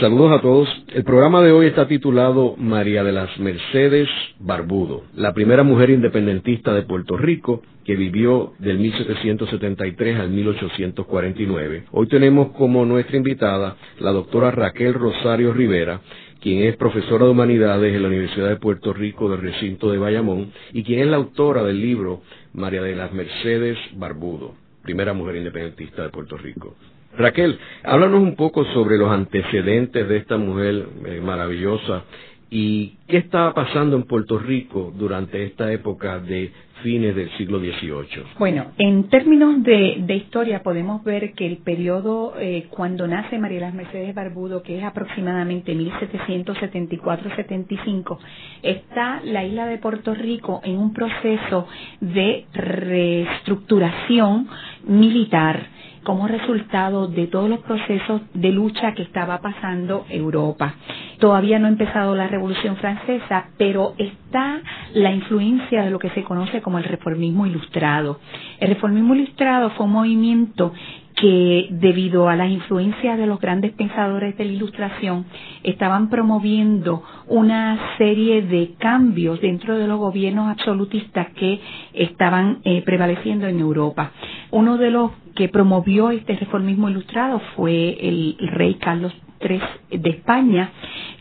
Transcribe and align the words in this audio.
Saludos 0.00 0.32
a 0.32 0.42
todos. 0.42 0.68
El 0.92 1.04
programa 1.04 1.40
de 1.40 1.52
hoy 1.52 1.66
está 1.66 1.86
titulado 1.86 2.56
María 2.56 3.04
de 3.04 3.12
las 3.12 3.38
Mercedes 3.38 4.08
Barbudo, 4.40 5.04
la 5.14 5.32
primera 5.32 5.62
mujer 5.62 5.90
independentista 5.90 6.74
de 6.74 6.82
Puerto 6.82 7.16
Rico 7.16 7.62
que 7.84 7.94
vivió 7.94 8.54
del 8.58 8.80
1773 8.80 10.18
al 10.18 10.30
1849. 10.30 11.84
Hoy 11.92 12.08
tenemos 12.08 12.50
como 12.56 12.84
nuestra 12.84 13.16
invitada 13.16 13.76
la 14.00 14.10
doctora 14.10 14.50
Raquel 14.50 14.94
Rosario 14.94 15.52
Rivera, 15.52 16.00
quien 16.40 16.64
es 16.64 16.76
profesora 16.76 17.26
de 17.26 17.30
humanidades 17.30 17.94
en 17.94 18.02
la 18.02 18.08
Universidad 18.08 18.48
de 18.48 18.56
Puerto 18.56 18.92
Rico 18.92 19.30
del 19.30 19.42
recinto 19.42 19.92
de 19.92 19.98
Bayamón 19.98 20.50
y 20.72 20.82
quien 20.82 21.02
es 21.02 21.06
la 21.06 21.18
autora 21.18 21.62
del 21.62 21.80
libro 21.80 22.22
María 22.52 22.82
de 22.82 22.96
las 22.96 23.12
Mercedes 23.12 23.78
Barbudo, 23.94 24.56
primera 24.82 25.12
mujer 25.12 25.36
independentista 25.36 26.02
de 26.02 26.08
Puerto 26.08 26.36
Rico. 26.36 26.74
Raquel, 27.16 27.58
háblanos 27.82 28.20
un 28.20 28.34
poco 28.34 28.64
sobre 28.66 28.98
los 28.98 29.10
antecedentes 29.10 30.08
de 30.08 30.16
esta 30.16 30.36
mujer 30.36 30.86
eh, 31.06 31.20
maravillosa 31.20 32.04
y 32.50 32.96
qué 33.08 33.18
estaba 33.18 33.54
pasando 33.54 33.96
en 33.96 34.04
Puerto 34.04 34.38
Rico 34.38 34.92
durante 34.96 35.44
esta 35.44 35.72
época 35.72 36.18
de 36.20 36.52
fines 36.84 37.16
del 37.16 37.28
siglo 37.38 37.58
XVIII. 37.58 38.22
Bueno, 38.38 38.66
en 38.78 39.08
términos 39.08 39.60
de, 39.62 40.04
historia 40.14 40.62
podemos 40.62 41.02
ver 41.02 41.32
que 41.32 41.46
el 41.46 41.56
periodo 41.58 42.34
eh, 42.38 42.66
cuando 42.70 43.08
nace 43.08 43.38
María 43.38 43.60
las 43.60 43.72
Mercedes 43.74 44.14
Barbudo, 44.14 44.62
que 44.62 44.78
es 44.78 44.84
aproximadamente 44.84 45.74
1774-75, 45.74 48.18
está 48.62 49.20
la 49.24 49.44
isla 49.44 49.66
de 49.66 49.78
Puerto 49.78 50.14
Rico 50.14 50.60
en 50.62 50.76
un 50.76 50.92
proceso 50.92 51.66
de 52.00 52.44
reestructuración 52.52 54.46
militar 54.86 55.73
como 56.04 56.28
resultado 56.28 57.08
de 57.08 57.26
todos 57.26 57.48
los 57.50 57.60
procesos 57.60 58.22
de 58.34 58.52
lucha 58.52 58.92
que 58.94 59.02
estaba 59.02 59.38
pasando 59.40 60.04
Europa. 60.08 60.74
Todavía 61.18 61.58
no 61.58 61.66
ha 61.66 61.70
empezado 61.70 62.14
la 62.14 62.28
Revolución 62.28 62.76
Francesa, 62.76 63.46
pero 63.58 63.94
está 63.98 64.60
la 64.92 65.10
influencia 65.12 65.82
de 65.82 65.90
lo 65.90 65.98
que 65.98 66.10
se 66.10 66.22
conoce 66.22 66.60
como 66.62 66.78
el 66.78 66.84
reformismo 66.84 67.46
ilustrado. 67.46 68.20
El 68.60 68.68
reformismo 68.68 69.14
ilustrado 69.14 69.70
fue 69.70 69.86
un 69.86 69.92
movimiento 69.92 70.72
que 71.16 71.68
debido 71.70 72.28
a 72.28 72.36
las 72.36 72.50
influencias 72.50 73.16
de 73.18 73.26
los 73.26 73.40
grandes 73.40 73.72
pensadores 73.72 74.36
de 74.36 74.44
la 74.44 74.52
Ilustración 74.52 75.24
estaban 75.62 76.10
promoviendo 76.10 77.02
una 77.28 77.78
serie 77.98 78.42
de 78.42 78.74
cambios 78.78 79.40
dentro 79.40 79.78
de 79.78 79.86
los 79.86 79.98
gobiernos 79.98 80.48
absolutistas 80.50 81.28
que 81.34 81.60
estaban 81.92 82.58
eh, 82.64 82.82
prevaleciendo 82.84 83.46
en 83.46 83.60
Europa. 83.60 84.10
Uno 84.54 84.78
de 84.78 84.92
los 84.92 85.10
que 85.34 85.48
promovió 85.48 86.10
este 86.10 86.36
reformismo 86.36 86.88
ilustrado 86.88 87.40
fue 87.56 87.98
el 88.08 88.36
rey 88.52 88.74
Carlos 88.74 89.12
III 89.40 89.98
de 89.98 90.10
España, 90.10 90.70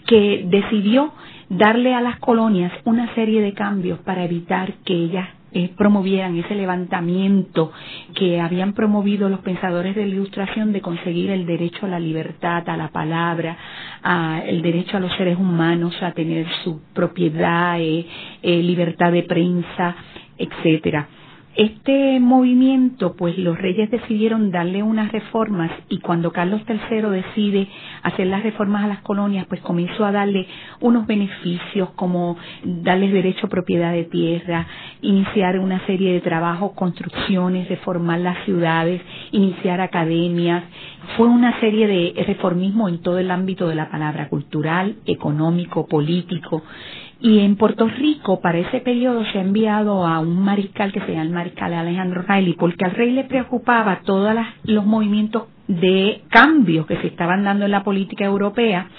que 0.05 0.45
decidió 0.47 1.11
darle 1.49 1.95
a 1.95 2.01
las 2.01 2.19
colonias 2.19 2.71
una 2.85 3.11
serie 3.15 3.41
de 3.41 3.53
cambios 3.55 3.97
para 4.01 4.23
evitar 4.23 4.73
que 4.85 4.93
ellas 4.93 5.27
eh, 5.51 5.71
promovieran 5.75 6.37
ese 6.37 6.53
levantamiento 6.53 7.71
que 8.13 8.39
habían 8.39 8.73
promovido 8.73 9.27
los 9.29 9.39
pensadores 9.39 9.95
de 9.95 10.05
la 10.05 10.11
Ilustración 10.13 10.71
de 10.71 10.81
conseguir 10.81 11.31
el 11.31 11.47
derecho 11.47 11.87
a 11.87 11.89
la 11.89 11.99
libertad, 11.99 12.69
a 12.69 12.77
la 12.77 12.89
palabra, 12.89 13.57
a 14.03 14.43
el 14.45 14.61
derecho 14.61 14.97
a 14.97 14.99
los 14.99 15.11
seres 15.17 15.39
humanos 15.39 15.95
a 16.03 16.11
tener 16.11 16.45
su 16.63 16.83
propiedad, 16.93 17.79
eh, 17.81 18.05
eh, 18.43 18.61
libertad 18.61 19.11
de 19.11 19.23
prensa, 19.23 19.95
etcétera. 20.37 21.07
Este 21.55 22.19
movimiento, 22.19 23.15
pues 23.15 23.37
los 23.37 23.55
reyes 23.59 23.91
decidieron 23.91 24.49
darle 24.49 24.81
unas 24.81 25.11
reformas 25.11 25.69
y 25.87 25.99
cuando 25.99 26.31
Carlos 26.31 26.61
III 26.67 27.01
decide 27.11 27.67
hacer 28.01 28.25
las 28.25 28.41
reformas 28.41 28.83
a 28.83 28.87
las 28.87 29.01
colonias, 29.01 29.45
pues 29.47 29.61
comenzó 29.61 30.03
a 30.03 30.11
darle 30.11 30.47
unos 30.81 31.05
beneficios 31.05 31.91
como 31.91 32.37
darles 32.63 33.13
derecho 33.13 33.45
a 33.45 33.49
propiedad 33.49 33.93
de 33.93 34.05
tierra, 34.05 34.65
iniciar 35.01 35.59
una 35.59 35.85
serie 35.85 36.13
de 36.13 36.21
trabajos, 36.21 36.71
construcciones, 36.71 37.69
reformar 37.69 38.21
las 38.21 38.43
ciudades, 38.45 39.01
iniciar 39.31 39.79
academias. 39.79 40.63
Fue 41.17 41.27
una 41.27 41.59
serie 41.59 41.85
de 41.85 42.23
reformismo 42.25 42.89
en 42.89 43.03
todo 43.03 43.19
el 43.19 43.29
ámbito 43.29 43.67
de 43.67 43.75
la 43.75 43.91
palabra 43.91 44.27
cultural, 44.27 44.95
económico, 45.05 45.85
político. 45.87 46.63
Y 47.23 47.39
en 47.39 47.55
Puerto 47.55 47.87
Rico, 47.87 48.41
para 48.41 48.57
ese 48.57 48.81
periodo, 48.81 49.23
se 49.31 49.37
ha 49.37 49.41
enviado 49.41 50.05
a 50.05 50.19
un 50.19 50.43
mariscal 50.43 50.91
que 50.91 50.99
se 50.99 51.13
llama 51.13 51.21
el 51.21 51.29
mariscal 51.29 51.73
Alejandro 51.73 52.21
Riley, 52.27 52.53
porque 52.55 52.83
al 52.83 52.91
rey 52.91 53.11
le 53.11 53.23
preocupaba 53.23 54.01
todos 54.03 54.35
los 54.65 54.85
movimientos 54.85 55.43
de 55.69 56.21
cambios 56.29 56.85
que 56.85 56.97
se 56.97 57.07
estaban 57.07 57.45
dando 57.45 57.63
en 57.63 57.71
la 57.71 57.85
política 57.85 58.25
europea 58.25 58.89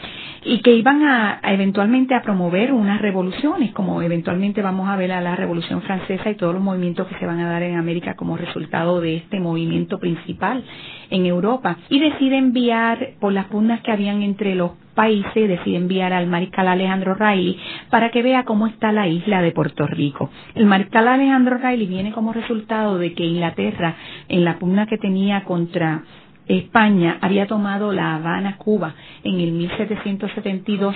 y 0.43 0.62
que 0.62 0.75
iban 0.75 1.03
a, 1.03 1.39
eventualmente 1.43 2.15
a 2.15 2.23
promover 2.23 2.73
unas 2.73 3.03
revoluciones, 3.03 3.73
como 3.73 4.01
eventualmente 4.01 4.62
vamos 4.62 4.89
a 4.89 4.97
ver 4.97 5.12
a 5.12 5.21
la 5.21 5.37
Revolución 5.37 5.83
Francesa 5.83 6.31
y 6.31 6.37
todos 6.37 6.55
los 6.55 6.62
movimientos 6.62 7.06
que 7.06 7.19
se 7.19 7.27
van 7.27 7.41
a 7.41 7.51
dar 7.51 7.62
en 7.62 7.77
América 7.77 8.15
como 8.17 8.39
resultado 8.39 9.03
de 9.03 9.17
este 9.17 9.39
movimiento 9.39 9.99
principal 9.99 10.65
en 11.11 11.27
Europa. 11.27 11.77
Y 11.91 12.01
decide 12.01 12.39
enviar, 12.39 13.11
por 13.21 13.35
las 13.35 13.47
pugnas 13.47 13.83
que 13.83 13.93
habían 13.93 14.23
entre 14.23 14.55
los 14.55 14.73
países, 14.94 15.49
decide 15.49 15.77
enviar 15.77 16.12
al 16.12 16.27
mariscal 16.27 16.69
Alejandro 16.69 17.15
Riley 17.15 17.59
para 17.91 18.10
que 18.10 18.22
vea 18.22 18.44
cómo 18.44 18.66
está 18.66 18.93
la 18.93 19.09
isla 19.09 19.43
de 19.43 19.53
Puerto 19.53 19.87
Rico. 19.87 20.31
El 20.55 20.66
mariscal 20.66 21.09
Alejandro 21.09 21.59
Riley 21.59 21.87
viene 21.87 22.12
como 22.12 22.32
resultado 22.32 22.99
de 22.99 23.12
que 23.15 23.25
Inglaterra, 23.25 23.97
en 24.28 24.44
la 24.44 24.59
pugna 24.59 24.87
que 24.87 24.99
tenía 24.99 25.44
contra 25.44 26.03
España 26.47 27.19
había 27.21 27.47
tomado 27.47 27.93
La 27.93 28.16
Habana, 28.16 28.56
Cuba, 28.59 28.94
en 29.22 29.41
el 29.41 29.53
1772 29.53 30.94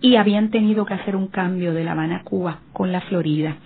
y 0.00 0.16
habían 0.16 0.50
tenido 0.50 0.84
que 0.86 0.94
hacer 0.94 1.16
un 1.16 1.28
cambio 1.28 1.72
de 1.72 1.84
La 1.84 1.92
Habana, 1.92 2.22
Cuba, 2.24 2.60
con 2.72 2.92
la 2.92 3.00
Florida. 3.02 3.56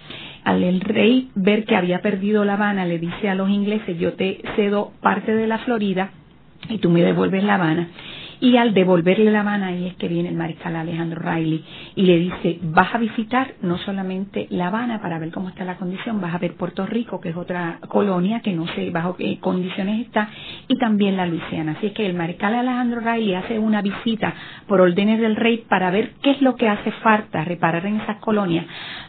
Al 0.44 0.62
el 0.62 0.80
rey 0.80 1.30
ver 1.34 1.64
que 1.64 1.76
había 1.76 2.00
perdido 2.00 2.44
La 2.44 2.54
Habana, 2.54 2.84
le 2.84 2.98
dice 2.98 3.28
a 3.28 3.34
los 3.34 3.48
ingleses, 3.48 3.98
yo 3.98 4.14
te 4.14 4.42
cedo 4.56 4.92
parte 5.00 5.34
de 5.34 5.46
la 5.46 5.58
Florida 5.58 6.10
y 6.68 6.78
tú 6.78 6.90
me 6.90 7.02
devuelves 7.02 7.44
La 7.44 7.54
Habana. 7.54 7.88
Y 8.42 8.56
al 8.56 8.74
devolverle 8.74 9.30
la 9.30 9.44
mano 9.44 9.66
ahí 9.66 9.86
es 9.86 9.94
que 9.94 10.08
viene 10.08 10.28
el 10.28 10.34
mariscal 10.34 10.74
Alejandro 10.74 11.22
Riley 11.22 11.64
y 11.94 12.02
le 12.02 12.18
dice, 12.18 12.58
vas 12.60 12.92
a 12.92 12.98
visitar 12.98 13.54
no 13.62 13.78
solamente 13.78 14.48
La 14.50 14.66
Habana 14.66 15.00
para 15.00 15.20
ver 15.20 15.30
cómo 15.30 15.48
está 15.48 15.64
la 15.64 15.76
condición, 15.76 16.20
vas 16.20 16.34
a 16.34 16.38
ver 16.38 16.54
Puerto 16.56 16.84
Rico, 16.84 17.20
que 17.20 17.28
es 17.28 17.36
otra 17.36 17.78
colonia 17.86 18.40
que 18.40 18.52
no 18.52 18.66
sé 18.66 18.90
bajo 18.90 19.14
qué 19.14 19.38
condiciones 19.38 20.04
está, 20.06 20.28
y 20.66 20.76
también 20.76 21.16
la 21.16 21.26
Luisiana. 21.26 21.76
Así 21.78 21.86
es 21.86 21.92
que 21.92 22.04
el 22.04 22.14
mariscal 22.14 22.52
Alejandro 22.52 23.00
Riley 23.00 23.34
hace 23.36 23.60
una 23.60 23.80
visita 23.80 24.34
por 24.66 24.80
órdenes 24.80 25.20
del 25.20 25.36
rey 25.36 25.58
para 25.68 25.92
ver 25.92 26.14
qué 26.20 26.32
es 26.32 26.42
lo 26.42 26.56
que 26.56 26.68
hace 26.68 26.90
falta 26.90 27.44
reparar 27.44 27.86
en 27.86 28.00
esas 28.00 28.16
colonias 28.16 28.66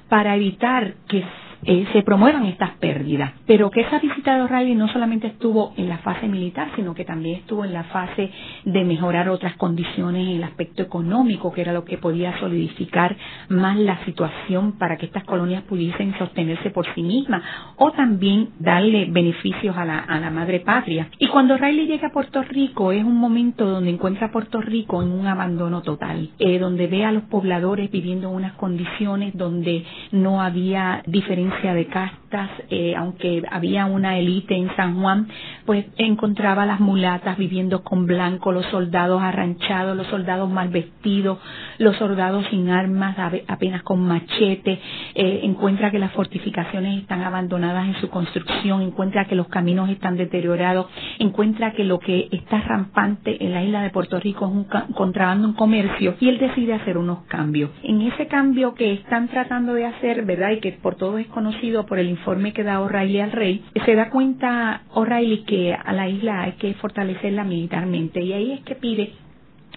para 0.09 0.35
evitar 0.35 0.93
que 1.07 1.23
eh, 1.65 1.85
se 1.93 2.03
promuevan 2.03 2.45
estas 2.45 2.71
pérdidas. 2.77 3.31
Pero 3.45 3.69
que 3.71 3.81
esa 3.81 3.99
visita 3.99 4.35
de 4.35 4.43
O'Reilly 4.43 4.75
no 4.75 4.87
solamente 4.87 5.27
estuvo 5.27 5.73
en 5.77 5.89
la 5.89 5.97
fase 5.99 6.27
militar, 6.27 6.69
sino 6.75 6.93
que 6.93 7.05
también 7.05 7.37
estuvo 7.39 7.65
en 7.65 7.73
la 7.73 7.83
fase 7.85 8.29
de 8.65 8.83
mejorar 8.83 9.29
otras 9.29 9.55
condiciones 9.55 10.27
en 10.27 10.35
el 10.35 10.43
aspecto 10.43 10.81
económico, 10.81 11.51
que 11.53 11.61
era 11.61 11.73
lo 11.73 11.85
que 11.85 11.97
podía 11.97 12.37
solidificar 12.39 13.15
más 13.49 13.77
la 13.77 14.03
situación 14.05 14.77
para 14.77 14.97
que 14.97 15.05
estas 15.05 15.23
colonias 15.23 15.63
pudiesen 15.63 16.17
sostenerse 16.17 16.69
por 16.71 16.85
sí 16.93 17.01
mismas 17.01 17.43
o 17.77 17.91
también 17.91 18.49
darle 18.59 19.05
beneficios 19.09 19.75
a 19.77 19.85
la, 19.85 19.99
a 19.99 20.19
la 20.19 20.29
madre 20.29 20.59
patria. 20.59 21.09
Y 21.19 21.27
cuando 21.27 21.55
O'Reilly 21.55 21.87
llega 21.87 22.07
a 22.07 22.11
Puerto 22.11 22.41
Rico 22.43 22.91
es 22.91 23.03
un 23.03 23.17
momento 23.17 23.65
donde 23.65 23.89
encuentra 23.89 24.27
a 24.27 24.31
Puerto 24.31 24.61
Rico 24.61 25.01
en 25.01 25.11
un 25.11 25.27
abandono 25.27 25.81
total, 25.81 26.29
eh, 26.39 26.59
donde 26.59 26.87
ve 26.87 27.05
a 27.05 27.11
los 27.11 27.23
pobladores 27.23 27.89
viviendo 27.91 28.29
en 28.29 28.35
unas 28.35 28.53
condiciones 28.53 29.35
donde 29.35 29.85
no 30.11 30.41
había 30.41 31.03
diferencia 31.07 31.52
de 31.61 32.22
eh, 32.69 32.95
aunque 32.97 33.43
había 33.49 33.85
una 33.85 34.17
élite 34.17 34.55
en 34.55 34.75
San 34.75 34.99
Juan, 34.99 35.27
pues 35.65 35.85
encontraba 35.97 36.65
las 36.65 36.79
mulatas 36.79 37.37
viviendo 37.37 37.83
con 37.83 38.05
blanco, 38.05 38.51
los 38.51 38.65
soldados 38.67 39.21
arranchados, 39.21 39.95
los 39.95 40.07
soldados 40.07 40.49
mal 40.49 40.69
vestidos, 40.69 41.39
los 41.77 41.95
soldados 41.97 42.45
sin 42.49 42.69
armas, 42.69 43.15
apenas 43.47 43.83
con 43.83 44.01
machete, 44.01 44.79
eh, 45.15 45.41
encuentra 45.43 45.91
que 45.91 45.99
las 45.99 46.11
fortificaciones 46.13 47.01
están 47.01 47.21
abandonadas 47.21 47.87
en 47.87 47.95
su 48.01 48.09
construcción, 48.09 48.81
encuentra 48.81 49.25
que 49.25 49.35
los 49.35 49.47
caminos 49.47 49.89
están 49.89 50.17
deteriorados, 50.17 50.87
encuentra 51.19 51.73
que 51.73 51.83
lo 51.83 51.99
que 51.99 52.29
está 52.31 52.59
rampante 52.61 53.43
en 53.43 53.51
la 53.51 53.63
isla 53.63 53.81
de 53.83 53.89
Puerto 53.89 54.19
Rico 54.19 54.45
es 54.45 54.51
un 54.51 54.93
contrabando, 54.93 55.47
un 55.47 55.53
comercio, 55.53 56.15
y 56.19 56.29
él 56.29 56.39
decide 56.39 56.73
hacer 56.73 56.97
unos 56.97 57.23
cambios. 57.25 57.69
En 57.83 58.01
ese 58.01 58.27
cambio 58.27 58.73
que 58.73 58.93
están 58.93 59.27
tratando 59.27 59.73
de 59.73 59.85
hacer, 59.85 60.25
¿verdad? 60.25 60.51
Y 60.51 60.59
que 60.59 60.71
por 60.71 60.95
todo 60.95 61.17
es 61.17 61.27
conocido 61.27 61.85
por 61.85 61.99
el 61.99 62.09
que 62.53 62.63
da 62.63 62.81
O'Reilly 62.81 63.19
al 63.19 63.31
rey, 63.31 63.63
se 63.85 63.95
da 63.95 64.09
cuenta 64.09 64.83
O'Reilly 64.93 65.43
que 65.43 65.73
a 65.73 65.93
la 65.93 66.07
isla 66.07 66.43
hay 66.43 66.53
que 66.53 66.73
fortalecerla 66.75 67.43
militarmente 67.43 68.21
y 68.21 68.33
ahí 68.33 68.51
es 68.53 68.61
que 68.61 68.75
pide 68.75 69.13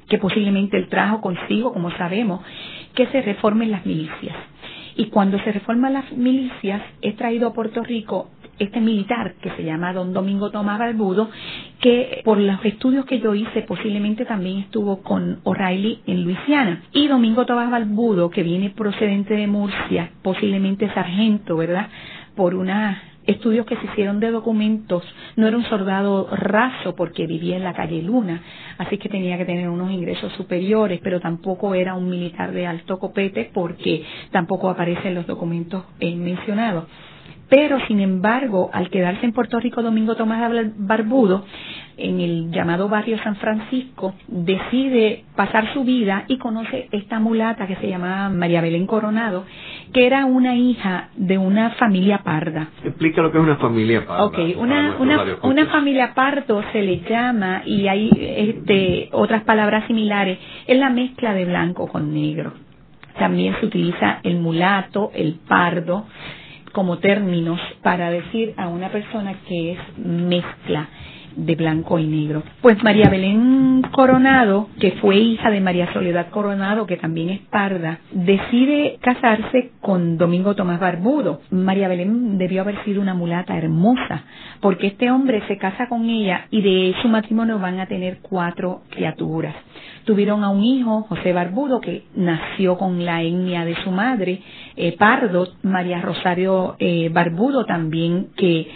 que 0.09 0.19
posiblemente 0.19 0.77
él 0.77 0.89
trajo 0.89 1.21
consigo, 1.21 1.73
como 1.73 1.91
sabemos, 1.93 2.41
que 2.95 3.07
se 3.09 3.23
reformen 3.23 3.71
las 3.71 3.85
milicias. 3.85 4.37
Y 4.97 5.07
cuando 5.07 5.39
se 5.41 5.53
reforman 5.53 5.93
las 5.93 6.11
milicias, 6.13 6.81
es 7.03 7.17
traído 7.17 7.49
a 7.49 7.53
Puerto 7.53 7.83
Rico 7.83 8.31
este 8.59 8.81
militar 8.81 9.35
que 9.43 9.51
se 9.51 9.65
llama 9.65 9.93
don 9.93 10.15
Domingo 10.15 10.51
Tomás 10.51 10.79
Barbudo, 10.79 11.29
que 11.81 12.23
por 12.25 12.39
los 12.39 12.65
estudios 12.65 13.05
que 13.05 13.21
yo 13.21 13.35
hice 13.35 13.63
posiblemente 13.63 14.25
también 14.25 14.59
estuvo 14.59 15.03
con 15.03 15.41
O'Reilly 15.45 16.01
en 16.07 16.25
Luisiana. 16.25 16.83
Y 16.93 17.09
Domingo 17.09 17.45
Tomás 17.45 17.71
Barbudo, 17.71 18.31
que 18.31 18.43
viene 18.43 18.71
procedente 18.71 19.35
de 19.35 19.47
Murcia, 19.47 20.11
posiblemente 20.23 20.91
sargento, 20.95 21.57
¿verdad? 21.57 21.89
Por 22.37 22.55
una 22.55 23.03
estudios 23.27 23.67
que 23.67 23.77
se 23.77 23.87
hicieron 23.87 24.21
de 24.21 24.31
documentos, 24.31 25.03
no 25.37 25.47
era 25.47 25.57
un 25.57 25.65
soldado 25.65 26.29
raso 26.31 26.95
porque 26.95 27.27
vivía 27.27 27.57
en 27.57 27.65
la 27.65 27.75
calle 27.75 28.03
Luna, 28.03 28.43
así 28.79 28.99
que 28.99 29.09
tenía 29.09 29.37
que 29.37 29.45
tener 29.45 29.69
unos 29.69 29.91
ingresos 29.91 30.33
superiores, 30.35 31.01
pero 31.03 31.21
tampoco 31.21 31.75
era 31.75 31.95
un 31.95 32.09
militar 32.09 32.53
de 32.53 32.67
alto 32.67 32.99
copete 32.99 33.51
porque 33.53 34.05
tampoco 34.31 34.71
aparece 34.71 35.09
en 35.09 35.17
los 35.17 35.27
documentos 35.27 35.85
mencionados. 36.01 36.85
Pero, 37.49 37.79
sin 37.87 38.01
embargo, 38.01 38.71
al 38.73 38.91
quedarse 38.91 39.25
en 39.25 39.33
Puerto 39.33 39.61
Rico 39.61 39.83
Domingo 39.83 40.17
Tomás 40.17 40.51
Barbudo, 40.77 41.45
en 41.97 42.21
el 42.21 42.51
llamado 42.51 42.89
barrio 42.89 43.19
San 43.23 43.37
Francisco, 43.37 44.15
decide 44.29 45.25
pasar 45.35 45.73
su 45.73 45.85
vida 45.85 46.25
y 46.29 46.39
conoce 46.39 46.89
esta 46.93 47.21
mulata 47.21 47.67
que 47.67 47.77
se 47.77 47.89
llamaba 47.89 48.29
María 48.29 48.61
Belén 48.61 48.87
Coronado, 48.87 49.45
que 49.93 50.07
era 50.07 50.27
una 50.27 50.57
hija 50.57 51.09
de 51.17 51.39
una 51.39 51.71
familia 51.71 52.19
parda. 52.19 52.69
Explica 52.85 53.23
lo 53.23 53.33
que 53.33 53.39
es 53.39 53.45
una 53.45 53.57
familia 53.57 54.05
parda. 54.07 54.25
Ok, 54.27 54.39
una, 54.59 54.97
una, 54.99 55.25
una 55.43 55.67
familia 55.67 56.13
pardo 56.15 56.63
se 56.73 56.83
le 56.83 57.01
llama, 57.01 57.63
y 57.65 57.89
hay 57.89 58.11
este, 58.21 59.09
otras 59.13 59.45
palabras 59.45 59.87
similares, 59.87 60.39
es 60.67 60.79
la 60.79 60.91
mezcla 60.91 61.33
de 61.33 61.45
blanco 61.47 61.87
con 61.89 62.13
negro. 62.13 62.53
También 63.19 63.57
se 63.59 63.67
utiliza 63.67 64.21
el 64.23 64.37
mulato, 64.39 65.11
el 65.15 65.37
pardo, 65.49 66.07
como 66.77 66.99
términos 66.99 67.59
para 67.83 68.11
decir 68.11 68.53
a 68.59 68.69
una 68.69 68.91
persona 68.91 69.33
que 69.49 69.73
es 69.73 69.79
mezcla 69.97 70.87
de 71.35 71.55
blanco 71.55 71.99
y 71.99 72.07
negro. 72.07 72.43
Pues 72.61 72.83
María 72.83 73.09
Belén 73.09 73.81
Coronado, 73.93 74.69
que 74.79 74.93
fue 74.93 75.17
hija 75.17 75.51
de 75.51 75.63
María 75.63 75.91
Soledad 75.95 76.29
Coronado, 76.29 76.87
que 76.87 76.99
también 76.99 77.31
es 77.31 77.41
parda, 77.41 78.01
decide 78.13 78.99
casarse 79.01 79.71
con 79.81 80.19
Domingo 80.19 80.55
Tomás 80.55 80.79
Barbudo. 80.79 81.41
María 81.51 81.89
Belén 81.89 82.37
debió 82.37 82.61
haber 82.61 82.83
sido 82.85 83.01
una 83.01 83.15
mulata 83.15 83.57
hermosa, 83.57 84.25
porque 84.61 84.89
este 84.89 85.11
hombre 85.11 85.43
se 85.49 85.57
casa 85.57 85.89
con 85.89 86.09
ella 86.11 86.47
y 86.51 86.61
de 86.61 86.95
su 87.01 87.09
matrimonio 87.09 87.59
van 87.59 87.81
a 87.81 87.87
tener 87.87 88.19
cuatro 88.21 88.83
criaturas. 88.91 89.55
Tuvieron 90.05 90.45
a 90.45 90.51
un 90.51 90.63
hijo, 90.63 91.03
José 91.09 91.33
Barbudo, 91.33 91.81
que 91.81 92.05
nació 92.15 92.79
con 92.79 93.05
la 93.05 93.23
etnia 93.23 93.65
de 93.65 93.75
su 93.83 93.91
madre, 93.91 94.41
eh, 94.77 94.97
Pardo, 94.97 95.49
María 95.63 96.01
Rosario 96.01 96.77
eh, 96.79 97.09
Barbudo 97.13 97.65
también, 97.65 98.29
que 98.37 98.69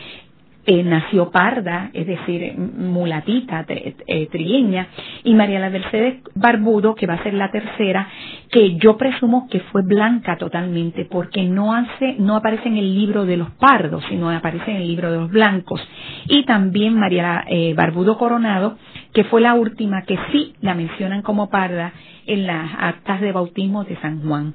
eh, 0.66 0.82
nació 0.84 1.30
parda, 1.30 1.90
es 1.94 2.06
decir, 2.06 2.54
mulatita, 2.56 3.64
eh, 3.66 4.28
trigueña, 4.30 4.88
y 5.24 5.34
María 5.34 5.58
la 5.58 5.70
Mercedes 5.70 6.22
Barbudo, 6.34 6.94
que 6.94 7.06
va 7.06 7.14
a 7.14 7.22
ser 7.22 7.34
la 7.34 7.50
tercera, 7.50 8.06
que 8.50 8.76
yo 8.76 8.96
presumo 8.98 9.48
que 9.50 9.60
fue 9.60 9.82
blanca 9.82 10.36
totalmente, 10.36 11.06
porque 11.06 11.44
no 11.44 11.74
hace, 11.74 12.14
no 12.18 12.36
aparece 12.36 12.68
en 12.68 12.76
el 12.76 12.94
libro 12.94 13.24
de 13.24 13.38
los 13.38 13.50
pardos, 13.52 14.04
sino 14.10 14.30
aparece 14.30 14.70
en 14.70 14.76
el 14.76 14.86
libro 14.86 15.10
de 15.10 15.18
los 15.18 15.30
blancos. 15.30 15.80
Y 16.28 16.44
también 16.44 16.94
María 16.94 17.42
eh, 17.48 17.72
Barbudo 17.74 18.18
Coronado, 18.18 18.76
que 19.14 19.24
fue 19.24 19.40
la 19.40 19.54
última 19.54 20.02
que 20.02 20.18
sí 20.30 20.54
la 20.60 20.74
mencionan 20.74 21.22
como 21.22 21.48
parda 21.48 21.92
en 22.26 22.46
las 22.46 22.70
actas 22.78 23.20
de 23.22 23.32
bautismo 23.32 23.84
de 23.84 23.96
San 23.96 24.22
Juan. 24.22 24.54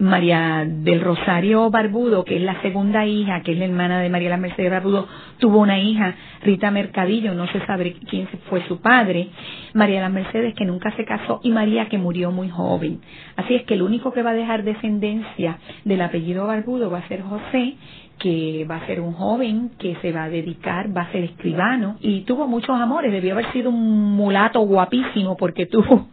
María 0.00 0.64
del 0.66 1.02
Rosario 1.02 1.70
Barbudo, 1.70 2.24
que 2.24 2.36
es 2.36 2.42
la 2.42 2.60
segunda 2.62 3.04
hija, 3.04 3.42
que 3.42 3.52
es 3.52 3.58
la 3.58 3.66
hermana 3.66 4.00
de 4.00 4.08
María 4.08 4.30
la 4.30 4.38
Mercedes 4.38 4.70
Barbudo, 4.70 5.06
tuvo 5.38 5.58
una 5.58 5.78
hija, 5.78 6.14
Rita 6.42 6.70
Mercadillo, 6.70 7.34
no 7.34 7.46
se 7.48 7.64
sabe 7.66 7.94
quién 8.08 8.26
fue 8.48 8.66
su 8.66 8.80
padre, 8.80 9.28
María 9.74 10.00
la 10.00 10.08
Mercedes, 10.08 10.54
que 10.54 10.64
nunca 10.64 10.90
se 10.96 11.04
casó, 11.04 11.40
y 11.42 11.50
María, 11.50 11.90
que 11.90 11.98
murió 11.98 12.32
muy 12.32 12.48
joven. 12.48 13.00
Así 13.36 13.54
es 13.54 13.64
que 13.64 13.74
el 13.74 13.82
único 13.82 14.10
que 14.12 14.22
va 14.22 14.30
a 14.30 14.34
dejar 14.34 14.64
descendencia 14.64 15.58
del 15.84 16.00
apellido 16.00 16.46
Barbudo 16.46 16.90
va 16.90 16.98
a 16.98 17.08
ser 17.08 17.20
José, 17.20 17.74
que 18.18 18.66
va 18.70 18.76
a 18.76 18.86
ser 18.86 19.00
un 19.00 19.12
joven 19.12 19.70
que 19.78 19.96
se 19.96 20.12
va 20.12 20.24
a 20.24 20.28
dedicar, 20.30 20.94
va 20.96 21.02
a 21.02 21.12
ser 21.12 21.24
escribano 21.24 21.96
y 22.00 22.20
tuvo 22.22 22.46
muchos 22.46 22.78
amores, 22.78 23.12
debió 23.12 23.32
haber 23.32 23.50
sido 23.52 23.70
un 23.70 24.14
mulato 24.14 24.60
guapísimo 24.60 25.36
porque 25.36 25.66
tuvo 25.66 26.08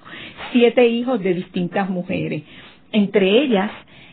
siete 0.52 0.88
hijos 0.88 1.22
de 1.22 1.34
distintas 1.34 1.90
mujeres. 1.90 2.44
Entre 2.98 3.44
ellas 3.44 3.70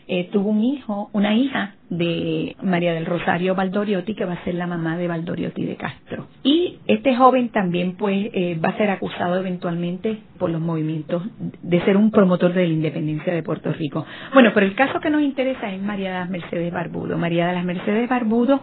eh, 0.07 0.29
tuvo 0.31 0.51
un 0.51 0.63
hijo, 0.63 1.09
una 1.11 1.33
hija 1.33 1.73
de 1.89 2.55
María 2.61 2.93
del 2.93 3.07
Rosario 3.07 3.55
Valdoriotti, 3.55 4.13
que 4.13 4.25
va 4.25 4.33
a 4.33 4.43
ser 4.43 4.53
la 4.53 4.67
mamá 4.67 4.95
de 4.95 5.07
Valdoriotti 5.07 5.65
de 5.65 5.75
Castro. 5.75 6.27
Y 6.43 6.77
este 6.85 7.15
joven 7.15 7.49
también 7.49 7.95
pues 7.95 8.29
eh, 8.31 8.59
va 8.63 8.69
a 8.69 8.77
ser 8.77 8.91
acusado 8.91 9.37
eventualmente 9.37 10.19
por 10.37 10.51
los 10.51 10.61
movimientos 10.61 11.23
de 11.63 11.81
ser 11.83 11.97
un 11.97 12.11
promotor 12.11 12.53
de 12.53 12.67
la 12.67 12.73
independencia 12.73 13.33
de 13.33 13.41
Puerto 13.41 13.73
Rico. 13.73 14.05
Bueno, 14.35 14.51
pero 14.53 14.67
el 14.67 14.75
caso 14.75 14.99
que 14.99 15.09
nos 15.09 15.23
interesa 15.23 15.73
es 15.73 15.81
María 15.81 16.09
de 16.09 16.19
las 16.19 16.29
Mercedes 16.29 16.71
Barbudo. 16.71 17.17
María 17.17 17.47
de 17.47 17.53
las 17.53 17.65
Mercedes 17.65 18.07
Barbudo 18.07 18.61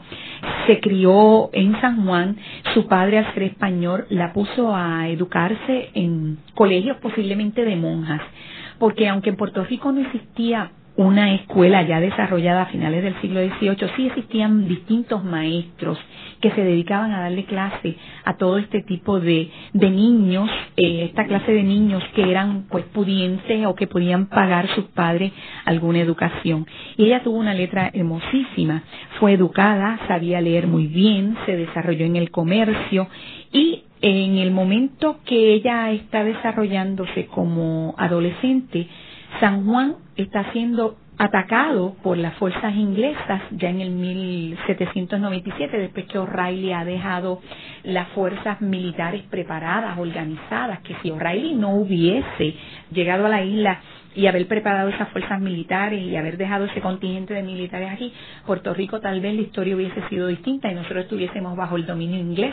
se 0.68 0.78
crió 0.78 1.50
en 1.52 1.80
San 1.80 2.06
Juan, 2.06 2.36
su 2.74 2.86
padre 2.86 3.18
al 3.18 3.34
ser 3.34 3.42
español 3.42 4.06
la 4.10 4.32
puso 4.32 4.72
a 4.72 5.08
educarse 5.08 5.90
en 5.94 6.38
colegios 6.54 6.98
posiblemente 6.98 7.64
de 7.64 7.74
monjas 7.74 8.20
porque 8.82 9.08
aunque 9.08 9.30
en 9.30 9.36
Puerto 9.36 9.62
Rico 9.62 9.92
no 9.92 10.00
existía 10.00 10.72
una 10.96 11.34
escuela 11.34 11.82
ya 11.82 12.00
desarrollada 12.00 12.62
a 12.62 12.66
finales 12.66 13.04
del 13.04 13.14
siglo 13.20 13.38
XVIII, 13.40 13.76
sí 13.94 14.06
existían 14.08 14.66
distintos 14.66 15.22
maestros 15.22 16.00
que 16.40 16.50
se 16.50 16.64
dedicaban 16.64 17.12
a 17.12 17.20
darle 17.20 17.44
clase 17.44 17.94
a 18.24 18.36
todo 18.36 18.58
este 18.58 18.82
tipo 18.82 19.20
de, 19.20 19.52
de 19.72 19.88
niños, 19.88 20.50
eh, 20.76 21.04
esta 21.04 21.28
clase 21.28 21.52
de 21.52 21.62
niños 21.62 22.02
que 22.16 22.28
eran 22.28 22.64
pues 22.68 22.84
pudientes 22.86 23.64
o 23.66 23.76
que 23.76 23.86
podían 23.86 24.26
pagar 24.26 24.66
sus 24.74 24.86
padres 24.86 25.30
alguna 25.64 26.00
educación. 26.00 26.66
Y 26.96 27.04
ella 27.04 27.22
tuvo 27.22 27.38
una 27.38 27.54
letra 27.54 27.88
hermosísima, 27.94 28.82
fue 29.20 29.34
educada, 29.34 30.00
sabía 30.08 30.40
leer 30.40 30.66
muy 30.66 30.88
bien, 30.88 31.36
se 31.46 31.54
desarrolló 31.56 32.04
en 32.04 32.16
el 32.16 32.32
comercio 32.32 33.06
y 33.52 33.84
en 34.02 34.38
el 34.38 34.50
momento 34.50 35.20
que 35.24 35.54
ella 35.54 35.92
está 35.92 36.24
desarrollándose 36.24 37.26
como 37.26 37.94
adolescente, 37.96 38.88
San 39.38 39.64
Juan 39.64 39.94
está 40.16 40.52
siendo 40.52 40.96
atacado 41.18 41.94
por 42.02 42.16
las 42.16 42.34
fuerzas 42.34 42.74
inglesas 42.74 43.42
ya 43.52 43.70
en 43.70 43.80
el 43.80 43.90
1797, 43.90 45.78
después 45.78 46.06
que 46.06 46.18
O'Reilly 46.18 46.72
ha 46.72 46.84
dejado 46.84 47.40
las 47.84 48.08
fuerzas 48.08 48.60
militares 48.60 49.22
preparadas, 49.30 49.96
organizadas, 49.98 50.80
que 50.80 50.96
si 51.00 51.10
O'Reilly 51.10 51.54
no 51.54 51.76
hubiese 51.76 52.54
llegado 52.90 53.26
a 53.26 53.28
la 53.28 53.44
isla 53.44 53.80
y 54.16 54.26
haber 54.26 54.48
preparado 54.48 54.88
esas 54.88 55.10
fuerzas 55.10 55.40
militares 55.40 56.02
y 56.02 56.16
haber 56.16 56.36
dejado 56.38 56.64
ese 56.64 56.80
contingente 56.80 57.34
de 57.34 57.42
militares 57.44 57.90
aquí, 57.92 58.12
Puerto 58.44 58.74
Rico 58.74 59.00
tal 59.00 59.20
vez 59.20 59.34
la 59.36 59.42
historia 59.42 59.76
hubiese 59.76 60.02
sido 60.08 60.26
distinta 60.26 60.72
y 60.72 60.74
nosotros 60.74 61.04
estuviésemos 61.04 61.56
bajo 61.56 61.76
el 61.76 61.86
dominio 61.86 62.18
inglés. 62.18 62.52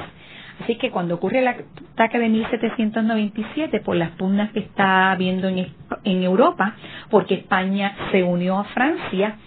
Así 0.62 0.76
que 0.76 0.92
cuando 0.92 1.16
ocurre 1.16 1.40
el 1.40 1.48
ataque 1.48 2.20
de 2.20 2.30
1797 2.30 3.80
por 3.80 3.96
las 3.96 4.12
pugnas 4.12 4.52
que 4.52 4.60
está 4.60 5.12
habiendo 5.12 5.48
en, 5.48 6.24
Europa, 6.24 6.76
porque 7.10 7.36
España 7.36 7.96
se 8.12 8.24
unió 8.24 8.60
a 8.60 8.66
Francia, 8.66 9.38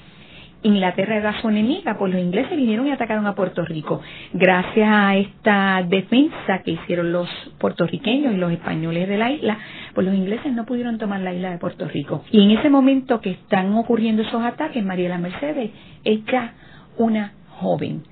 Inglaterra 0.63 1.17
era 1.17 1.41
su 1.41 1.49
enemiga, 1.49 1.99
pues 1.99 2.13
los 2.13 2.23
ingleses 2.23 2.57
vinieron 2.57 2.87
y 2.87 2.93
atacaron 2.93 3.27
a 3.27 3.35
Puerto 3.35 3.65
Rico. 3.65 4.01
Gracias 4.33 4.89
a 4.89 5.17
esta 5.17 5.83
defensa 5.83 6.63
que 6.65 6.73
hicieron 6.73 7.13
los 7.13 7.29
puertorriqueños 7.59 8.33
y 8.33 8.37
los 8.37 8.53
españoles 8.53 9.09
de 9.09 9.19
la 9.19 9.33
isla, 9.33 9.59
pues 9.93 10.07
los 10.07 10.15
ingleses 10.15 10.53
no 10.53 10.65
pudieron 10.65 10.99
tomar 10.99 11.21
la 11.21 11.35
isla 11.35 11.51
de 11.51 11.59
Puerto 11.59 11.89
Rico. 11.89 12.25
Y 12.31 12.45
en 12.45 12.59
ese 12.59 12.71
momento 12.71 13.21
que 13.21 13.31
están 13.33 13.75
ocurriendo 13.75 14.23
esos 14.23 14.43
ataques, 14.43 14.85
Mariela 14.85 15.19
Mercedes 15.19 15.73
es 16.05 16.25
ya 16.27 16.55
una 16.97 17.33
joven. 17.49 18.05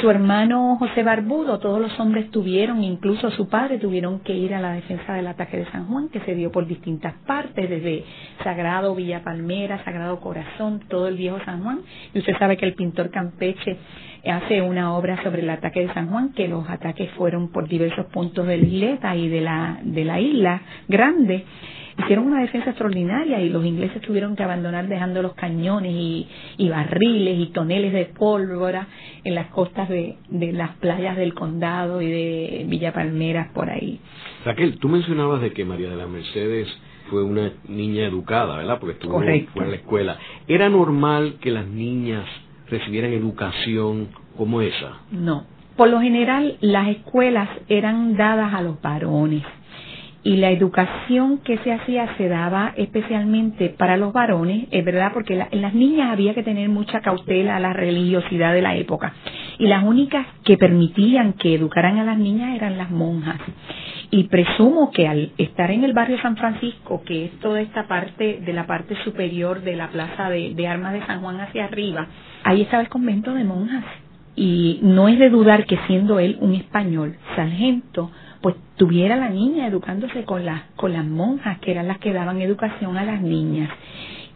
Su 0.00 0.10
hermano 0.10 0.76
José 0.78 1.02
Barbudo, 1.02 1.58
todos 1.58 1.80
los 1.80 1.98
hombres 1.98 2.30
tuvieron, 2.30 2.84
incluso 2.84 3.32
su 3.32 3.48
padre, 3.48 3.78
tuvieron 3.78 4.20
que 4.20 4.32
ir 4.32 4.54
a 4.54 4.60
la 4.60 4.74
defensa 4.74 5.14
del 5.14 5.26
ataque 5.26 5.56
de 5.56 5.70
San 5.72 5.88
Juan, 5.88 6.08
que 6.08 6.20
se 6.20 6.36
dio 6.36 6.52
por 6.52 6.68
distintas 6.68 7.14
partes, 7.26 7.68
desde 7.68 8.04
Sagrado 8.44 8.94
Villa 8.94 9.24
Palmera, 9.24 9.82
Sagrado 9.84 10.20
Corazón, 10.20 10.82
todo 10.88 11.08
el 11.08 11.16
viejo 11.16 11.40
San 11.44 11.64
Juan. 11.64 11.80
Y 12.14 12.20
usted 12.20 12.38
sabe 12.38 12.56
que 12.56 12.66
el 12.66 12.74
pintor 12.74 13.10
Campeche 13.10 13.76
hace 14.24 14.62
una 14.62 14.96
obra 14.96 15.20
sobre 15.24 15.42
el 15.42 15.50
ataque 15.50 15.80
de 15.80 15.92
San 15.92 16.10
Juan, 16.10 16.32
que 16.32 16.46
los 16.46 16.68
ataques 16.70 17.10
fueron 17.12 17.50
por 17.50 17.66
diversos 17.66 18.06
puntos 18.06 18.46
de 18.46 18.56
la 18.56 18.66
isleta 18.66 19.16
y 19.16 19.28
de 19.28 19.40
la, 19.40 19.80
de 19.82 20.04
la 20.04 20.20
isla 20.20 20.62
grande. 20.86 21.44
Hicieron 21.98 22.26
una 22.26 22.40
defensa 22.40 22.70
extraordinaria 22.70 23.40
y 23.40 23.48
los 23.48 23.64
ingleses 23.64 24.00
tuvieron 24.02 24.36
que 24.36 24.42
abandonar 24.42 24.88
dejando 24.88 25.22
los 25.22 25.34
cañones 25.34 25.92
y, 25.94 26.26
y 26.56 26.68
barriles 26.68 27.38
y 27.38 27.46
toneles 27.52 27.92
de 27.92 28.06
pólvora 28.06 28.86
en 29.24 29.34
las 29.34 29.48
costas 29.48 29.88
de, 29.88 30.16
de 30.28 30.52
las 30.52 30.76
playas 30.76 31.16
del 31.16 31.34
condado 31.34 32.00
y 32.00 32.10
de 32.10 32.64
Villa 32.68 32.92
Palmeras 32.92 33.48
por 33.52 33.68
ahí. 33.70 34.00
Raquel, 34.44 34.78
tú 34.78 34.88
mencionabas 34.88 35.40
de 35.40 35.52
que 35.52 35.64
María 35.64 35.90
de 35.90 35.96
las 35.96 36.08
Mercedes 36.08 36.68
fue 37.10 37.24
una 37.24 37.52
niña 37.68 38.04
educada, 38.06 38.56
¿verdad? 38.56 38.78
Porque 38.78 38.94
estuvo 38.94 39.14
Correcto. 39.14 39.50
fue 39.54 39.64
a 39.64 39.68
la 39.68 39.76
escuela. 39.76 40.18
¿Era 40.46 40.68
normal 40.68 41.36
que 41.40 41.50
las 41.50 41.66
niñas 41.66 42.26
recibieran 42.70 43.12
educación 43.12 44.08
como 44.36 44.60
esa? 44.60 45.00
No. 45.10 45.44
Por 45.76 45.90
lo 45.90 46.00
general, 46.00 46.56
las 46.60 46.88
escuelas 46.88 47.48
eran 47.68 48.16
dadas 48.16 48.52
a 48.52 48.62
los 48.62 48.80
varones 48.82 49.42
y 50.28 50.36
la 50.36 50.50
educación 50.50 51.38
que 51.38 51.56
se 51.64 51.72
hacía 51.72 52.14
se 52.18 52.28
daba 52.28 52.74
especialmente 52.76 53.70
para 53.70 53.96
los 53.96 54.12
varones, 54.12 54.68
es 54.70 54.84
verdad, 54.84 55.12
porque 55.14 55.34
la, 55.34 55.48
en 55.50 55.62
las 55.62 55.72
niñas 55.72 56.12
había 56.12 56.34
que 56.34 56.42
tener 56.42 56.68
mucha 56.68 57.00
cautela 57.00 57.56
a 57.56 57.60
la 57.60 57.72
religiosidad 57.72 58.52
de 58.52 58.60
la 58.60 58.76
época 58.76 59.14
y 59.58 59.68
las 59.68 59.82
únicas 59.82 60.26
que 60.44 60.58
permitían 60.58 61.32
que 61.32 61.54
educaran 61.54 61.96
a 61.96 62.04
las 62.04 62.18
niñas 62.18 62.54
eran 62.54 62.76
las 62.76 62.90
monjas. 62.90 63.38
Y 64.10 64.24
presumo 64.24 64.90
que 64.90 65.08
al 65.08 65.32
estar 65.38 65.70
en 65.70 65.82
el 65.82 65.94
barrio 65.94 66.20
San 66.20 66.36
Francisco, 66.36 67.02
que 67.06 67.24
es 67.24 67.30
toda 67.40 67.62
esta 67.62 67.88
parte 67.88 68.40
de 68.44 68.52
la 68.52 68.66
parte 68.66 68.96
superior 69.04 69.62
de 69.62 69.76
la 69.76 69.88
plaza 69.88 70.28
de, 70.28 70.52
de 70.52 70.68
armas 70.68 70.92
de 70.92 71.06
San 71.06 71.22
Juan 71.22 71.40
hacia 71.40 71.64
arriba, 71.64 72.06
ahí 72.44 72.60
estaba 72.60 72.82
el 72.82 72.90
convento 72.90 73.32
de 73.32 73.44
monjas. 73.44 73.84
Y 74.36 74.78
no 74.82 75.08
es 75.08 75.18
de 75.18 75.30
dudar 75.30 75.64
que 75.64 75.78
siendo 75.86 76.20
él 76.20 76.36
un 76.40 76.54
español 76.54 77.16
sargento, 77.34 78.10
pues 78.52 78.56
tuviera 78.76 79.16
la 79.16 79.28
niña 79.28 79.66
educándose 79.66 80.24
con 80.24 80.46
las 80.46 80.62
con 80.76 80.92
las 80.92 81.04
monjas 81.04 81.58
que 81.58 81.70
eran 81.72 81.88
las 81.88 81.98
que 81.98 82.12
daban 82.12 82.40
educación 82.40 82.96
a 82.96 83.04
las 83.04 83.20
niñas. 83.20 83.68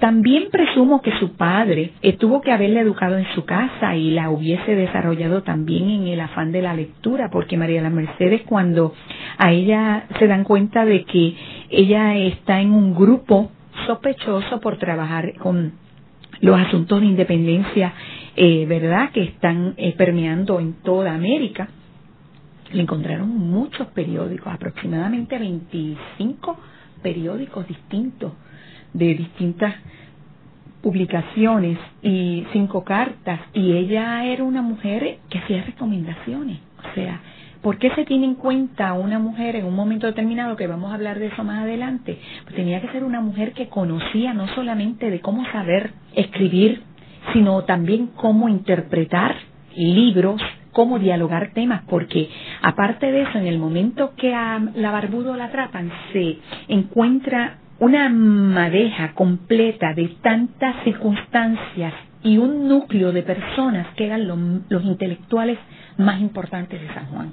También 0.00 0.50
presumo 0.50 1.00
que 1.00 1.16
su 1.18 1.36
padre 1.36 1.92
tuvo 2.18 2.40
que 2.40 2.50
haberla 2.50 2.80
educado 2.80 3.16
en 3.16 3.26
su 3.34 3.44
casa 3.44 3.94
y 3.94 4.10
la 4.10 4.30
hubiese 4.30 4.74
desarrollado 4.74 5.44
también 5.44 5.88
en 5.88 6.08
el 6.08 6.20
afán 6.20 6.50
de 6.50 6.60
la 6.60 6.74
lectura, 6.74 7.30
porque 7.30 7.56
María 7.56 7.82
de 7.82 7.88
Mercedes 7.88 8.42
cuando 8.42 8.92
a 9.38 9.52
ella 9.52 10.06
se 10.18 10.26
dan 10.26 10.42
cuenta 10.44 10.84
de 10.84 11.04
que 11.04 11.34
ella 11.70 12.16
está 12.16 12.60
en 12.60 12.72
un 12.72 12.94
grupo 12.94 13.52
sospechoso 13.86 14.60
por 14.60 14.76
trabajar 14.76 15.34
con 15.38 15.72
los 16.40 16.58
asuntos 16.60 17.00
de 17.00 17.06
independencia, 17.06 17.92
eh, 18.34 18.66
¿verdad?, 18.66 19.10
que 19.12 19.22
están 19.22 19.74
eh, 19.76 19.94
permeando 19.96 20.58
en 20.58 20.74
toda 20.82 21.14
América, 21.14 21.68
le 22.72 22.82
encontraron 22.82 23.28
muchos 23.28 23.86
periódicos, 23.88 24.52
aproximadamente 24.52 25.38
25 25.38 26.58
periódicos 27.02 27.66
distintos, 27.66 28.32
de 28.92 29.14
distintas 29.14 29.74
publicaciones 30.82 31.78
y 32.02 32.44
cinco 32.52 32.84
cartas, 32.84 33.40
y 33.54 33.72
ella 33.72 34.24
era 34.24 34.42
una 34.44 34.62
mujer 34.62 35.18
que 35.30 35.38
hacía 35.38 35.62
recomendaciones, 35.62 36.58
o 36.78 36.94
sea, 36.94 37.20
¿Por 37.62 37.78
qué 37.78 37.94
se 37.94 38.04
tiene 38.04 38.26
en 38.26 38.34
cuenta 38.34 38.92
una 38.94 39.20
mujer 39.20 39.54
en 39.54 39.64
un 39.66 39.76
momento 39.76 40.08
determinado, 40.08 40.56
que 40.56 40.66
vamos 40.66 40.90
a 40.90 40.94
hablar 40.94 41.20
de 41.20 41.26
eso 41.28 41.44
más 41.44 41.62
adelante? 41.62 42.18
Pues 42.42 42.56
tenía 42.56 42.80
que 42.80 42.88
ser 42.88 43.04
una 43.04 43.20
mujer 43.20 43.52
que 43.52 43.68
conocía 43.68 44.34
no 44.34 44.48
solamente 44.48 45.10
de 45.10 45.20
cómo 45.20 45.44
saber 45.52 45.92
escribir, 46.16 46.82
sino 47.32 47.62
también 47.62 48.08
cómo 48.16 48.48
interpretar 48.48 49.36
libros, 49.76 50.42
cómo 50.72 50.98
dialogar 50.98 51.52
temas, 51.52 51.82
porque 51.88 52.28
aparte 52.62 53.12
de 53.12 53.22
eso, 53.22 53.38
en 53.38 53.46
el 53.46 53.58
momento 53.58 54.14
que 54.16 54.34
a 54.34 54.58
la 54.74 54.90
barbudo 54.90 55.36
la 55.36 55.46
atrapan, 55.46 55.90
se 56.12 56.38
encuentra 56.68 57.58
una 57.78 58.08
madeja 58.08 59.12
completa 59.14 59.92
de 59.94 60.08
tantas 60.22 60.82
circunstancias 60.84 61.92
y 62.22 62.38
un 62.38 62.68
núcleo 62.68 63.12
de 63.12 63.22
personas 63.22 63.88
que 63.96 64.06
eran 64.06 64.28
lo, 64.28 64.36
los 64.68 64.84
intelectuales 64.84 65.58
más 65.98 66.20
importantes 66.20 66.80
de 66.80 66.94
San 66.94 67.06
Juan. 67.06 67.32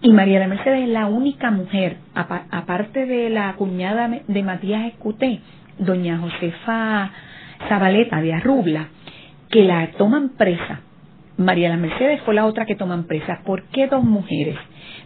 Y 0.00 0.12
María 0.12 0.40
de 0.40 0.48
Mercedes 0.48 0.82
es 0.82 0.88
la 0.88 1.06
única 1.06 1.50
mujer, 1.50 1.98
aparte 2.14 3.06
de 3.06 3.30
la 3.30 3.52
cuñada 3.54 4.08
de 4.26 4.42
Matías 4.42 4.86
Escuté, 4.86 5.40
doña 5.78 6.18
Josefa 6.18 7.10
Zabaleta 7.68 8.20
de 8.20 8.34
Arrubla, 8.34 8.88
que 9.48 9.62
la 9.62 9.88
toman 9.92 10.30
presa. 10.30 10.80
María 11.44 11.70
de 11.70 11.76
Mercedes 11.76 12.20
fue 12.22 12.34
la 12.34 12.46
otra 12.46 12.66
que 12.66 12.74
toman 12.74 13.04
presa. 13.04 13.42
¿Por 13.44 13.64
qué 13.64 13.86
dos 13.86 14.04
mujeres? 14.04 14.56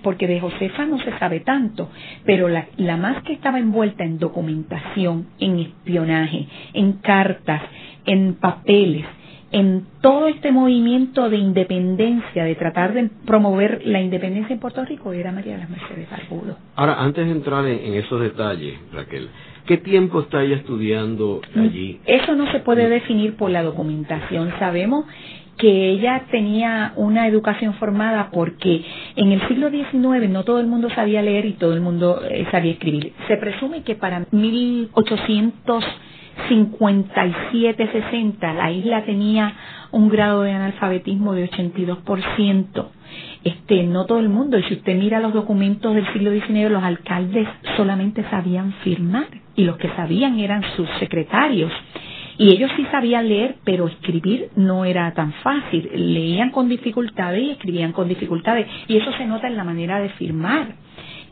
Porque 0.02 0.26
de 0.26 0.40
Josefa 0.40 0.87
no 0.87 0.99
se 1.00 1.16
sabe 1.19 1.40
tanto, 1.40 1.90
pero 2.25 2.49
la, 2.49 2.66
la 2.76 2.97
más 2.97 3.23
que 3.23 3.33
estaba 3.33 3.59
envuelta 3.59 4.05
en 4.05 4.19
documentación, 4.19 5.26
en 5.38 5.59
espionaje, 5.59 6.47
en 6.75 6.95
cartas, 6.95 7.62
en 8.05 8.35
papeles, 8.35 9.05
en 9.52 9.87
todo 10.00 10.26
este 10.26 10.50
movimiento 10.50 11.31
de 11.31 11.37
independencia, 11.37 12.45
de 12.45 12.55
tratar 12.57 12.93
de 12.95 13.09
promover 13.25 13.83
la 13.87 14.00
independencia 14.00 14.55
en 14.55 14.61
Puerto 14.61 14.85
Rico, 14.85 15.12
era 15.12 15.33
María 15.33 15.55
de 15.55 15.61
las 15.61 15.71
Mercedes 15.71 16.09
Barbudo. 16.11 16.57
Ahora, 16.75 17.00
antes 17.02 17.25
de 17.25 17.33
entrar 17.33 17.66
en, 17.66 17.78
en, 17.78 17.95
esos 17.95 18.21
detalles, 18.21 18.78
Raquel, 18.93 19.28
¿qué 19.66 19.78
tiempo 19.78 20.21
está 20.21 20.43
ella 20.43 20.57
estudiando 20.57 21.40
allí? 21.55 22.00
Eso 22.07 22.35
no 22.35 22.50
se 22.50 22.59
puede 22.61 22.88
definir 22.88 23.37
por 23.37 23.50
la 23.50 23.62
documentación. 23.62 24.52
Sabemos 24.59 25.07
que 25.58 25.90
ella 25.90 26.25
tenía 26.30 26.92
una 26.96 27.26
educación 27.26 27.75
formada 27.75 28.30
porque 28.30 28.84
en 29.16 29.32
el 29.32 29.46
siglo 29.48 29.70
XIX 29.70 30.28
no 30.28 30.44
todo 30.44 30.60
el 30.60 30.66
mundo 30.66 30.90
sabía 30.90 31.22
leer 31.22 31.46
y 31.46 31.54
todo 31.54 31.72
el 31.72 31.80
mundo 31.80 32.20
eh, 32.28 32.46
sabía 32.50 32.72
escribir. 32.72 33.12
Se 33.28 33.36
presume 33.36 33.82
que 33.82 33.94
para 33.94 34.26
1800 34.30 35.84
57-60, 36.48 38.54
la 38.54 38.70
isla 38.70 39.04
tenía 39.04 39.54
un 39.90 40.08
grado 40.08 40.42
de 40.42 40.52
analfabetismo 40.52 41.32
de 41.32 41.50
82%. 41.50 42.88
Este, 43.44 43.82
no 43.84 44.06
todo 44.06 44.18
el 44.18 44.28
mundo, 44.28 44.58
y 44.58 44.64
si 44.64 44.75
usted 44.75 44.96
mira 44.96 45.20
los 45.20 45.32
documentos 45.32 45.94
del 45.94 46.06
siglo 46.12 46.32
XIX, 46.32 46.70
los 46.70 46.82
alcaldes 46.82 47.48
solamente 47.76 48.25
sabían 48.28 48.72
firmar, 48.84 49.28
y 49.54 49.64
los 49.64 49.78
que 49.78 49.88
sabían 49.90 50.38
eran 50.38 50.62
sus 50.76 50.88
secretarios. 50.98 51.72
Y 52.38 52.50
ellos 52.50 52.71
sí 52.76 52.85
sabían 52.90 53.28
leer, 53.28 53.57
pero 53.64 53.87
escribir 53.87 54.50
no 54.57 54.85
era 54.85 55.12
tan 55.14 55.33
fácil. 55.35 55.88
Leían 55.95 56.50
con 56.50 56.69
dificultades 56.69 57.43
y 57.43 57.50
escribían 57.50 57.93
con 57.93 58.09
dificultades. 58.09 58.66
Y 58.88 58.97
eso 58.97 59.11
se 59.12 59.26
nota 59.26 59.47
en 59.47 59.57
la 59.57 59.64
manera 59.64 60.00
de 60.00 60.11
firmar 60.11 60.75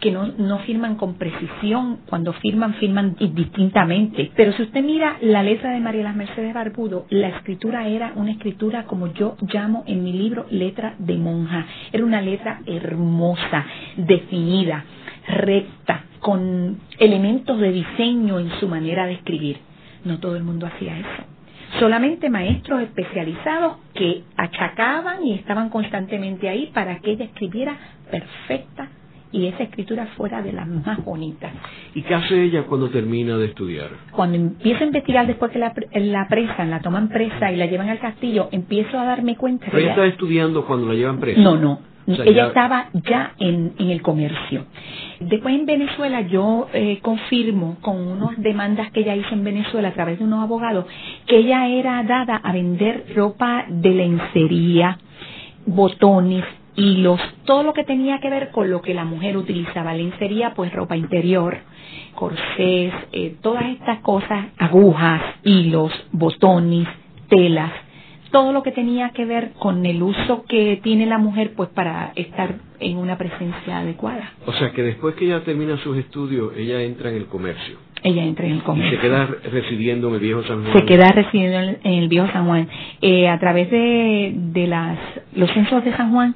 que 0.01 0.11
no, 0.11 0.27
no 0.27 0.59
firman 0.61 0.97
con 0.97 1.15
precisión, 1.15 2.01
cuando 2.07 2.33
firman, 2.35 2.75
firman 2.75 3.17
distintamente. 3.19 4.31
Pero 4.37 4.53
si 4.53 4.63
usted 4.63 4.83
mira 4.83 5.17
la 5.23 5.43
letra 5.43 5.71
de 5.71 5.81
María 5.81 6.03
las 6.03 6.17
Mercedes 6.17 6.53
Barbudo, 6.53 7.07
la 7.11 7.29
escritura 7.29 7.89
era 7.89 8.13
una 8.17 8.33
escritura 8.33 8.85
como 8.85 9.13
yo 9.15 9.37
llamo 9.53 9.85
en 9.87 10.05
mi 10.05 10.13
libro 10.13 10.47
letra 10.51 10.95
de 10.99 11.17
monja. 11.17 11.67
Era 11.93 12.05
una 12.05 12.21
letra 12.21 12.61
hermosa, 12.67 13.65
definida, 13.97 14.85
recta, 15.27 16.05
con 16.21 16.81
elementos 16.99 17.59
de 17.59 17.73
diseño 17.73 18.39
en 18.41 18.51
su 18.61 18.69
manera 18.69 19.07
de 19.07 19.15
escribir. 19.15 19.59
No 20.05 20.19
todo 20.19 20.37
el 20.37 20.45
mundo 20.45 20.67
hacía 20.67 20.99
eso 20.99 21.35
solamente 21.79 22.31
maestros 22.31 22.83
especializados 22.83 23.79
que 23.95 24.23
achacaban 24.37 25.27
y 25.27 25.35
estaban 25.35 25.71
constantemente 25.71 26.49
ahí 26.49 26.71
para 26.73 27.01
que 27.01 27.13
ella 27.13 27.25
escribiera 27.25 27.77
perfecta 28.11 28.89
y 29.33 29.47
esa 29.47 29.65
escritura 29.65 30.07
fuera 30.17 30.43
de 30.43 30.53
las 30.53 30.69
más 30.69 31.05
bonitas. 31.05 31.53
¿Y 31.93 32.03
qué 32.03 32.15
hace 32.15 32.45
ella 32.45 32.63
cuando 32.63 32.89
termina 32.91 33.37
de 33.37 33.47
estudiar? 33.47 33.89
Cuando 34.13 34.37
empiezo 34.37 34.85
a 34.85 34.87
investigar 34.87 35.27
después 35.27 35.51
que 35.51 35.59
la, 35.59 35.75
la 35.93 36.29
presan, 36.29 36.71
la 36.71 36.81
toman 36.81 37.09
presa 37.09 37.51
y 37.51 37.57
la 37.57 37.67
llevan 37.67 37.89
al 37.89 37.99
castillo, 37.99 38.49
empiezo 38.53 38.97
a 38.97 39.05
darme 39.05 39.37
cuenta 39.37 39.67
¿Pero 39.67 39.79
ella 39.79 39.91
está 39.91 40.07
estudiando 40.07 40.65
cuando 40.65 40.87
la 40.87 40.95
llevan 40.95 41.19
presa? 41.19 41.41
No, 41.41 41.57
no. 41.57 41.81
O 42.07 42.15
sea, 42.15 42.25
ella 42.25 42.35
ya... 42.35 42.47
estaba 42.49 42.89
ya 42.93 43.33
en, 43.39 43.73
en, 43.79 43.91
el 43.91 44.03
comercio. 44.03 44.67
Después 45.21 45.55
en 45.55 45.67
Venezuela 45.67 46.21
yo 46.23 46.69
eh, 46.73 46.99
confirmo 47.01 47.79
con 47.81 47.97
unas 47.97 48.41
demandas 48.43 48.91
que 48.93 49.01
ella 49.01 49.17
hizo 49.17 49.35
en 49.35 49.45
Venezuela 49.45 49.89
a 49.89 49.93
través 49.93 50.19
de 50.19 50.25
unos 50.25 50.43
abogados 50.43 50.87
que 51.27 51.39
ella 51.39 51.67
era 51.69 52.03
dada 52.03 52.37
a 52.37 52.53
vender 52.53 53.07
ropa 53.15 53.65
de 53.69 53.91
lencería, 53.91 54.99
botones, 55.67 56.45
hilos, 56.77 57.21
todo 57.45 57.63
lo 57.63 57.73
que 57.73 57.85
tenía 57.85 58.19
que 58.19 58.31
ver 58.31 58.51
con 58.51 58.71
lo 58.71 58.83
que 58.83 58.95
la 58.95 59.05
mujer 59.05 59.37
utilizaba, 59.37 59.95
lencería, 59.95 60.55
pues 60.55 60.73
ropa 60.73 60.97
interior, 60.97 61.59
corsés, 62.15 62.93
eh, 63.13 63.37
todas 63.41 63.65
estas 63.67 64.01
cosas, 64.01 64.47
agujas, 64.59 65.23
hilos, 65.45 65.93
botones, 66.13 66.89
telas, 67.29 67.73
todo 68.35 68.53
lo 68.53 68.65
que 68.65 68.73
tenía 68.73 69.11
que 69.11 69.25
ver 69.25 69.53
con 69.61 69.87
el 69.87 70.03
uso 70.03 70.45
que 70.49 70.81
tiene 70.83 71.07
la 71.07 71.19
mujer 71.19 71.53
pues 71.55 71.69
para 71.69 72.11
estar 72.17 72.57
en 72.81 72.97
una 72.97 73.17
presencia 73.17 73.79
adecuada. 73.79 74.33
O 74.45 74.53
sea 74.53 74.73
que 74.73 74.83
después 74.83 75.15
que 75.15 75.27
ella 75.27 75.45
termina 75.45 75.77
sus 75.77 75.97
estudios, 75.97 76.53
ella 76.57 76.83
entra 76.83 77.11
en 77.11 77.17
el 77.17 77.27
comercio. 77.27 77.77
Ella 78.03 78.25
entra 78.25 78.47
en 78.47 78.55
el 78.55 78.63
comercio. 78.65 78.93
¿Y 78.93 78.97
se 78.97 79.03
queda 79.03 79.29
residiendo 79.53 80.09
en 80.09 80.15
el 80.15 80.21
viejo 80.21 80.43
San 80.43 80.65
Juan? 80.65 80.77
Se 80.77 80.85
queda 80.85 81.13
residiendo 81.13 81.79
en 81.85 81.93
el 81.93 82.09
viejo 82.09 82.27
San 82.33 82.47
Juan. 82.49 82.69
Eh, 83.01 83.29
a 83.29 83.39
través 83.39 83.71
de, 83.71 84.33
de 84.35 84.67
las, 84.67 84.99
los 85.37 85.49
censos 85.53 85.85
de 85.85 85.97
San 85.97 86.11
Juan, 86.11 86.35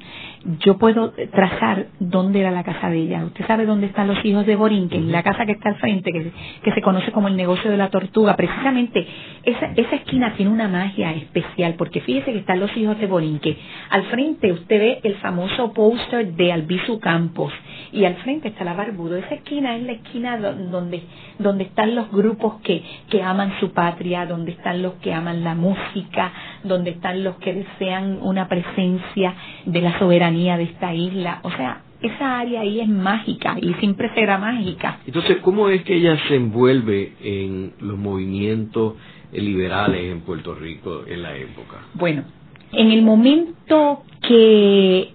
yo 0.59 0.77
puedo 0.77 1.11
trazar 1.31 1.87
dónde 1.99 2.39
era 2.39 2.51
la 2.51 2.63
casa 2.63 2.89
de 2.89 2.97
ella. 2.97 3.25
Usted 3.25 3.45
sabe 3.45 3.65
dónde 3.65 3.87
están 3.87 4.07
los 4.07 4.23
hijos 4.23 4.45
de 4.45 4.55
Borinquen, 4.55 5.11
la 5.11 5.21
casa 5.21 5.45
que 5.45 5.51
está 5.51 5.69
al 5.69 5.75
frente, 5.75 6.11
que, 6.11 6.31
que 6.63 6.71
se 6.71 6.81
conoce 6.81 7.11
como 7.11 7.27
el 7.27 7.35
negocio 7.35 7.69
de 7.69 7.77
la 7.77 7.89
tortuga. 7.89 8.35
Precisamente 8.35 9.05
esa, 9.43 9.71
esa 9.75 9.95
esquina 9.95 10.33
tiene 10.35 10.51
una 10.51 10.69
magia 10.69 11.11
especial, 11.11 11.75
porque 11.77 12.01
fíjese 12.01 12.31
que 12.31 12.39
están 12.39 12.59
los 12.59 12.75
hijos 12.77 12.97
de 12.99 13.07
Borinquen. 13.07 13.57
Al 13.89 14.03
frente 14.03 14.51
usted 14.53 14.79
ve 14.79 14.99
el 15.03 15.15
famoso 15.15 15.73
póster 15.73 16.33
de 16.33 16.53
Albizu 16.53 16.99
Campos 16.99 17.51
y 17.91 18.05
al 18.05 18.15
frente 18.15 18.47
está 18.47 18.63
la 18.63 18.73
Barbudo. 18.73 19.17
Esa 19.17 19.35
esquina 19.35 19.75
es 19.75 19.83
la 19.83 19.91
esquina 19.93 20.37
donde, 20.37 21.03
donde 21.37 21.65
están 21.65 21.95
los 21.95 22.09
grupos 22.11 22.61
que, 22.63 22.81
que 23.09 23.21
aman 23.21 23.59
su 23.59 23.73
patria, 23.73 24.25
donde 24.25 24.51
están 24.51 24.81
los 24.81 24.93
que 24.95 25.13
aman 25.13 25.43
la 25.43 25.55
música, 25.55 26.31
donde 26.63 26.91
están 26.91 27.23
los 27.23 27.35
que 27.37 27.53
desean 27.53 28.19
una 28.21 28.47
presencia 28.47 29.33
de 29.65 29.81
la 29.81 29.99
soberanía 29.99 30.28
de 30.31 30.63
esta 30.63 30.93
isla. 30.93 31.39
O 31.43 31.51
sea, 31.51 31.81
esa 32.01 32.39
área 32.39 32.61
ahí 32.61 32.79
es 32.79 32.87
mágica 32.87 33.57
y 33.61 33.73
siempre 33.75 34.09
será 34.13 34.37
mágica. 34.37 34.99
Entonces, 35.05 35.37
¿cómo 35.41 35.69
es 35.69 35.83
que 35.83 35.95
ella 35.95 36.17
se 36.27 36.35
envuelve 36.35 37.13
en 37.21 37.73
los 37.79 37.97
movimientos 37.97 38.95
liberales 39.31 40.11
en 40.11 40.21
Puerto 40.21 40.55
Rico 40.55 41.03
en 41.07 41.21
la 41.21 41.35
época? 41.35 41.77
Bueno, 41.93 42.23
en 42.71 42.91
el 42.91 43.01
momento 43.01 44.03
que 44.21 45.09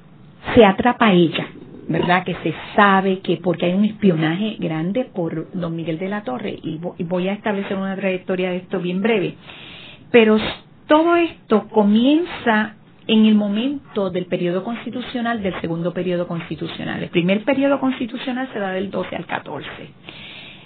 se 0.55 0.65
atrapa 0.65 1.13
ella, 1.13 1.47
¿verdad? 1.89 2.25
Que 2.25 2.35
se 2.43 2.55
sabe 2.75 3.21
que 3.21 3.37
porque 3.37 3.67
hay 3.67 3.75
un 3.75 3.85
espionaje 3.85 4.57
grande 4.59 5.05
por 5.05 5.51
don 5.53 5.77
Miguel 5.77 5.99
de 5.99 6.09
la 6.09 6.23
Torre, 6.23 6.59
y 6.63 6.79
voy 7.05 7.29
a 7.29 7.33
establecer 7.33 7.77
una 7.77 7.97
trayectoria 7.97 8.51
de 8.51 8.57
esto 8.57 8.81
bien 8.81 9.01
breve, 9.01 9.35
pero 10.11 10.39
todo 10.87 11.17
esto 11.17 11.67
comienza 11.69 12.77
en 13.07 13.27
el 13.27 13.35
momento 13.35 14.11
del 14.11 14.27
periodo 14.27 14.65
constitucional, 14.65 15.43
del 15.43 15.61
segundo 15.61 15.93
periodo 15.93 16.27
constitucional. 16.27 17.03
El 17.03 17.11
primer 17.11 17.45
periodo 17.45 17.81
constitucional 17.81 18.49
se 18.53 18.59
da 18.59 18.71
del 18.71 18.91
12 18.91 19.17
al 19.17 19.27
14 19.27 19.69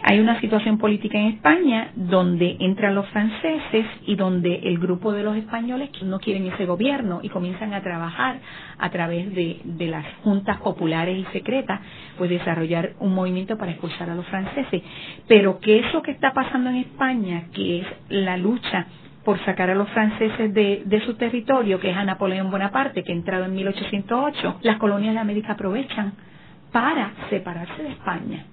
hay 0.03 0.21
una 0.21 0.41
situación 0.41 0.79
política 0.79 1.19
en 1.19 1.27
España 1.27 1.91
donde 1.95 2.57
entran 2.61 2.95
los 2.95 3.07
franceses 3.09 3.85
y 4.07 4.15
donde 4.15 4.55
el 4.65 4.79
grupo 4.79 5.13
de 5.13 5.23
los 5.23 5.37
españoles 5.37 5.91
no 6.03 6.21
quieren 6.21 6.47
ese 6.47 6.67
gobierno 6.67 7.21
y 7.23 7.29
comienzan 7.29 7.75
a 7.75 7.83
trabajar 7.83 8.39
a 8.79 8.91
través 8.91 9.35
de, 9.35 9.61
las 9.89 10.05
juntas 10.23 10.59
populares 10.59 11.19
y 11.19 11.25
secretas, 11.33 11.81
pues 12.17 12.31
desarrollar 12.31 12.93
un 13.01 13.15
movimiento 13.15 13.57
para 13.59 13.73
expulsar 13.73 14.11
a 14.11 14.15
los 14.15 14.27
franceses. 14.27 14.83
Pero 15.27 15.59
que 15.59 15.81
eso 15.81 16.03
que 16.03 16.13
está 16.13 16.33
pasando 16.33 16.71
en 16.71 16.77
España, 16.77 17.45
que 17.53 17.81
es 17.81 17.87
la 18.09 18.37
lucha 18.37 18.87
por 19.25 19.39
sacar 19.45 19.71
a 19.71 19.75
los 19.75 19.89
franceses 19.91 20.53
de, 20.55 20.83
de, 20.85 21.01
su 21.05 21.15
territorio, 21.15 21.81
que 21.81 21.91
es 21.91 21.97
a 21.97 22.05
Napoleón 22.05 22.51
Bonaparte, 22.51 23.05
que 23.05 23.13
ha 23.13 23.17
entrado 23.17 23.45
en 23.45 23.55
1808, 23.55 24.59
las 24.63 24.79
colonias 24.79 25.15
de 25.15 25.21
América 25.21 25.53
aprovechan 25.53 26.13
para 26.73 27.13
separarse 27.31 27.83
de 27.83 27.91
España 27.91 28.47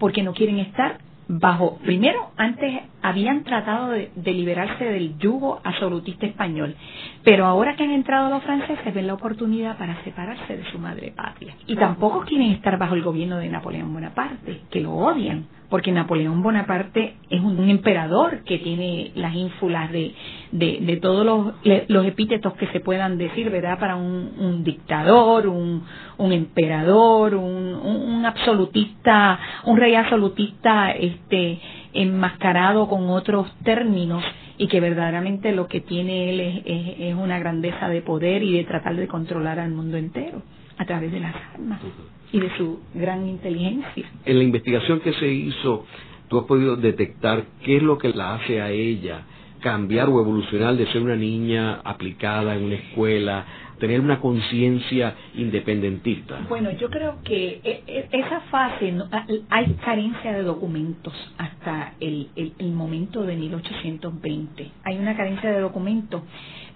porque 0.00 0.24
no 0.24 0.32
quieren 0.32 0.58
estar 0.58 0.98
bajo, 1.28 1.78
primero, 1.84 2.32
antes 2.36 2.82
habían 3.02 3.44
tratado 3.44 3.90
de, 3.90 4.10
liberarse 4.24 4.84
del 4.84 5.16
yugo 5.18 5.60
absolutista 5.62 6.26
español, 6.26 6.74
pero 7.22 7.46
ahora 7.46 7.76
que 7.76 7.84
han 7.84 7.92
entrado 7.92 8.30
los 8.30 8.42
franceses 8.42 8.92
ven 8.92 9.06
la 9.06 9.14
oportunidad 9.14 9.78
para 9.78 10.02
separarse 10.02 10.56
de 10.56 10.64
su 10.72 10.78
madre 10.80 11.12
patria. 11.14 11.54
Y 11.68 11.76
tampoco 11.76 12.22
quieren 12.22 12.50
estar 12.50 12.76
bajo 12.78 12.96
el 12.96 13.02
gobierno 13.02 13.36
de 13.36 13.48
Napoleón 13.48 13.94
Bonaparte, 13.94 14.62
que 14.70 14.80
lo 14.80 14.92
odian 14.92 15.46
porque 15.70 15.92
Napoleón 15.92 16.42
Bonaparte 16.42 17.14
es 17.30 17.40
un, 17.40 17.70
emperador 17.70 18.42
que 18.44 18.58
tiene 18.58 19.12
las 19.14 19.34
ínfulas 19.34 19.92
de, 19.92 20.14
de, 20.50 20.98
todos 21.00 21.24
los, 21.24 21.54
los, 21.88 22.04
epítetos 22.04 22.54
que 22.54 22.66
se 22.68 22.80
puedan 22.80 23.16
decir, 23.16 23.50
¿verdad? 23.50 23.78
Para 23.78 23.94
un, 23.94 24.64
dictador, 24.64 25.46
un, 25.46 25.84
un 26.18 26.32
emperador, 26.32 27.36
un, 27.36 28.24
absolutista, 28.26 29.38
un 29.64 29.76
rey 29.76 29.94
absolutista 29.94 30.90
este, 30.90 31.60
enmascarado 31.94 32.88
con 32.88 33.08
otros 33.08 33.46
términos 33.62 34.24
y 34.58 34.66
que 34.66 34.80
verdaderamente 34.80 35.52
lo 35.52 35.68
que 35.68 35.80
tiene 35.80 36.30
él 36.30 36.62
es 36.98 37.14
una 37.14 37.38
grandeza 37.38 37.88
de 37.88 38.02
poder 38.02 38.42
y 38.42 38.52
de 38.52 38.64
tratar 38.64 38.96
de 38.96 39.06
controlar 39.06 39.60
al 39.60 39.70
mundo 39.70 39.96
entero 39.96 40.42
a 40.76 40.84
través 40.84 41.12
de 41.12 41.20
las 41.20 41.34
armas 41.54 41.80
y 42.32 42.40
de 42.40 42.56
su 42.56 42.80
gran 42.94 43.26
inteligencia. 43.28 44.10
En 44.24 44.38
la 44.38 44.44
investigación 44.44 45.00
que 45.00 45.12
se 45.14 45.28
hizo, 45.28 45.86
tú 46.28 46.38
has 46.38 46.44
podido 46.46 46.76
detectar 46.76 47.44
qué 47.64 47.76
es 47.76 47.82
lo 47.82 47.98
que 47.98 48.10
la 48.10 48.34
hace 48.34 48.60
a 48.60 48.70
ella 48.70 49.24
cambiar 49.60 50.08
o 50.08 50.20
evolucionar 50.20 50.76
de 50.76 50.86
ser 50.86 51.02
una 51.02 51.16
niña 51.16 51.80
aplicada 51.84 52.56
en 52.56 52.64
una 52.64 52.74
escuela, 52.76 53.44
tener 53.78 54.00
una 54.00 54.20
conciencia 54.20 55.14
independentista? 55.34 56.40
Bueno, 56.48 56.70
yo 56.72 56.90
creo 56.90 57.18
que 57.24 57.60
e, 57.62 57.82
e, 57.86 58.08
esa 58.12 58.40
fase, 58.42 58.94
hay 59.48 59.74
carencia 59.84 60.32
de 60.32 60.42
documentos 60.42 61.14
hasta 61.38 61.94
el, 62.00 62.28
el, 62.36 62.72
momento 62.72 63.22
de 63.22 63.36
1820. 63.36 64.70
Hay 64.84 64.98
una 64.98 65.16
carencia 65.16 65.50
de 65.50 65.60
documentos. 65.60 66.22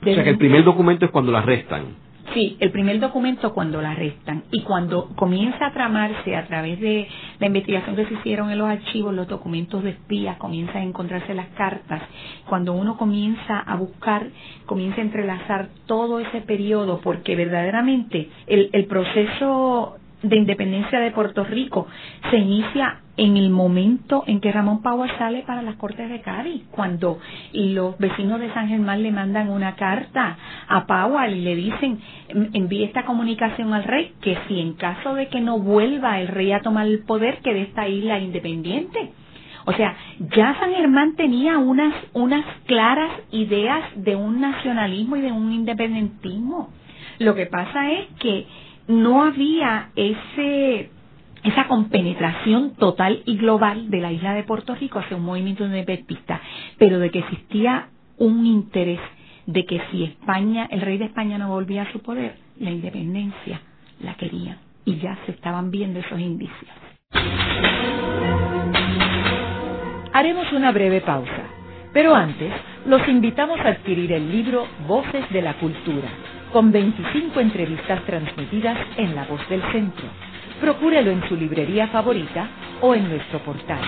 o 0.01 0.05
sea 0.05 0.25
que 0.25 0.31
el 0.31 0.39
primer 0.39 0.65
documento 0.65 1.05
es 1.05 1.11
cuando 1.11 1.33
la 1.33 1.41
arrestan. 1.41 2.05
Sí, 2.33 2.57
el 2.59 2.71
primer 2.71 2.99
documento 3.01 3.53
cuando 3.53 3.83
la 3.83 3.91
arrestan 3.91 4.45
y 4.51 4.63
cuando 4.63 5.09
comienza 5.15 5.67
a 5.67 5.73
tramarse 5.73 6.35
a 6.35 6.47
través 6.47 6.81
de 6.81 7.07
la 7.39 7.47
investigación 7.49 7.95
que 7.97 8.07
se 8.07 8.15
hicieron 8.15 8.51
en 8.51 8.59
los 8.59 8.69
archivos, 8.69 9.15
los 9.15 9.29
documentos 9.29 9.85
de 9.85 9.91
espías, 9.91 10.37
comienzan 10.39 10.79
a 10.79 10.85
encontrarse 10.85 11.35
las 11.35 11.49
cartas, 11.49 12.03
cuando 12.49 12.73
uno 12.73 12.97
comienza 12.97 13.59
a 13.61 13.77
buscar, 13.77 14.27
comienza 14.65 15.01
a 15.01 15.05
entrelazar 15.05 15.69
todo 15.87 16.19
ese 16.19 16.41
periodo, 16.41 17.01
porque 17.03 17.37
verdaderamente 17.37 18.31
el, 18.47 18.71
el 18.73 18.87
proceso 18.87 19.97
de 20.23 20.37
independencia 20.37 20.99
de 21.01 21.11
Puerto 21.11 21.45
Rico 21.45 21.87
se 22.31 22.39
inicia 22.39 23.01
en 23.17 23.37
el 23.37 23.51
momento 23.51 24.25
en 24.27 24.41
que 24.41 24.51
Ramón 24.51 24.83
Power 24.83 25.11
sale 25.19 25.43
para 25.43 25.63
las 25.63 25.77
Cortes 25.77 26.09
de 26.09 26.21
Cádiz, 26.21 26.63
cuando 26.71 27.19
los 27.53 27.97
vecinos 27.99 28.41
de 28.41 28.53
San 28.53 28.69
Germán 28.69 29.03
le 29.03 29.13
mandan 29.13 29.51
una 29.51 29.77
carta 29.77 30.37
a 30.69 30.87
Powell 30.87 31.37
y 31.37 31.43
le 31.43 31.55
dicen, 31.55 32.01
envíe 32.53 32.85
esta 32.85 33.05
comunicación 33.05 33.73
al 33.73 33.85
rey, 33.85 34.13
que 34.21 34.37
si 34.49 34.61
en 34.61 34.75
caso 34.75 35.15
de 35.15 35.29
que 35.29 35.41
no 35.41 35.59
vuelva 35.59 36.21
el 36.21 36.29
rey 36.29 36.53
a 36.53 36.61
tomar 36.61 36.87
el 36.87 37.05
poder, 37.05 37.39
que 37.39 37.55
de 37.55 37.63
esta 37.63 37.89
isla 37.89 38.19
independiente. 38.19 39.13
O 39.67 39.73
sea, 39.73 39.97
ya 40.37 40.59
San 40.61 40.73
Germán 40.73 41.17
tenía 41.17 41.59
unas, 41.59 41.95
unas 42.13 42.45
claras 42.67 43.11
ideas 43.31 43.83
de 43.97 44.15
un 44.15 44.41
nacionalismo 44.41 45.17
y 45.17 45.23
de 45.23 45.33
un 45.33 45.53
independentismo. 45.53 46.71
Lo 47.19 47.35
que 47.35 47.47
pasa 47.47 47.93
es 47.93 48.09
que 48.19 48.47
no 48.89 49.23
había 49.23 49.89
ese 49.97 50.91
esa 51.45 51.69
compenetración 51.69 52.75
total 52.77 53.23
y 53.27 53.37
global 53.37 53.91
de 53.91 54.01
la 54.01 54.11
isla 54.11 54.35
de 54.35 54.43
Puerto 54.43 54.75
Rico 54.75 54.99
hacia 54.99 55.17
un 55.17 55.25
movimiento 55.25 55.65
independentista, 55.65 56.41
pero 56.79 56.99
de 56.99 57.11
que 57.11 57.21
existía 57.21 57.89
un 58.19 58.47
interés 58.47 59.01
de 59.47 59.67
que 59.67 59.81
si 59.91 60.05
España, 60.05 60.67
el 60.71 60.81
rey 60.81 60.97
de 60.99 61.05
España 61.05 61.37
no 61.37 61.49
volvía 61.49 61.83
a 61.83 61.93
su 61.93 62.01
poder, 62.01 62.37
la 62.59 62.71
independencia 62.71 63.61
la 64.01 64.15
querían 64.15 64.59
y 64.87 64.97
ya 64.97 65.19
se 65.27 65.33
estaban 65.33 65.71
viendo 65.71 66.01
esos 66.01 66.19
indicios. 66.19 66.71
Haremos 70.13 70.51
una 70.53 70.73
breve 70.73 71.01
pausa, 71.01 71.43
pero 71.93 72.15
antes 72.15 72.53
los 72.87 73.07
invitamos 73.09 73.59
a 73.61 73.69
adquirir 73.71 74.13
el 74.13 74.31
libro 74.31 74.67
Voces 74.87 75.29
de 75.31 75.43
la 75.43 75.55
Cultura 75.55 76.09
con 76.53 76.71
25 76.71 77.41
entrevistas 77.41 78.05
transmitidas 78.05 78.79
en 78.97 79.15
La 79.15 79.25
Voz 79.25 79.47
del 79.49 79.61
Centro. 79.73 80.07
Procúrelo 80.65 81.11
en 81.11 81.29
su 81.29 81.37
librería 81.37 81.89
favorita 81.89 82.49
o 82.81 82.95
en 82.95 83.07
nuestro 83.07 83.39
portal. 83.41 83.81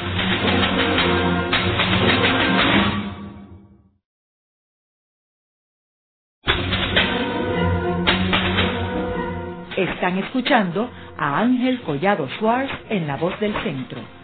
Están 9.75 10.19
escuchando 10.19 10.91
a 11.17 11.39
Ángel 11.41 11.81
Collado 11.81 12.29
Schwartz 12.37 12.71
en 12.91 13.07
La 13.07 13.17
Voz 13.17 13.41
del 13.41 13.55
Centro 13.63 14.16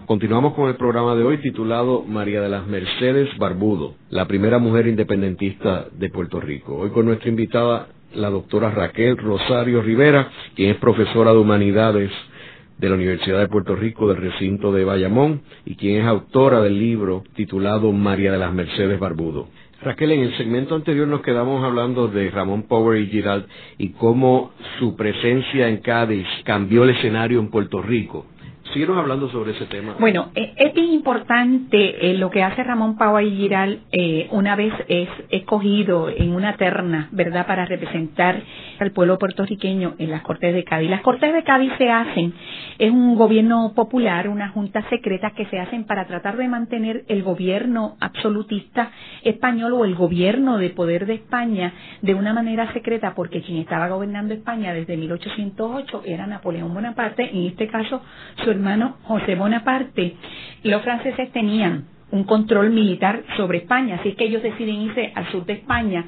Continuamos 0.05 0.53
con 0.53 0.67
el 0.67 0.75
programa 0.75 1.15
de 1.15 1.23
hoy 1.23 1.37
titulado 1.37 2.03
María 2.03 2.41
de 2.41 2.49
las 2.49 2.67
Mercedes 2.67 3.29
Barbudo, 3.37 3.95
la 4.09 4.27
primera 4.27 4.59
mujer 4.59 4.87
independentista 4.87 5.85
de 5.91 6.09
Puerto 6.09 6.41
Rico. 6.41 6.75
Hoy 6.75 6.89
con 6.89 7.05
nuestra 7.05 7.29
invitada 7.29 7.87
la 8.15 8.29
doctora 8.29 8.71
Raquel 8.71 9.17
Rosario 9.17 9.81
Rivera, 9.81 10.29
quien 10.55 10.71
es 10.71 10.77
profesora 10.77 11.31
de 11.31 11.37
humanidades 11.37 12.11
de 12.77 12.89
la 12.89 12.95
Universidad 12.95 13.39
de 13.39 13.47
Puerto 13.47 13.75
Rico 13.75 14.07
del 14.07 14.17
recinto 14.17 14.71
de 14.71 14.83
Bayamón 14.83 15.41
y 15.65 15.75
quien 15.75 16.01
es 16.01 16.07
autora 16.07 16.61
del 16.61 16.77
libro 16.77 17.23
titulado 17.35 17.91
María 17.91 18.31
de 18.31 18.39
las 18.39 18.53
Mercedes 18.53 18.99
Barbudo. 18.99 19.47
Raquel, 19.81 20.13
en 20.13 20.21
el 20.21 20.37
segmento 20.37 20.75
anterior 20.75 21.07
nos 21.07 21.21
quedamos 21.21 21.63
hablando 21.63 22.07
de 22.07 22.29
Ramón 22.31 22.63
Power 22.63 23.01
y 23.01 23.07
Girald 23.07 23.45
y 23.77 23.89
cómo 23.89 24.51
su 24.79 24.95
presencia 24.95 25.67
en 25.67 25.77
Cádiz 25.77 26.25
cambió 26.45 26.83
el 26.83 26.91
escenario 26.91 27.39
en 27.39 27.49
Puerto 27.49 27.81
Rico. 27.81 28.25
Síguenos 28.73 28.97
hablando 28.97 29.29
sobre 29.29 29.51
ese 29.51 29.67
tema. 29.67 29.95
Bueno, 29.99 30.31
eh, 30.33 30.51
es 30.57 30.75
importante 30.75 32.09
eh, 32.09 32.17
lo 32.17 32.31
que 32.31 32.41
hace 32.41 32.63
Ramón 32.63 32.97
Pau 32.97 33.19
y 33.19 33.29
Giral 33.35 33.81
eh, 33.91 34.27
una 34.31 34.55
vez 34.55 34.73
es 34.87 35.07
escogido 35.29 36.09
en 36.09 36.33
una 36.33 36.57
terna, 36.57 37.07
¿verdad?, 37.11 37.45
para 37.45 37.65
representar 37.65 38.41
al 38.79 38.91
pueblo 38.91 39.19
puertorriqueño 39.19 39.93
en 39.99 40.09
las 40.09 40.23
Cortes 40.23 40.55
de 40.55 40.63
Cádiz. 40.63 40.89
Las 40.89 41.01
Cortes 41.01 41.31
de 41.31 41.43
Cádiz 41.43 41.71
se 41.77 41.91
hacen, 41.91 42.33
es 42.79 42.89
un 42.89 43.15
gobierno 43.15 43.73
popular, 43.75 44.27
una 44.27 44.49
junta 44.49 44.83
secreta 44.89 45.31
que 45.35 45.45
se 45.45 45.59
hacen 45.59 45.83
para 45.83 46.07
tratar 46.07 46.35
de 46.37 46.47
mantener 46.47 47.03
el 47.09 47.21
gobierno 47.21 47.95
absolutista 47.99 48.89
español 49.21 49.73
o 49.73 49.85
el 49.85 49.93
gobierno 49.93 50.57
de 50.57 50.71
poder 50.71 51.05
de 51.05 51.13
España 51.13 51.73
de 52.01 52.15
una 52.15 52.33
manera 52.33 52.73
secreta, 52.73 53.13
porque 53.13 53.43
quien 53.43 53.59
estaba 53.59 53.87
gobernando 53.89 54.33
España 54.33 54.73
desde 54.73 54.97
1808 54.97 56.01
era 56.05 56.25
Napoleón 56.25 56.73
Bonaparte, 56.73 57.29
en 57.29 57.45
este 57.45 57.67
caso 57.67 58.01
su 58.43 58.49
hermano 58.49 58.62
José 59.03 59.35
Bonaparte, 59.35 60.15
los 60.63 60.81
franceses 60.83 61.31
tenían 61.31 61.85
un 62.11 62.23
control 62.25 62.69
militar 62.69 63.23
sobre 63.37 63.59
España, 63.59 63.97
así 63.99 64.13
que 64.13 64.25
ellos 64.25 64.43
deciden 64.43 64.81
irse 64.81 65.11
al 65.15 65.29
sur 65.31 65.45
de 65.45 65.53
España 65.53 66.05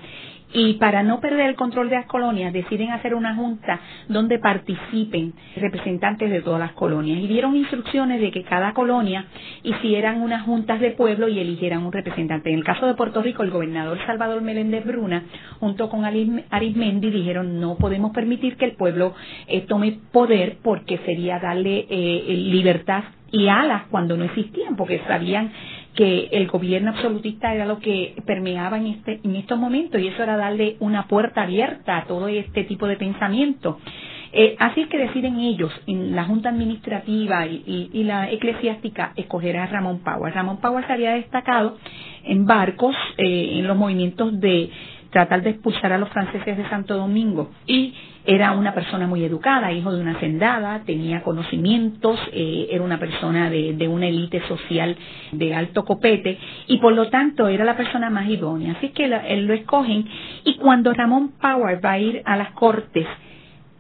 y 0.54 0.74
para 0.74 1.04
no 1.04 1.20
perder 1.20 1.50
el 1.50 1.56
control 1.56 1.90
de 1.90 1.96
las 1.96 2.06
colonias 2.06 2.54
deciden 2.54 2.92
hacer 2.92 3.14
una 3.16 3.36
junta 3.36 3.80
donde 4.08 4.40
participen 4.40 5.34
representantes 5.58 6.30
de 6.30 6.42
todas 6.42 6.60
las 6.60 6.72
colonias 6.74 7.20
y 7.20 7.28
dieron 7.28 7.56
instrucciones 7.56 8.22
de 8.22 8.32
que 8.32 8.44
cada 8.44 8.74
colonia 8.74 9.26
hicieran 9.64 10.22
unas 10.22 10.44
juntas 10.44 10.80
de 10.80 10.92
pueblo 10.92 11.28
y 11.28 11.40
eligieran 11.40 11.86
un 11.86 11.92
representante. 11.92 12.50
En 12.50 12.60
el 12.60 12.64
caso 12.64 12.86
de 12.88 12.94
Puerto 12.94 13.22
Rico, 13.22 13.44
el 13.44 13.52
gobernador 13.52 13.98
Salvador 14.06 14.42
Meléndez 14.42 14.86
Bruna, 14.86 15.24
junto 15.60 15.90
con 15.90 16.06
Arismendi, 16.06 17.10
dijeron 17.10 17.60
no 17.60 17.76
podemos 17.78 18.12
permitir 18.12 18.58
que 18.58 18.66
el 18.66 18.76
pueblo 18.76 19.14
eh, 19.48 19.62
tome 19.62 20.00
poder 20.12 20.58
porque 20.64 21.00
sería 21.00 21.40
darle 21.40 21.86
eh, 21.90 22.24
libertad 22.28 23.04
y 23.32 23.48
alas 23.48 23.84
cuando 23.90 24.16
no 24.16 24.24
existían, 24.24 24.76
porque 24.76 25.02
sabían 25.08 25.52
que 25.96 26.30
el 26.32 26.48
gobierno 26.48 26.92
absolutista 26.92 27.54
era 27.54 27.66
lo 27.66 27.80
que 27.80 28.16
permeaba 28.26 28.78
en, 28.78 28.88
este, 28.88 29.20
en 29.24 29.36
estos 29.36 29.58
momentos 29.58 30.02
y 30.02 30.08
eso 30.08 30.24
era 30.24 30.38
darle 30.38 30.76
una 30.80 31.08
puerta 31.08 31.44
abierta 31.44 31.98
a 31.98 32.06
todo 32.06 32.28
este 32.28 32.64
tipo 32.66 32.88
de 32.88 32.98
pensamiento. 32.98 33.80
Eh, 34.38 34.58
así 34.60 34.82
es 34.82 34.90
que 34.90 34.98
deciden 34.98 35.40
ellos, 35.40 35.72
en 35.88 36.14
la 36.14 36.26
Junta 36.26 36.50
Administrativa 36.50 37.46
y, 37.48 38.04
la 38.04 38.30
Eclesiástica, 38.30 39.14
escoger 39.16 39.56
a 39.56 39.66
Ramón 39.68 40.00
Power. 40.00 40.34
Ramón 40.34 40.60
Power 40.60 40.86
se 40.86 40.92
había 40.92 41.14
destacado 41.14 41.78
en 42.26 42.46
barcos, 42.46 42.94
eh, 43.18 43.60
en 43.60 43.66
los 43.66 43.78
movimientos 43.78 44.38
de 44.42 44.70
tratar 45.16 45.44
de 45.44 45.52
expulsar 45.52 45.94
a 45.94 45.98
los 45.98 46.10
franceses 46.10 46.58
de 46.58 46.68
Santo 46.68 46.98
Domingo 46.98 47.50
y 47.66 47.94
era 48.26 48.52
una 48.52 48.74
persona 48.74 49.08
muy 49.08 49.24
educada, 49.24 49.72
hijo 49.72 49.94
de 49.94 50.02
una 50.02 50.12
hacendada, 50.18 50.82
tenía 50.86 51.24
conocimientos, 51.24 52.20
eh, 52.34 52.68
era 52.70 52.84
una 52.84 53.00
persona 53.00 53.50
de, 53.50 53.88
una 53.88 54.08
élite 54.08 54.42
social 54.46 54.98
de 55.32 55.56
alto 55.56 55.86
copete 55.86 56.38
y 56.68 56.80
por 56.80 56.92
lo 56.92 57.10
tanto 57.10 57.48
era 57.48 57.64
la 57.64 57.78
persona 57.78 58.10
más 58.10 58.28
idónea. 58.28 58.74
Así 58.74 58.90
que 58.90 59.06
él 59.06 59.46
lo 59.48 59.54
escogen 59.54 60.06
y 60.44 60.58
cuando 60.58 60.92
Ramón 60.92 61.32
Power 61.40 61.80
va 61.86 61.92
a 61.92 62.00
ir 62.00 62.22
a 62.26 62.36
las 62.36 62.52
cortes, 62.52 63.08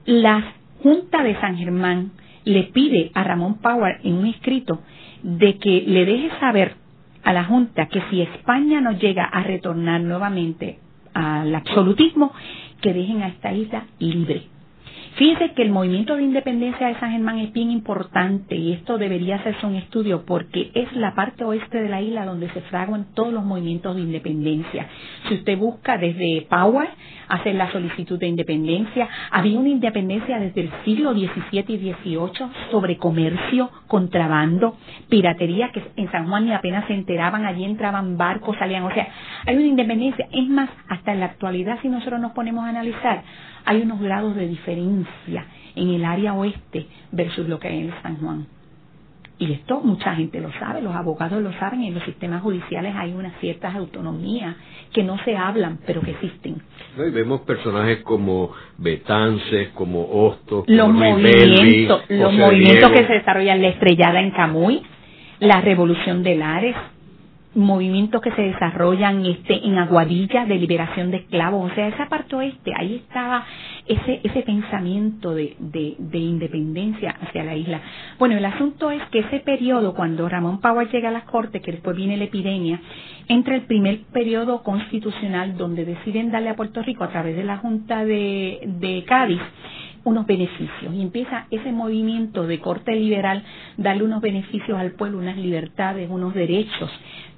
la 0.05 0.53
Junta 0.81 1.21
de 1.21 1.37
San 1.41 1.57
Germán 1.57 2.11
le 2.45 2.63
pide 2.63 3.11
a 3.13 3.25
Ramón 3.25 3.55
Power 3.55 3.99
en 4.05 4.13
un 4.13 4.27
escrito 4.27 4.79
de 5.21 5.57
que 5.57 5.83
le 5.85 6.05
deje 6.05 6.29
saber 6.39 6.75
a 7.25 7.33
la 7.33 7.43
Junta 7.43 7.87
que 7.87 8.01
si 8.09 8.21
España 8.21 8.79
no 8.79 8.93
llega 8.93 9.25
a 9.25 9.43
retornar 9.43 9.99
nuevamente 9.99 10.84
al 11.15 11.55
absolutismo, 11.55 12.31
que 12.81 12.93
dejen 12.93 13.23
a 13.23 13.29
esta 13.29 13.51
isla 13.53 13.85
libre. 13.99 14.43
Fíjense 15.15 15.53
que 15.53 15.61
el 15.61 15.69
movimiento 15.69 16.17
de 16.17 16.23
independencia 16.23 16.87
de 16.87 16.99
San 16.99 17.11
Germán 17.11 17.39
es 17.39 17.53
bien 17.53 17.71
importante 17.71 18.53
y 18.53 18.73
esto 18.73 18.97
debería 18.97 19.37
hacerse 19.37 19.65
un 19.65 19.75
estudio 19.75 20.25
porque 20.25 20.71
es 20.73 20.91
la 20.91 21.15
parte 21.15 21.45
oeste 21.45 21.81
de 21.81 21.87
la 21.87 22.01
isla 22.01 22.25
donde 22.25 22.49
se 22.49 22.59
fraguan 22.63 23.07
todos 23.13 23.31
los 23.31 23.45
movimientos 23.45 23.95
de 23.95 24.01
independencia. 24.01 24.87
Si 25.29 25.35
usted 25.35 25.57
busca 25.57 25.97
desde 25.97 26.45
Power, 26.49 26.89
hacer 27.29 27.55
la 27.55 27.71
solicitud 27.71 28.19
de 28.19 28.27
independencia, 28.27 29.07
había 29.31 29.57
una 29.57 29.69
independencia 29.69 30.37
desde 30.37 30.61
el 30.61 30.71
siglo 30.83 31.13
XVII 31.13 31.63
y 31.65 31.93
XVIII 31.93 32.49
sobre 32.69 32.97
comercio, 32.97 33.71
contrabando, 33.87 34.75
piratería, 35.07 35.71
que 35.71 35.81
en 35.95 36.11
San 36.11 36.27
Juan 36.27 36.45
ni 36.45 36.51
apenas 36.51 36.87
se 36.87 36.93
enteraban, 36.93 37.45
allí 37.45 37.63
entraban 37.63 38.17
barcos, 38.17 38.57
salían, 38.57 38.83
o 38.83 38.91
sea, 38.91 39.07
hay 39.45 39.55
una 39.55 39.65
independencia. 39.65 40.27
Es 40.33 40.47
más, 40.49 40.69
hasta 40.89 41.13
en 41.13 41.21
la 41.21 41.27
actualidad, 41.27 41.79
si 41.81 41.87
nosotros 41.87 42.19
nos 42.19 42.33
ponemos 42.33 42.65
a 42.65 42.69
analizar, 42.69 43.23
hay 43.65 43.81
unos 43.81 43.99
grados 43.99 44.35
de 44.35 44.47
diferencia 44.47 45.04
en 45.75 45.89
el 45.89 46.05
área 46.05 46.33
oeste 46.33 46.87
versus 47.11 47.47
lo 47.47 47.59
que 47.59 47.67
hay 47.67 47.79
en 47.79 47.93
San 48.01 48.17
Juan. 48.17 48.47
Y 49.37 49.51
esto 49.51 49.81
mucha 49.81 50.15
gente 50.15 50.39
lo 50.39 50.49
sabe, 50.53 50.81
los 50.81 50.95
abogados 50.95 51.41
lo 51.43 51.51
saben, 51.53 51.83
en 51.83 51.93
los 51.93 52.03
sistemas 52.03 52.41
judiciales 52.41 52.95
hay 52.95 53.11
unas 53.11 53.37
ciertas 53.41 53.75
autonomías 53.75 54.55
que 54.93 55.03
no 55.03 55.17
se 55.25 55.35
hablan, 55.35 55.79
pero 55.85 55.99
que 56.01 56.11
existen. 56.11 56.61
y 56.97 57.09
vemos 57.09 57.41
personajes 57.41 57.97
como 58.03 58.51
Betances, 58.77 59.69
como 59.69 60.07
Hostos, 60.09 60.63
los 60.67 60.87
movimientos, 60.87 62.03
los 62.07 62.33
movimientos 62.33 62.91
que 62.91 63.05
se 63.05 63.13
desarrollan, 63.13 63.61
la 63.61 63.67
estrellada 63.69 64.21
en 64.21 64.31
Camuy, 64.31 64.81
la 65.39 65.59
revolución 65.59 66.23
de 66.23 66.35
Lares, 66.35 66.75
movimientos 67.55 68.21
que 68.21 68.31
se 68.31 68.41
desarrollan 68.41 69.25
este 69.25 69.65
en 69.65 69.77
Aguadilla 69.77 70.45
de 70.45 70.55
liberación 70.55 71.11
de 71.11 71.17
esclavos, 71.17 71.71
o 71.71 71.75
sea, 71.75 71.87
esa 71.87 72.07
parte 72.07 72.35
oeste, 72.35 72.73
ahí 72.77 72.95
estaba 72.95 73.45
ese 73.87 74.19
ese 74.23 74.41
pensamiento 74.41 75.33
de, 75.33 75.55
de, 75.59 75.95
de, 75.97 76.17
independencia 76.17 77.15
hacia 77.21 77.43
la 77.43 77.55
isla. 77.55 77.81
Bueno, 78.19 78.37
el 78.37 78.45
asunto 78.45 78.91
es 78.91 79.01
que 79.09 79.19
ese 79.19 79.39
periodo, 79.39 79.93
cuando 79.93 80.27
Ramón 80.27 80.59
Power 80.59 80.89
llega 80.91 81.09
a 81.09 81.11
las 81.11 81.23
Cortes, 81.23 81.61
que 81.61 81.71
después 81.71 81.95
viene 81.95 82.17
la 82.17 82.25
epidemia, 82.25 82.81
entra 83.27 83.55
el 83.55 83.61
primer 83.61 83.99
periodo 84.11 84.61
constitucional 84.63 85.57
donde 85.57 85.85
deciden 85.85 86.31
darle 86.31 86.49
a 86.49 86.55
Puerto 86.55 86.81
Rico 86.81 87.03
a 87.03 87.09
través 87.09 87.35
de 87.35 87.43
la 87.43 87.57
Junta 87.57 88.03
de, 88.05 88.59
de 88.65 89.03
Cádiz 89.05 89.41
unos 90.05 90.25
beneficios. 90.27 90.93
Y 90.93 91.01
empieza 91.01 91.47
ese 91.51 91.71
movimiento 91.71 92.45
de 92.45 92.59
corte 92.59 92.95
liberal 92.95 93.43
darle 93.75 94.03
unos 94.03 94.21
beneficios 94.21 94.77
al 94.77 94.91
pueblo, 94.91 95.17
unas 95.17 95.35
libertades, 95.35 96.09
unos 96.09 96.33
derechos 96.33 96.91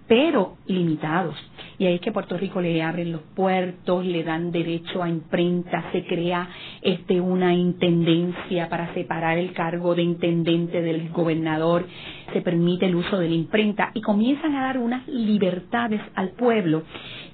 pero 0.07 0.57
limitados. 0.67 1.35
Y 1.79 1.85
ahí 1.85 1.95
es 1.95 2.01
que 2.01 2.11
Puerto 2.11 2.37
Rico 2.37 2.59
le 2.61 2.81
abren 2.81 3.11
los 3.11 3.21
puertos, 3.35 4.05
le 4.05 4.23
dan 4.23 4.51
derecho 4.51 5.03
a 5.03 5.09
imprenta, 5.09 5.91
se 5.91 6.05
crea 6.05 6.49
este 6.81 7.21
una 7.21 7.53
intendencia 7.53 8.69
para 8.69 8.93
separar 8.93 9.37
el 9.37 9.53
cargo 9.53 9.93
de 9.93 10.01
intendente 10.01 10.81
del 10.81 11.09
gobernador, 11.11 11.85
se 12.33 12.41
permite 12.41 12.85
el 12.85 12.95
uso 12.95 13.17
de 13.19 13.29
la 13.29 13.35
imprenta 13.35 13.91
y 13.93 14.01
comienzan 14.01 14.55
a 14.55 14.63
dar 14.63 14.77
unas 14.77 15.07
libertades 15.07 16.01
al 16.15 16.31
pueblo 16.31 16.83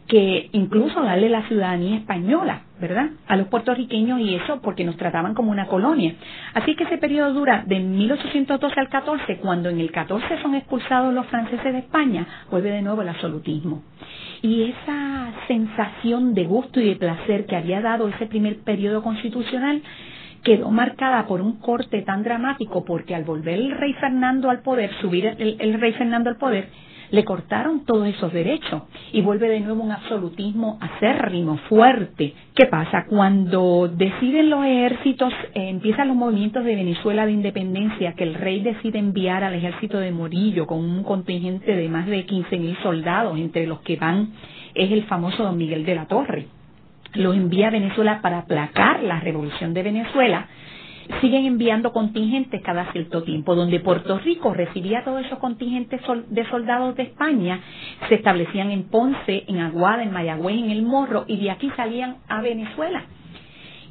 que 0.08 0.49
incluso 0.51 1.01
darle 1.01 1.29
la 1.29 1.47
ciudadanía 1.47 1.97
española, 1.97 2.63
¿verdad? 2.79 3.12
A 3.27 3.38
los 3.38 3.47
puertorriqueños 3.47 4.19
y 4.19 4.36
eso 4.36 4.60
porque 4.62 4.84
nos 4.84 4.97
trataban 4.97 5.34
como 5.34 5.51
una 5.51 5.67
colonia. 5.67 6.15
Así 6.53 6.75
que 6.75 6.84
ese 6.84 6.97
periodo 6.97 7.34
dura 7.34 7.63
de 7.65 7.79
1812 7.79 8.79
al 8.79 8.89
14, 8.89 9.38
cuando 9.38 9.69
en 9.69 9.79
el 9.79 9.91
14 9.91 10.41
son 10.41 10.56
expulsados 10.56 11.13
los 11.13 11.25
franceses 11.27 11.71
de 11.71 11.79
España, 11.79 12.27
vuelve 12.51 12.71
de 12.71 12.82
nuevo 12.82 13.01
el 13.01 13.10
absolutismo. 13.10 13.82
Y 14.41 14.63
esa 14.63 15.32
sensación 15.47 16.34
de 16.34 16.43
gusto 16.45 16.82
y 16.82 16.89
de 16.89 16.95
placer 16.97 17.45
que 17.45 17.56
había 17.56 17.82
dado 17.82 18.10
ese 18.10 18.25
primer 18.25 18.58
periodo 18.58 19.01
constitucional 19.01 19.82
quedó 20.43 20.69
marcada 20.71 21.25
por 21.27 21.41
un 21.41 21.60
corte 21.60 22.01
tan 22.01 22.23
dramático 22.23 22.84
porque 22.86 23.15
al 23.15 23.23
volver 23.23 23.60
el 23.60 23.71
rey 23.71 23.93
Fernando 23.93 24.49
al 24.49 24.62
poder, 24.62 24.91
subir 25.01 25.25
el, 25.25 25.58
el 25.60 25.79
rey 25.79 25.93
Fernando 25.93 26.29
al 26.29 26.38
poder, 26.38 26.67
le 27.13 27.23
cortaron 27.25 27.86
todos 27.86 28.08
esos 28.08 28.34
derechos 28.34 28.82
y 29.12 29.21
vuelve 29.21 29.47
de 29.47 29.60
nuevo 29.60 29.84
un 29.84 29.91
absolutismo 29.91 30.79
acérrimo, 30.82 31.58
fuerte. 31.69 32.34
¿Qué 32.56 32.65
pasa? 32.65 33.06
Cuando 33.08 33.88
deciden 33.88 34.49
los 34.49 34.65
ejércitos, 34.65 35.32
eh, 35.53 35.69
empiezan 35.69 36.08
los 36.08 36.17
movimientos 36.17 36.65
de 36.65 36.75
Venezuela 36.75 37.27
de 37.27 37.34
independencia, 37.34 38.13
que 38.13 38.23
el 38.23 38.34
rey 38.34 38.62
decide 38.62 38.97
enviar 38.97 39.43
al 39.43 39.53
ejército 39.53 39.99
de 39.99 40.12
Morillo 40.12 40.65
con 40.65 40.79
un 40.79 41.03
contingente 41.03 41.75
de 41.75 41.88
más 41.88 42.08
de 42.08 42.25
15 42.25 42.58
mil 42.58 42.75
soldados, 42.82 43.38
entre 43.38 43.67
los 43.67 43.82
que 43.82 43.95
van 43.95 44.29
es 44.73 44.91
el 44.91 45.03
famoso 45.03 45.43
don 45.43 45.56
Miguel 45.56 45.86
de 45.86 45.93
la 45.93 46.08
Torre. 46.08 46.47
Lo 47.13 47.34
envía 47.34 47.67
a 47.67 47.71
Venezuela 47.71 48.21
para 48.21 48.39
aplacar 48.39 49.04
la 49.04 49.19
revolución 49.19 49.73
de 49.73 49.84
Venezuela 49.84 50.47
siguen 51.21 51.45
enviando 51.45 51.91
contingentes 51.91 52.62
cada 52.62 52.91
cierto 52.91 53.23
tiempo, 53.23 53.56
donde 53.56 53.80
Puerto 53.80 54.19
Rico 54.19 54.54
recibía 54.54 55.04
todos 55.04 55.26
esos 55.26 55.39
contingentes 55.39 56.02
de 56.30 56.49
soldados 56.49 56.95
de 56.95 57.04
España, 57.04 57.60
se 58.08 58.15
establecían 58.15 58.71
en 58.71 58.84
Ponce, 58.84 59.43
en 59.47 59.60
Aguada, 59.60 60.04
en 60.04 60.12
Mayagüez, 60.12 60.58
en 60.58 60.71
El 60.71 60.84
Morro, 60.84 61.26
y 61.28 61.38
de 61.38 61.52
aquí 61.52 61.69
salían 61.76 62.17
a 62.28 62.41
Venezuela. 62.41 63.04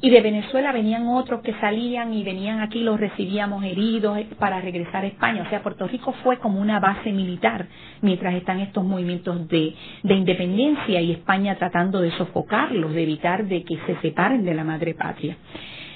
Y 0.03 0.09
de 0.09 0.19
Venezuela 0.19 0.73
venían 0.73 1.07
otros 1.07 1.39
que 1.43 1.53
salían 1.61 2.13
y 2.13 2.25
venían 2.25 2.59
aquí, 2.59 2.81
los 2.81 2.99
recibíamos 2.99 3.63
heridos 3.63 4.17
eh, 4.17 4.27
para 4.37 4.59
regresar 4.59 5.05
a 5.05 5.07
España. 5.07 5.43
O 5.43 5.49
sea, 5.49 5.63
Puerto 5.63 5.87
Rico 5.87 6.13
fue 6.25 6.39
como 6.39 6.59
una 6.59 6.81
base 6.81 7.13
militar 7.13 7.67
mientras 8.01 8.35
están 8.35 8.59
estos 8.59 8.83
movimientos 8.83 9.47
de, 9.47 9.73
de 10.03 10.13
independencia 10.13 10.99
y 10.99 11.13
España 11.13 11.55
tratando 11.55 12.01
de 12.01 12.11
sofocarlos, 12.17 12.93
de 12.93 13.01
evitar 13.01 13.45
de 13.45 13.63
que 13.63 13.77
se 13.85 13.95
separen 14.01 14.43
de 14.43 14.53
la 14.53 14.65
madre 14.65 14.93
patria. 14.93 15.37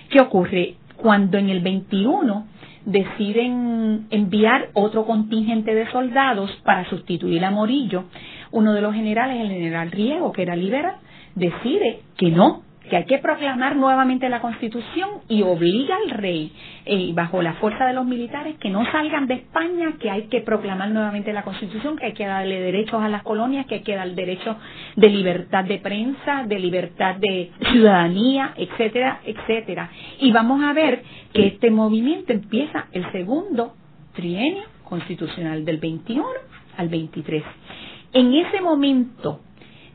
¿Qué 0.10 0.22
ocurre? 0.22 0.76
Cuando 0.96 1.38
en 1.38 1.50
el 1.50 1.60
21 1.60 2.48
deciden 2.86 4.08
enviar 4.10 4.70
otro 4.72 5.06
contingente 5.06 5.76
de 5.76 5.86
soldados 5.92 6.50
para 6.64 6.90
sustituir 6.90 7.44
a 7.44 7.52
Morillo, 7.52 8.06
uno 8.52 8.72
de 8.72 8.80
los 8.80 8.94
generales, 8.94 9.42
el 9.42 9.50
general 9.50 9.92
Riego, 9.92 10.32
que 10.32 10.44
era 10.44 10.56
liberal, 10.56 10.96
decide 11.36 12.00
que 12.16 12.32
no, 12.32 12.64
que 12.88 12.98
hay 12.98 13.06
que 13.06 13.20
proclamar 13.20 13.76
nuevamente 13.76 14.30
la 14.30 14.42
Constitución 14.42 15.10
y 15.28 15.44
obliga 15.44 15.96
al 15.96 16.12
rey, 16.12 16.52
eh, 16.86 17.12
bajo 17.14 17.42
la 17.42 17.54
fuerza 17.54 17.86
de 17.86 17.94
los 17.94 18.06
militares, 18.06 18.56
que 18.60 18.70
no 18.70 18.90
salgan 18.92 19.28
de 19.28 19.36
España, 19.36 19.94
que 20.00 20.10
hay 20.10 20.24
que 20.24 20.42
proclamar 20.42 20.90
nuevamente 20.90 21.34
la 21.34 21.44
Constitución, 21.44 21.98
que 21.98 22.08
hay 22.08 22.14
que 22.14 22.26
darle 22.26 22.60
derechos 22.60 23.02
a 23.02 23.10
las 23.10 23.24
colonias, 23.24 23.66
que 23.66 23.76
hay 23.76 23.82
que 23.82 23.96
dar 23.96 24.10
derechos 24.12 24.58
de 24.96 25.10
libertad 25.10 25.66
de 25.66 25.80
prensa, 25.80 26.44
de 26.46 26.60
libertad 26.60 27.16
de 27.16 27.52
ciudadanía, 27.72 28.54
etcétera, 28.58 29.22
etcétera. 29.26 29.90
Y 30.20 30.32
vamos 30.32 30.64
a 30.64 30.74
ver 30.74 31.04
que 31.34 31.48
este 31.48 31.72
movimiento 31.72 32.34
empieza 32.34 32.88
el 32.92 33.12
segundo 33.12 33.74
trienio 34.14 34.64
constitucional 34.84 35.66
del 35.66 35.78
21 35.78 36.26
al 36.78 36.90
23. 36.90 37.44
En 38.14 38.34
ese 38.34 38.62
momento, 38.62 39.42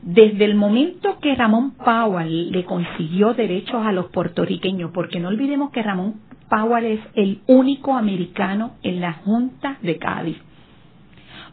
desde 0.03 0.43
el 0.43 0.55
momento 0.55 1.17
que 1.21 1.33
Ramón 1.33 1.71
Powell 1.71 2.51
le 2.51 2.65
consiguió 2.65 3.33
derechos 3.33 3.85
a 3.85 3.93
los 3.93 4.07
puertorriqueños, 4.07 4.91
porque 4.91 5.19
no 5.19 5.29
olvidemos 5.29 5.71
que 5.71 5.81
Ramón 5.81 6.15
Powell 6.49 6.85
es 6.85 6.99
el 7.15 7.41
único 7.47 7.95
americano 7.95 8.73
en 8.83 8.99
la 8.99 9.13
Junta 9.13 9.77
de 9.81 9.97
Cádiz, 9.97 10.37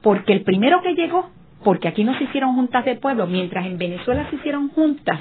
porque 0.02 0.32
el 0.32 0.42
primero 0.42 0.82
que 0.82 0.94
llegó, 0.94 1.30
porque 1.62 1.86
aquí 1.86 2.02
no 2.02 2.16
se 2.18 2.24
hicieron 2.24 2.56
juntas 2.56 2.84
de 2.84 2.96
pueblo, 2.96 3.28
mientras 3.28 3.66
en 3.66 3.78
Venezuela 3.78 4.28
se 4.30 4.36
hicieron 4.36 4.70
juntas 4.70 5.20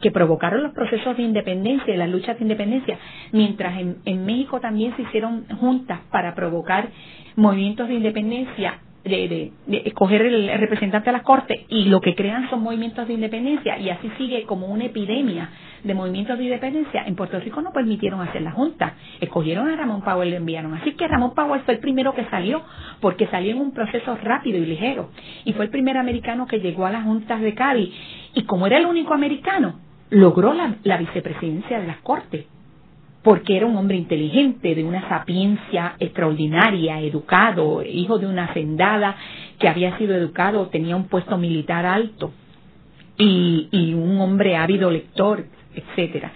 que 0.00 0.10
provocaron 0.10 0.62
los 0.62 0.72
procesos 0.72 1.16
de 1.16 1.22
independencia 1.22 1.94
y 1.94 1.96
las 1.96 2.10
luchas 2.10 2.36
de 2.36 2.44
independencia, 2.44 2.98
mientras 3.32 3.78
en, 3.78 3.98
en 4.04 4.26
México 4.26 4.60
también 4.60 4.94
se 4.96 5.02
hicieron 5.02 5.46
juntas 5.60 6.00
para 6.10 6.34
provocar 6.34 6.88
movimientos 7.36 7.86
de 7.88 7.94
independencia, 7.94 8.80
de, 9.06 9.52
escoger 9.84 10.22
el 10.22 10.48
representante 10.58 11.10
a 11.10 11.12
las 11.12 11.22
cortes 11.22 11.60
y 11.68 11.84
lo 11.84 12.00
que 12.00 12.14
crean 12.14 12.50
son 12.50 12.62
movimientos 12.62 13.06
de 13.06 13.14
independencia 13.14 13.78
y 13.78 13.90
así 13.90 14.10
sigue 14.18 14.44
como 14.44 14.66
una 14.66 14.86
epidemia 14.86 15.50
de 15.84 15.94
movimientos 15.94 16.36
de 16.36 16.44
independencia, 16.44 17.04
en 17.06 17.14
Puerto 17.14 17.38
Rico 17.38 17.62
no 17.62 17.72
permitieron 17.72 18.20
hacer 18.20 18.42
la 18.42 18.50
Junta. 18.50 18.94
Escogieron 19.20 19.68
a 19.68 19.76
Ramón 19.76 20.02
Powell 20.02 20.28
y 20.28 20.30
lo 20.32 20.36
enviaron. 20.38 20.74
Así 20.74 20.92
que 20.92 21.06
Ramón 21.06 21.34
Powell 21.34 21.62
fue 21.62 21.74
el 21.74 21.80
primero 21.80 22.12
que 22.12 22.24
salió, 22.24 22.62
porque 23.00 23.28
salió 23.28 23.52
en 23.52 23.60
un 23.60 23.72
proceso 23.72 24.16
rápido 24.22 24.58
y 24.58 24.66
ligero. 24.66 25.10
Y 25.44 25.52
fue 25.52 25.66
el 25.66 25.70
primer 25.70 25.96
americano 25.96 26.46
que 26.46 26.58
llegó 26.58 26.86
a 26.86 26.90
las 26.90 27.04
juntas 27.04 27.40
de 27.40 27.54
Cádiz. 27.54 27.94
Y 28.34 28.42
como 28.44 28.66
era 28.66 28.78
el 28.78 28.86
único 28.86 29.14
americano, 29.14 29.78
logró 30.10 30.52
la, 30.54 30.74
la 30.82 30.96
vicepresidencia 30.96 31.78
de 31.78 31.86
las 31.86 31.98
Cortes 31.98 32.46
porque 33.26 33.56
era 33.56 33.66
un 33.66 33.76
hombre 33.76 33.96
inteligente, 33.96 34.76
de 34.76 34.84
una 34.84 35.08
sapiencia 35.08 35.96
extraordinaria, 35.98 37.00
educado, 37.00 37.82
hijo 37.82 38.20
de 38.20 38.26
una 38.28 38.44
hacendada 38.44 39.16
que 39.58 39.68
había 39.68 39.98
sido 39.98 40.14
educado, 40.14 40.68
tenía 40.68 40.94
un 40.94 41.08
puesto 41.08 41.36
militar 41.36 41.84
alto 41.86 42.30
y, 43.18 43.66
y 43.72 43.94
un 43.94 44.20
hombre 44.20 44.56
ávido 44.56 44.92
lector, 44.92 45.44
etcétera. 45.74 46.30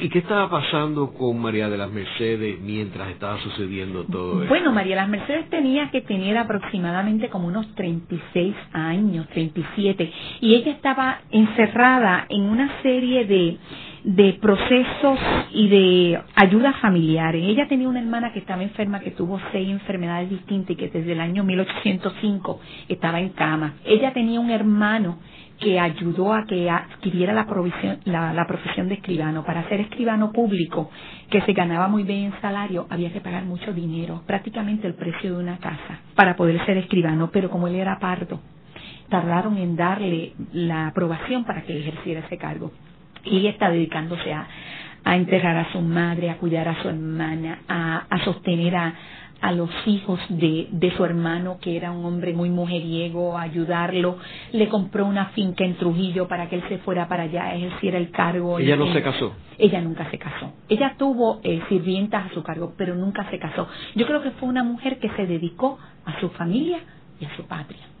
¿y 0.00 0.08
qué 0.10 0.18
estaba 0.20 0.48
pasando 0.48 1.12
con 1.12 1.40
María 1.40 1.68
de 1.68 1.78
las 1.78 1.90
Mercedes 1.90 2.60
mientras 2.60 3.08
estaba 3.08 3.40
sucediendo 3.40 4.04
todo 4.04 4.42
eso? 4.42 4.48
Bueno, 4.48 4.70
María 4.70 4.94
de 4.94 5.00
las 5.00 5.08
Mercedes 5.08 5.50
tenía 5.50 5.90
que 5.90 6.02
tener 6.02 6.38
aproximadamente 6.38 7.30
como 7.30 7.48
unos 7.48 7.74
36 7.74 8.54
años, 8.72 9.26
37, 9.30 10.12
y 10.40 10.54
ella 10.54 10.70
estaba 10.70 11.22
encerrada 11.32 12.26
en 12.28 12.42
una 12.42 12.80
serie 12.82 13.24
de 13.24 13.56
de 14.04 14.32
procesos 14.40 15.18
y 15.52 15.68
de 15.68 16.20
ayudas 16.34 16.76
familiares. 16.80 17.44
Ella 17.46 17.68
tenía 17.68 17.88
una 17.88 18.00
hermana 18.00 18.32
que 18.32 18.40
estaba 18.40 18.62
enferma, 18.62 19.00
que 19.00 19.12
tuvo 19.12 19.40
seis 19.52 19.68
enfermedades 19.68 20.30
distintas 20.30 20.70
y 20.70 20.76
que 20.76 20.88
desde 20.88 21.12
el 21.12 21.20
año 21.20 21.44
1805 21.44 22.60
estaba 22.88 23.20
en 23.20 23.30
cama. 23.30 23.74
Ella 23.84 24.12
tenía 24.12 24.40
un 24.40 24.50
hermano 24.50 25.18
que 25.60 25.78
ayudó 25.78 26.34
a 26.34 26.44
que 26.44 26.68
adquiriera 26.68 27.32
la, 27.32 27.46
la, 28.32 28.46
profesión 28.46 28.88
de 28.88 28.94
escribano. 28.94 29.44
Para 29.44 29.68
ser 29.68 29.80
escribano 29.80 30.32
público, 30.32 30.90
que 31.30 31.40
se 31.42 31.52
ganaba 31.52 31.86
muy 31.86 32.02
bien 32.02 32.32
en 32.32 32.40
salario, 32.40 32.88
había 32.90 33.12
que 33.12 33.20
pagar 33.20 33.44
mucho 33.44 33.72
dinero, 33.72 34.22
prácticamente 34.26 34.88
el 34.88 34.94
precio 34.94 35.36
de 35.36 35.40
una 35.40 35.58
casa, 35.58 36.00
para 36.16 36.34
poder 36.34 36.64
ser 36.66 36.78
escribano. 36.78 37.30
Pero 37.32 37.48
como 37.48 37.68
él 37.68 37.76
era 37.76 38.00
pardo, 38.00 38.40
tardaron 39.08 39.56
en 39.56 39.76
darle 39.76 40.32
la 40.52 40.88
aprobación 40.88 41.44
para 41.44 41.62
que 41.62 41.78
ejerciera 41.78 42.22
ese 42.26 42.38
cargo. 42.38 42.72
Y 43.24 43.38
ella 43.38 43.50
está 43.50 43.70
dedicándose 43.70 44.32
a, 44.32 44.46
a 45.04 45.16
enterrar 45.16 45.56
a 45.56 45.72
su 45.72 45.80
madre, 45.80 46.30
a 46.30 46.38
cuidar 46.38 46.68
a 46.68 46.82
su 46.82 46.88
hermana, 46.88 47.60
a, 47.68 48.06
a 48.08 48.24
sostener 48.24 48.76
a, 48.76 48.94
a 49.42 49.50
los 49.52 49.70
hijos 49.86 50.20
de, 50.28 50.68
de 50.70 50.96
su 50.96 51.04
hermano, 51.04 51.58
que 51.60 51.76
era 51.76 51.90
un 51.90 52.04
hombre 52.04 52.32
muy 52.32 52.48
mujeriego, 52.48 53.36
a 53.36 53.42
ayudarlo. 53.42 54.18
Le 54.52 54.68
compró 54.68 55.04
una 55.04 55.26
finca 55.30 55.64
en 55.64 55.74
Trujillo 55.74 56.28
para 56.28 56.48
que 56.48 56.56
él 56.56 56.62
se 56.68 56.78
fuera 56.78 57.08
para 57.08 57.24
allá, 57.24 57.52
ejerciera 57.54 57.98
el 57.98 58.10
cargo. 58.12 58.60
¿Ella 58.60 58.76
no 58.76 58.92
se 58.92 59.02
casó? 59.02 59.34
Ella 59.58 59.80
nunca 59.80 60.08
se 60.10 60.18
casó. 60.18 60.52
Ella 60.68 60.94
tuvo 60.96 61.40
eh, 61.42 61.60
sirvientas 61.68 62.30
a 62.30 62.34
su 62.34 62.42
cargo, 62.44 62.74
pero 62.78 62.94
nunca 62.94 63.28
se 63.30 63.38
casó. 63.40 63.68
Yo 63.96 64.06
creo 64.06 64.22
que 64.22 64.30
fue 64.32 64.48
una 64.48 64.62
mujer 64.62 64.98
que 65.00 65.10
se 65.10 65.26
dedicó 65.26 65.78
a 66.04 66.20
su 66.20 66.28
familia 66.30 66.78
y 67.20 67.24
a 67.24 67.36
su 67.36 67.44
patria. 67.44 67.91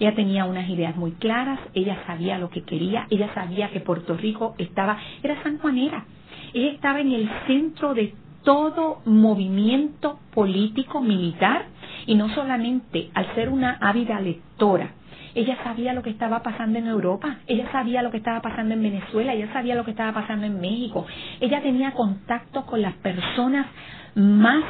Ella 0.00 0.14
tenía 0.14 0.46
unas 0.46 0.68
ideas 0.68 0.96
muy 0.96 1.12
claras, 1.12 1.60
ella 1.74 2.02
sabía 2.06 2.38
lo 2.38 2.48
que 2.48 2.62
quería, 2.62 3.06
ella 3.10 3.32
sabía 3.34 3.70
que 3.70 3.80
Puerto 3.80 4.16
Rico 4.16 4.54
estaba, 4.58 4.98
era 5.22 5.40
San 5.42 5.58
Juanera, 5.58 6.06
ella 6.54 6.72
estaba 6.72 7.00
en 7.00 7.12
el 7.12 7.30
centro 7.46 7.94
de 7.94 8.14
todo 8.42 9.02
movimiento 9.04 10.18
político 10.32 11.02
militar 11.02 11.66
y 12.06 12.14
no 12.14 12.30
solamente 12.34 13.10
al 13.12 13.34
ser 13.34 13.50
una 13.50 13.76
ávida 13.78 14.18
lectora, 14.20 14.94
ella 15.34 15.58
sabía 15.62 15.92
lo 15.92 16.02
que 16.02 16.10
estaba 16.10 16.42
pasando 16.42 16.78
en 16.78 16.86
Europa, 16.86 17.36
ella 17.46 17.70
sabía 17.70 18.02
lo 18.02 18.10
que 18.10 18.16
estaba 18.16 18.40
pasando 18.40 18.74
en 18.74 18.82
Venezuela, 18.82 19.34
ella 19.34 19.52
sabía 19.52 19.74
lo 19.74 19.84
que 19.84 19.92
estaba 19.92 20.12
pasando 20.12 20.46
en 20.46 20.60
México, 20.60 21.06
ella 21.40 21.60
tenía 21.62 21.92
contacto 21.92 22.64
con 22.64 22.82
las 22.82 22.94
personas 22.94 23.66
más 24.14 24.64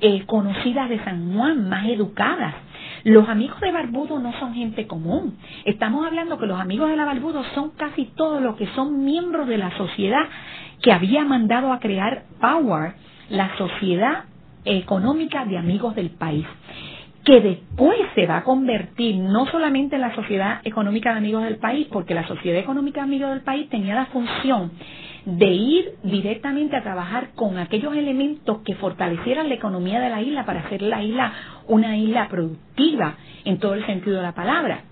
eh, 0.00 0.24
conocidas 0.26 0.88
de 0.88 1.02
San 1.04 1.32
Juan, 1.34 1.68
más 1.68 1.86
educadas. 1.86 2.54
Los 3.04 3.28
amigos 3.28 3.60
de 3.60 3.72
Barbudo 3.72 4.18
no 4.20 4.32
son 4.38 4.54
gente 4.54 4.86
común. 4.86 5.36
Estamos 5.64 6.06
hablando 6.06 6.38
que 6.38 6.46
los 6.46 6.60
amigos 6.60 6.88
de 6.88 6.96
la 6.96 7.04
Barbudo 7.04 7.42
son 7.54 7.70
casi 7.70 8.06
todos 8.16 8.40
los 8.40 8.56
que 8.56 8.66
son 8.68 9.04
miembros 9.04 9.48
de 9.48 9.58
la 9.58 9.76
sociedad 9.76 10.24
que 10.80 10.92
había 10.92 11.24
mandado 11.24 11.72
a 11.72 11.80
crear 11.80 12.24
Power, 12.40 12.94
la 13.28 13.56
sociedad 13.56 14.24
económica 14.64 15.44
de 15.44 15.58
amigos 15.58 15.94
del 15.96 16.10
país 16.10 16.46
que 17.24 17.40
después 17.40 17.98
se 18.14 18.26
va 18.26 18.38
a 18.38 18.44
convertir 18.44 19.16
no 19.16 19.46
solamente 19.46 19.94
en 19.94 20.02
la 20.02 20.14
Sociedad 20.14 20.60
Económica 20.64 21.12
de 21.12 21.18
Amigos 21.18 21.44
del 21.44 21.56
País, 21.56 21.86
porque 21.92 22.14
la 22.14 22.26
Sociedad 22.26 22.58
Económica 22.58 23.00
de 23.00 23.04
Amigos 23.04 23.30
del 23.30 23.42
País 23.42 23.68
tenía 23.68 23.94
la 23.94 24.06
función 24.06 24.72
de 25.24 25.46
ir 25.46 25.94
directamente 26.02 26.76
a 26.76 26.82
trabajar 26.82 27.30
con 27.34 27.58
aquellos 27.58 27.94
elementos 27.94 28.58
que 28.64 28.74
fortalecieran 28.74 29.48
la 29.48 29.54
economía 29.54 30.00
de 30.00 30.10
la 30.10 30.20
isla 30.20 30.44
para 30.44 30.60
hacer 30.60 30.82
la 30.82 31.02
isla 31.02 31.32
una 31.68 31.96
isla 31.96 32.28
productiva 32.28 33.14
en 33.44 33.58
todo 33.58 33.74
el 33.74 33.86
sentido 33.86 34.16
de 34.16 34.22
la 34.22 34.32
palabra. 34.32 34.84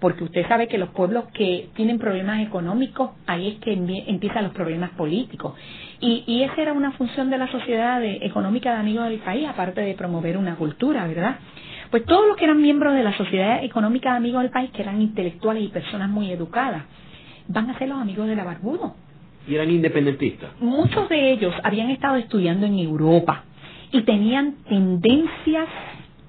Porque 0.00 0.24
usted 0.24 0.46
sabe 0.48 0.68
que 0.68 0.76
los 0.76 0.90
pueblos 0.90 1.24
que 1.32 1.68
tienen 1.74 1.98
problemas 1.98 2.40
económicos, 2.40 3.10
ahí 3.26 3.48
es 3.48 3.54
que 3.60 3.72
empiezan 3.72 4.44
los 4.44 4.52
problemas 4.52 4.90
políticos. 4.90 5.54
Y, 6.00 6.24
y 6.26 6.42
esa 6.42 6.60
era 6.60 6.72
una 6.72 6.92
función 6.92 7.30
de 7.30 7.38
la 7.38 7.50
sociedad 7.50 8.02
económica 8.04 8.74
de 8.74 8.80
amigos 8.80 9.08
del 9.08 9.20
país, 9.20 9.48
aparte 9.48 9.80
de 9.80 9.94
promover 9.94 10.36
una 10.36 10.56
cultura, 10.56 11.06
¿verdad? 11.06 11.36
Pues 11.90 12.04
todos 12.04 12.26
los 12.26 12.36
que 12.36 12.44
eran 12.44 12.60
miembros 12.60 12.94
de 12.94 13.02
la 13.02 13.16
sociedad 13.16 13.62
económica 13.62 14.10
de 14.10 14.16
amigos 14.16 14.42
del 14.42 14.50
país, 14.50 14.70
que 14.72 14.82
eran 14.82 15.00
intelectuales 15.00 15.62
y 15.62 15.68
personas 15.68 16.10
muy 16.10 16.30
educadas, 16.30 16.84
van 17.48 17.70
a 17.70 17.78
ser 17.78 17.88
los 17.88 17.98
amigos 17.98 18.26
de 18.26 18.36
la 18.36 18.44
Barbudo 18.44 18.96
y 19.46 19.54
eran 19.54 19.70
independentistas. 19.70 20.50
Muchos 20.60 21.08
de 21.08 21.32
ellos 21.32 21.54
habían 21.62 21.90
estado 21.90 22.16
estudiando 22.16 22.66
en 22.66 22.78
Europa 22.78 23.44
y 23.92 24.02
tenían 24.02 24.56
tendencias 24.68 25.68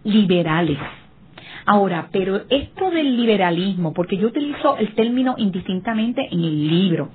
liberales. 0.04 0.78
Ahora, 1.66 2.10
pero 2.12 2.42
esto 2.50 2.92
del 2.92 3.18
liberalismo, 3.18 3.94
porque 3.94 4.18
yo 4.18 4.28
utilizo 4.28 4.78
el 4.78 4.94
término 4.94 5.36
indistintamente 5.38 6.28
en 6.32 6.44
el 6.44 6.68
libro, 6.68 7.10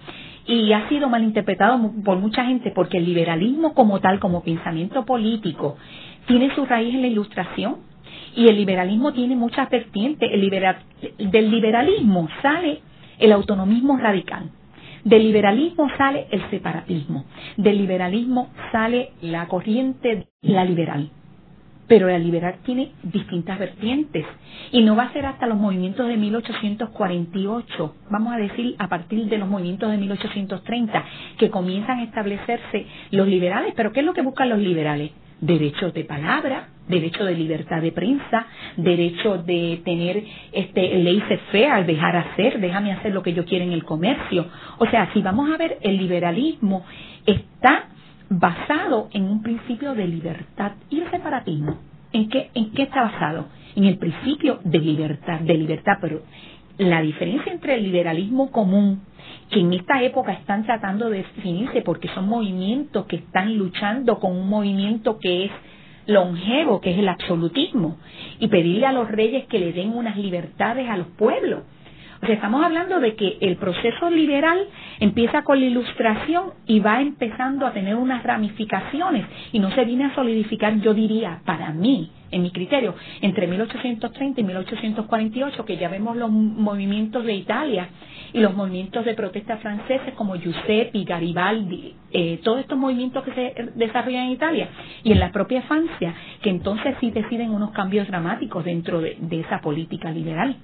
y 0.47 0.73
ha 0.73 0.89
sido 0.89 1.09
malinterpretado 1.09 1.93
por 2.05 2.19
mucha 2.19 2.45
gente 2.45 2.73
porque 2.73 2.99
el 2.99 3.05
liberalismo 3.05 3.75
como 3.75 4.01
tal, 4.01 4.19
como 4.19 4.43
pensamiento 4.43 5.05
político, 5.05 5.77
tiene 6.27 6.53
su 6.57 6.67
raíz 6.67 6.93
en 6.95 7.03
la 7.03 7.07
ilustración 7.07 7.77
y 8.35 8.49
el 8.49 8.57
liberalismo 8.57 9.13
tiene 9.13 9.37
muchas 9.37 9.71
vertientes. 9.71 10.29
El 10.33 11.31
del 11.31 11.51
liberalismo 11.51 12.29
sale 12.43 12.81
el 13.21 13.33
autonomismo 13.33 13.97
radical 13.99 14.51
Del 15.05 15.23
liberalismo 15.23 15.89
sale 15.97 16.27
el 16.31 16.49
separatismo, 16.51 17.25
del 17.57 17.79
liberalismo 17.79 18.51
sale 18.73 19.11
la 19.23 19.47
corriente, 19.47 20.27
la 20.43 20.65
liberal. 20.65 21.11
Pero 21.89 22.09
la 22.09 22.19
liberal 22.19 22.57
tiene 22.65 22.93
distintas 23.03 23.59
vertientes 23.59 24.25
y 24.71 24.83
no 24.83 24.95
va 24.95 25.05
a 25.05 25.13
ser 25.13 25.27
hasta 25.27 25.47
los 25.47 25.59
movimientos 25.59 26.07
de 26.07 26.17
1848, 26.17 27.95
vamos 28.11 28.33
a 28.33 28.37
decir 28.37 28.77
a 28.79 28.89
partir 28.89 29.27
de 29.27 29.39
los 29.39 29.49
movimientos 29.49 29.91
de 29.91 29.97
1830, 29.97 31.05
que 31.39 31.51
comienzan 31.51 31.99
a 31.99 32.05
establecerse 32.05 32.87
los 33.11 33.27
liberales. 33.27 33.75
Pero 33.77 33.93
¿qué 33.93 34.01
es 34.01 34.07
lo 34.07 34.15
que 34.15 34.23
buscan 34.23 34.51
los 34.51 34.61
liberales? 34.61 35.11
derechos 35.41 35.95
de 35.95 36.05
palabra, 36.05 36.69
derecho 36.91 37.25
de 37.25 37.35
libertad 37.35 37.81
de 37.81 37.93
prensa, 37.93 38.47
derecho 38.77 39.39
de 39.39 39.81
tener 39.85 40.23
este 40.53 40.99
ley 40.99 41.23
fair, 41.51 41.87
dejar 41.87 42.17
hacer, 42.17 42.61
déjame 42.61 42.93
hacer 42.93 43.13
lo 43.13 43.23
que 43.23 43.33
yo 43.33 43.45
quiero 43.45 43.65
en 43.65 43.73
el 43.73 43.85
comercio. 43.85 44.47
O 44.79 44.87
sea, 44.87 45.11
si 45.13 45.23
vamos 45.23 45.51
a 45.51 45.57
ver 45.57 45.79
el 45.83 45.97
liberalismo 45.97 46.85
está 47.27 47.89
basado 48.29 49.09
en 49.13 49.25
un 49.25 49.43
principio 49.43 49.95
de 49.95 50.07
libertad 50.07 50.73
y 50.89 51.01
el 51.01 51.11
separatismo. 51.11 51.79
¿En 52.13 52.29
qué, 52.29 52.51
¿En 52.55 52.73
qué 52.73 52.83
está 52.83 53.03
basado? 53.03 53.47
En 53.77 53.85
el 53.85 53.99
principio 53.99 54.61
de 54.65 54.79
libertad, 54.79 55.41
de 55.41 55.55
libertad, 55.55 55.95
pero 56.01 56.23
la 56.79 57.03
diferencia 57.03 57.53
entre 57.53 57.75
el 57.75 57.85
liberalismo 57.85 58.51
común 58.51 59.03
que 59.51 59.61
en 59.61 59.73
esta 59.73 60.03
época 60.03 60.33
están 60.33 60.65
tratando 60.65 61.11
de 61.11 61.19
definirse 61.19 61.83
porque 61.83 62.09
son 62.09 62.29
movimientos 62.29 63.07
que 63.07 63.17
están 63.17 63.57
luchando 63.59 64.19
con 64.19 64.33
un 64.37 64.49
movimiento 64.49 65.19
que 65.19 65.47
es 65.47 65.51
longevo, 66.11 66.81
que 66.81 66.91
es 66.91 66.99
el 66.99 67.09
absolutismo, 67.09 67.99
y 68.39 68.49
pedirle 68.49 68.87
a 68.87 68.93
los 68.93 69.11
reyes 69.11 69.47
que 69.47 69.59
le 69.59 69.73
den 69.73 69.95
unas 69.95 70.17
libertades 70.17 70.89
a 70.89 70.97
los 70.97 71.07
pueblos. 71.09 71.63
Sea, 72.21 72.35
estamos 72.35 72.63
hablando 72.63 73.01
de 73.01 73.15
que 73.15 73.39
el 73.41 73.57
proceso 73.57 74.11
liberal 74.11 74.59
empieza 74.99 75.43
con 75.43 75.59
la 75.59 75.65
ilustración 75.65 76.53
y 76.67 76.79
va 76.79 77.01
empezando 77.01 77.67
a 77.67 77.73
tener 77.73 77.95
unas 77.95 78.23
ramificaciones 78.23 79.25
y 79.53 79.59
no 79.59 79.71
se 79.71 79.87
viene 79.87 80.05
a 80.05 80.15
solidificar, 80.15 80.79
yo 80.81 80.93
diría, 80.93 81.41
para 81.47 81.73
mí, 81.73 82.11
en 82.31 82.43
mi 82.43 82.51
criterio, 82.51 82.95
entre 83.23 83.47
1830 83.47 84.39
y 84.39 84.45
1848, 84.45 85.65
que 85.65 85.79
ya 85.79 85.89
vemos 85.89 86.15
los 86.15 86.31
movimientos 86.31 87.25
de 87.25 87.33
Italia 87.33 87.89
y 88.35 88.41
los 88.41 88.55
movimientos 88.55 89.03
de 89.07 89.15
protesta 89.15 89.57
franceses 89.57 90.13
como 90.15 90.37
Giuseppe, 90.37 91.05
Garibaldi, 91.05 91.95
eh, 92.13 92.39
todos 92.45 92.61
estos 92.61 92.77
movimientos 92.77 93.25
que 93.25 93.33
se 93.33 93.71
desarrollan 93.77 94.27
en 94.27 94.33
Italia 94.33 94.69
y 95.03 95.13
en 95.13 95.21
la 95.21 95.33
propia 95.33 95.63
Francia, 95.63 96.15
que 96.43 96.51
entonces 96.51 96.97
sí 97.01 97.11
deciden 97.11 97.51
unos 97.51 97.71
cambios 97.71 98.07
dramáticos 98.09 98.63
dentro 98.63 99.01
de 99.01 99.41
esa 99.41 99.63
política 99.63 100.11
liberal. 100.11 100.57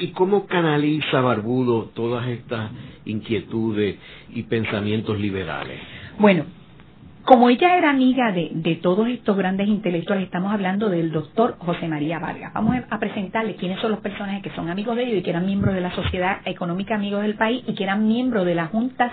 ¿Y 0.00 0.08
cómo 0.08 0.46
canaliza 0.46 1.20
Barbudo 1.20 1.90
todas 1.94 2.26
estas 2.28 2.70
inquietudes 3.04 3.96
y 4.30 4.42
pensamientos 4.44 5.18
liberales? 5.18 5.80
Bueno, 6.18 6.44
como 7.24 7.48
ella 7.50 7.76
era 7.78 7.90
amiga 7.90 8.32
de, 8.32 8.50
de, 8.52 8.76
todos 8.76 9.06
estos 9.08 9.36
grandes 9.36 9.68
intelectuales, 9.68 10.24
estamos 10.24 10.52
hablando 10.52 10.88
del 10.88 11.12
doctor 11.12 11.56
José 11.58 11.86
María 11.86 12.18
Vargas. 12.18 12.52
Vamos 12.52 12.76
a 12.90 12.98
presentarle 12.98 13.54
quiénes 13.54 13.80
son 13.80 13.92
los 13.92 14.00
personajes 14.00 14.42
que 14.42 14.50
son 14.50 14.68
amigos 14.68 14.96
de 14.96 15.04
ellos 15.04 15.18
y 15.18 15.22
que 15.22 15.30
eran 15.30 15.46
miembros 15.46 15.74
de 15.74 15.80
la 15.80 15.94
Sociedad 15.94 16.40
Económica 16.44 16.96
Amigos 16.96 17.22
del 17.22 17.36
País 17.36 17.62
y 17.66 17.74
que 17.74 17.84
eran 17.84 18.08
miembros 18.08 18.44
de 18.44 18.56
las 18.56 18.70
juntas 18.70 19.12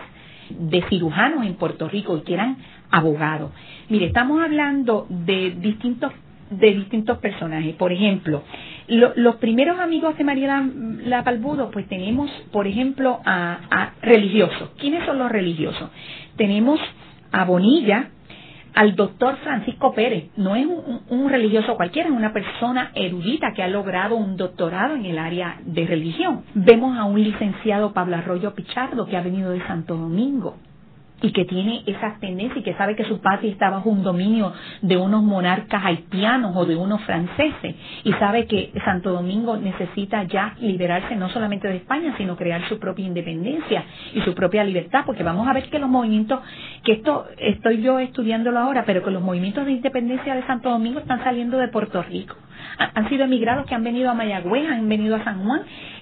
de 0.50 0.82
cirujanos 0.90 1.46
en 1.46 1.54
Puerto 1.56 1.88
Rico 1.88 2.18
y 2.18 2.22
que 2.22 2.34
eran 2.34 2.58
abogados. 2.90 3.52
Mire, 3.90 4.08
estamos 4.08 4.42
hablando 4.42 5.06
de 5.10 5.52
distintos 5.52 6.12
de 6.50 6.74
distintos 6.74 7.18
personajes. 7.20 7.76
Por 7.76 7.92
ejemplo, 7.92 8.44
los 8.88 9.36
primeros 9.36 9.80
amigos 9.80 10.18
de 10.18 10.24
María 10.24 10.66
la, 11.04 11.24
Palbudo, 11.24 11.70
pues 11.72 11.88
tenemos, 11.88 12.30
por 12.52 12.68
ejemplo, 12.68 13.20
a, 13.26 13.92
religiosos. 14.02 14.72
¿Quiénes 14.78 15.06
son 15.06 15.20
los 15.20 15.32
religiosos? 15.32 15.90
Tenemos 16.38 16.80
a 17.32 17.46
Bonilla, 17.46 18.10
al 18.74 18.96
doctor 18.96 19.38
Francisco 19.44 19.94
Pérez. 19.94 20.30
No 20.38 20.56
es 20.56 20.66
un, 20.66 21.02
un, 21.10 21.30
religioso 21.30 21.76
cualquiera, 21.76 22.10
es 22.10 22.16
una 22.16 22.34
persona 22.34 22.92
erudita 22.96 23.54
que 23.56 23.62
ha 23.64 23.68
logrado 23.68 24.16
un 24.16 24.38
doctorado 24.38 24.96
en 24.96 25.06
el 25.06 25.18
área 25.18 25.58
de 25.66 25.86
religión. 25.86 26.44
Vemos 26.56 26.98
a 26.98 27.04
un 27.04 27.22
licenciado 27.22 27.94
Pablo 27.94 28.16
Arroyo 28.18 28.54
Pichardo 28.56 29.06
que 29.06 29.18
ha 29.18 29.22
venido 29.22 29.52
de 29.52 29.66
Santo 29.68 29.96
Domingo 29.96 30.58
y 31.22 31.32
que 31.32 31.46
tiene 31.46 31.84
esas 31.86 32.20
tendencias 32.20 32.60
y 32.60 32.64
que 32.64 32.74
sabe 32.76 32.96
que 32.96 33.06
su 33.06 33.22
patria 33.22 33.52
está 33.52 33.70
bajo 33.70 33.90
un 33.90 34.04
dominio 34.04 34.54
de 34.82 34.98
unos 34.98 35.24
monarcas 35.24 35.84
haitianos 35.84 36.56
o 36.56 36.66
de 36.66 36.76
unos 36.76 37.02
franceses 37.02 37.76
y 38.04 38.14
sabe 38.14 38.46
que 38.46 38.72
Santo 38.86 39.12
Domingo 39.12 39.58
necesita 39.58 40.24
ya 40.24 40.56
liberarse 40.60 41.16
no 41.16 41.30
solamente 41.30 41.68
de 41.68 41.78
España, 41.78 42.16
sino 42.18 42.36
crear 42.36 42.68
su 42.70 42.80
propia 42.80 43.06
independencia 43.06 43.84
y 44.14 44.22
su 44.22 44.34
propia 44.34 44.64
libertad, 44.64 45.04
porque 45.06 45.24
vamos 45.24 45.48
a 45.48 45.54
ver 45.54 45.70
que 45.70 45.80
los 45.80 45.90
movimientos, 45.90 46.40
que 46.84 46.94
esto 46.94 47.28
estoy 47.38 47.82
yo 47.82 48.00
estudiándolo 48.00 48.60
ahora, 48.60 48.84
pero 48.86 49.04
que 49.04 49.12
los 49.12 49.22
movimientos 49.22 49.66
de 49.66 49.74
independencia 49.74 50.36
de 50.36 50.46
Santo 50.46 50.70
Domingo 50.70 51.00
están 51.00 51.24
saliendo 51.24 51.58
de 51.58 51.68
Puerto 51.68 52.02
Rico. 52.04 52.36
Han 52.78 53.10
sido 53.10 53.26
emigrados 53.26 53.66
que 53.66 53.76
han 53.76 53.84
venido 53.84 54.10
a 54.10 54.14
Mayagüez, 54.14 54.70
han 54.70 54.88
venido 54.88 55.16
a 55.16 55.24
San 55.24 55.44
Juan. 55.44 55.62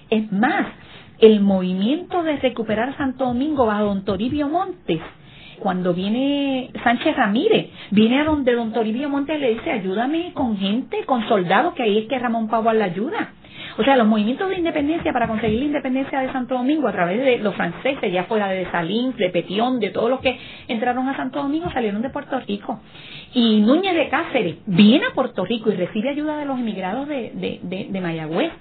Es 0.10 0.32
más, 0.32 0.68
el 1.20 1.40
movimiento 1.42 2.24
de 2.24 2.38
recuperar 2.38 2.96
Santo 2.98 3.26
Domingo 3.26 3.66
bajo 3.66 3.86
don 3.86 4.06
Toribio 4.06 4.48
Montes, 4.48 5.02
cuando 5.60 5.94
viene 5.94 6.70
Sánchez 6.84 7.16
Ramírez, 7.16 7.68
viene 7.92 8.22
a 8.22 8.26
donde 8.26 8.54
don 8.54 8.74
Toribio 8.74 9.10
Montes 9.10 9.40
le 9.40 9.56
dice, 9.56 9.72
ayúdame 9.72 10.32
con 10.34 10.58
gente, 10.58 11.04
con 11.06 11.28
soldados, 11.28 11.74
que 11.74 11.84
ahí 11.84 11.98
es 12.00 12.08
que 12.08 12.20
Ramón 12.20 12.48
Pau 12.48 12.64
la 12.74 12.86
ayuda. 12.86 13.32
O 13.80 13.84
sea, 13.84 13.96
los 13.96 14.08
movimientos 14.08 14.50
de 14.50 14.58
independencia 14.58 15.14
para 15.14 15.28
conseguir 15.28 15.60
la 15.60 15.66
independencia 15.66 16.20
de 16.20 16.32
Santo 16.32 16.56
Domingo 16.56 16.88
a 16.88 16.92
través 16.92 17.20
de 17.20 17.38
los 17.40 17.56
franceses, 17.56 18.12
ya 18.12 18.24
fuera 18.24 18.48
de 18.48 18.70
Salín, 18.72 19.16
de 19.18 19.30
Petión, 19.30 19.80
de 19.80 19.92
todos 19.92 20.10
los 20.10 20.20
que 20.20 20.38
entraron 20.68 21.08
a 21.10 21.16
Santo 21.16 21.42
Domingo, 21.42 21.70
salieron 21.72 22.02
de 22.02 22.10
Puerto 22.10 22.40
Rico. 22.40 22.80
Y 23.34 23.62
Núñez 23.62 23.96
de 23.96 24.10
Cáceres 24.10 24.58
viene 24.66 25.06
a 25.06 25.14
Puerto 25.14 25.46
Rico 25.46 25.72
y 25.72 25.76
recibe 25.76 26.10
ayuda 26.10 26.38
de 26.38 26.46
los 26.46 26.60
emigrados 26.60 27.08
de, 27.08 27.32
de 27.64 28.02
Mayagüez. 28.02 28.52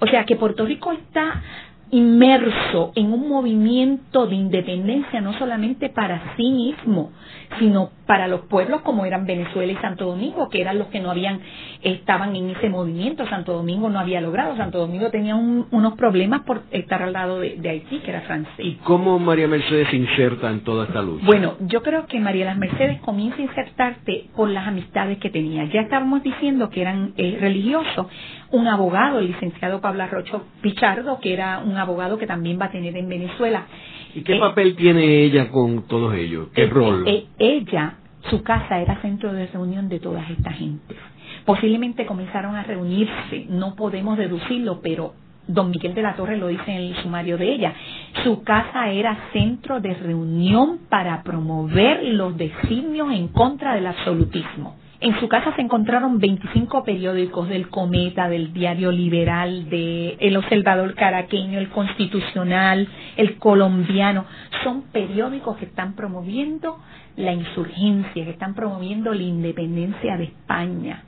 O 0.00 0.06
sea, 0.06 0.24
que 0.24 0.36
Puerto 0.36 0.66
Rico 0.66 0.92
está 0.92 1.42
inmerso 1.90 2.92
en 2.96 3.12
un 3.12 3.28
movimiento 3.28 4.26
de 4.26 4.34
independencia 4.34 5.20
no 5.20 5.32
solamente 5.34 5.88
para 5.88 6.34
sí 6.36 6.50
mismo, 6.50 7.12
sino 7.58 7.90
para 8.06 8.28
los 8.28 8.42
pueblos 8.42 8.82
como 8.82 9.04
eran 9.04 9.26
Venezuela 9.26 9.72
y 9.72 9.76
Santo 9.76 10.06
Domingo, 10.06 10.48
que 10.48 10.60
eran 10.60 10.78
los 10.78 10.88
que 10.88 11.00
no 11.00 11.10
habían, 11.10 11.40
estaban 11.82 12.34
en 12.36 12.50
ese 12.50 12.68
movimiento. 12.68 13.26
Santo 13.26 13.52
Domingo 13.52 13.88
no 13.88 13.98
había 13.98 14.20
logrado, 14.20 14.56
Santo 14.56 14.78
Domingo 14.78 15.10
tenía 15.10 15.34
unos 15.36 15.94
problemas 15.94 16.42
por 16.42 16.62
estar 16.70 17.02
al 17.02 17.12
lado 17.12 17.40
de, 17.40 17.68
Haití, 17.68 17.98
que 18.00 18.10
era 18.10 18.22
francés. 18.22 18.54
¿Y 18.58 18.74
cómo 18.76 19.18
María 19.18 19.48
Mercedes 19.48 19.88
se 19.90 19.96
inserta 19.96 20.50
en 20.50 20.60
toda 20.60 20.86
esta 20.86 21.02
lucha? 21.02 21.24
Bueno, 21.26 21.54
yo 21.60 21.82
creo 21.82 22.06
que 22.06 22.20
María 22.20 22.44
las 22.44 22.58
Mercedes 22.58 23.00
comienza 23.00 23.38
a 23.38 23.42
insertarte 23.42 24.26
por 24.36 24.48
las 24.48 24.66
amistades 24.66 25.18
que 25.18 25.30
tenía. 25.30 25.64
Ya 25.64 25.82
estábamos 25.82 26.22
diciendo 26.22 26.70
que 26.70 26.82
eran 26.82 27.12
eh, 27.16 27.38
religiosos, 27.40 28.06
un 28.50 28.68
abogado, 28.68 29.18
el 29.18 29.28
licenciado 29.28 29.80
Pablo 29.80 30.04
Arrocho 30.04 30.44
Pichardo, 30.62 31.18
que 31.20 31.32
era 31.32 31.58
un 31.58 31.75
abogado 31.78 32.18
que 32.18 32.26
también 32.26 32.58
va 32.60 32.66
a 32.66 32.70
tener 32.70 32.96
en 32.96 33.08
Venezuela. 33.08 33.66
¿Y 34.14 34.22
qué 34.22 34.36
papel 34.38 34.76
tiene 34.76 35.24
ella 35.24 35.50
con 35.50 35.86
todos 35.86 36.14
ellos? 36.14 36.48
¿Qué 36.54 36.66
rol? 36.66 37.04
ella, 37.38 37.98
su 38.30 38.42
casa 38.42 38.80
era 38.80 39.00
centro 39.02 39.32
de 39.32 39.46
reunión 39.46 39.88
de 39.88 40.00
toda 40.00 40.26
esta 40.28 40.52
gente. 40.52 40.94
Posiblemente 41.44 42.06
comenzaron 42.06 42.56
a 42.56 42.62
reunirse, 42.62 43.46
no 43.48 43.76
podemos 43.76 44.18
deducirlo, 44.18 44.80
pero 44.82 45.14
don 45.46 45.70
Miguel 45.70 45.94
de 45.94 46.02
la 46.02 46.16
Torre 46.16 46.36
lo 46.36 46.48
dice 46.48 46.70
en 46.72 46.82
el 46.82 46.96
sumario 46.96 47.38
de 47.38 47.52
ella. 47.52 47.74
Su 48.24 48.42
casa 48.42 48.90
era 48.90 49.28
centro 49.32 49.80
de 49.80 49.94
reunión 49.94 50.80
para 50.88 51.22
promover 51.22 52.02
los 52.04 52.36
designios 52.36 53.12
en 53.12 53.28
contra 53.28 53.74
del 53.74 53.86
absolutismo. 53.86 54.76
En 54.98 55.20
su 55.20 55.28
casa 55.28 55.54
se 55.54 55.60
encontraron 55.60 56.18
25 56.18 56.82
periódicos 56.82 57.50
del 57.50 57.68
Cometa, 57.68 58.30
del 58.30 58.54
Diario 58.54 58.90
Liberal, 58.90 59.68
de 59.68 60.16
El 60.20 60.38
Observador 60.38 60.94
Caraqueño, 60.94 61.58
El 61.58 61.68
Constitucional, 61.68 62.88
El 63.18 63.36
Colombiano. 63.36 64.24
Son 64.64 64.84
periódicos 64.92 65.58
que 65.58 65.66
están 65.66 65.94
promoviendo 65.94 66.78
la 67.16 67.34
insurgencia, 67.34 68.24
que 68.24 68.30
están 68.30 68.54
promoviendo 68.54 69.12
la 69.12 69.22
independencia 69.22 70.16
de 70.16 70.24
España. 70.24 71.04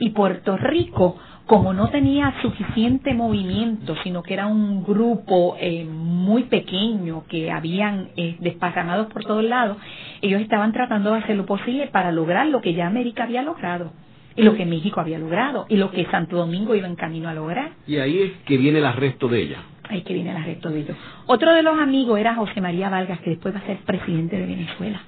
Y 0.00 0.10
Puerto 0.10 0.56
Rico 0.56 1.16
como 1.48 1.72
no 1.72 1.88
tenía 1.88 2.34
suficiente 2.42 3.14
movimiento, 3.14 3.96
sino 4.04 4.22
que 4.22 4.34
era 4.34 4.46
un 4.46 4.84
grupo 4.84 5.56
eh, 5.58 5.86
muy 5.86 6.42
pequeño 6.42 7.24
que 7.26 7.50
habían 7.50 8.10
eh, 8.18 8.36
desparramados 8.40 9.06
por 9.06 9.24
todos 9.24 9.42
lados, 9.42 9.78
ellos 10.20 10.42
estaban 10.42 10.72
tratando 10.72 11.10
de 11.10 11.20
hacer 11.20 11.36
lo 11.36 11.46
posible 11.46 11.86
para 11.86 12.12
lograr 12.12 12.46
lo 12.48 12.60
que 12.60 12.74
ya 12.74 12.86
América 12.86 13.22
había 13.22 13.40
logrado 13.40 13.92
y 14.36 14.42
lo 14.42 14.54
que 14.56 14.66
México 14.66 15.00
había 15.00 15.18
logrado 15.18 15.64
y 15.70 15.76
lo 15.76 15.90
que 15.90 16.04
Santo 16.10 16.36
Domingo 16.36 16.74
iba 16.74 16.86
en 16.86 16.96
camino 16.96 17.30
a 17.30 17.34
lograr. 17.34 17.70
Y 17.86 17.96
ahí 17.96 18.20
es 18.20 18.32
que 18.44 18.58
viene 18.58 18.80
el 18.80 18.84
arresto 18.84 19.26
de 19.26 19.40
ella. 19.40 19.62
Ahí 19.88 19.98
es 20.00 20.04
que 20.04 20.12
viene 20.12 20.32
el 20.32 20.36
arresto 20.36 20.68
de 20.68 20.80
ellos. 20.80 20.98
Otro 21.24 21.54
de 21.54 21.62
los 21.62 21.78
amigos 21.78 22.20
era 22.20 22.34
José 22.34 22.60
María 22.60 22.90
Vargas, 22.90 23.20
que 23.20 23.30
después 23.30 23.54
va 23.54 23.60
a 23.60 23.66
ser 23.66 23.78
presidente 23.78 24.36
de 24.36 24.44
Venezuela, 24.44 25.00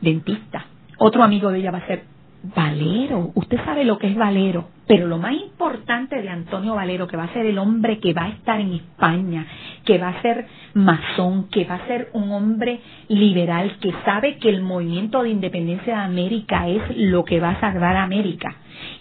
dentista. 0.00 0.66
Otro 0.98 1.22
amigo 1.22 1.52
de 1.52 1.60
ella 1.60 1.70
va 1.70 1.78
a 1.78 1.86
ser 1.86 2.11
Valero, 2.42 3.30
usted 3.34 3.64
sabe 3.64 3.84
lo 3.84 3.98
que 3.98 4.08
es 4.08 4.16
Valero, 4.16 4.68
pero 4.88 5.06
lo 5.06 5.16
más 5.18 5.32
importante 5.32 6.20
de 6.20 6.28
Antonio 6.28 6.74
Valero, 6.74 7.06
que 7.06 7.16
va 7.16 7.24
a 7.24 7.32
ser 7.32 7.46
el 7.46 7.56
hombre 7.56 8.00
que 8.00 8.12
va 8.12 8.24
a 8.24 8.28
estar 8.30 8.60
en 8.60 8.72
España, 8.72 9.46
que 9.84 9.98
va 9.98 10.08
a 10.08 10.22
ser 10.22 10.46
masón, 10.74 11.48
que 11.50 11.64
va 11.64 11.76
a 11.76 11.86
ser 11.86 12.10
un 12.14 12.32
hombre 12.32 12.80
liberal, 13.08 13.76
que 13.80 13.92
sabe 14.04 14.38
que 14.38 14.48
el 14.48 14.60
movimiento 14.60 15.22
de 15.22 15.30
independencia 15.30 15.94
de 15.94 16.02
América 16.02 16.66
es 16.68 16.82
lo 16.96 17.24
que 17.24 17.38
va 17.38 17.50
a 17.50 17.60
salvar 17.60 17.94
a 17.94 18.02
América 18.02 18.56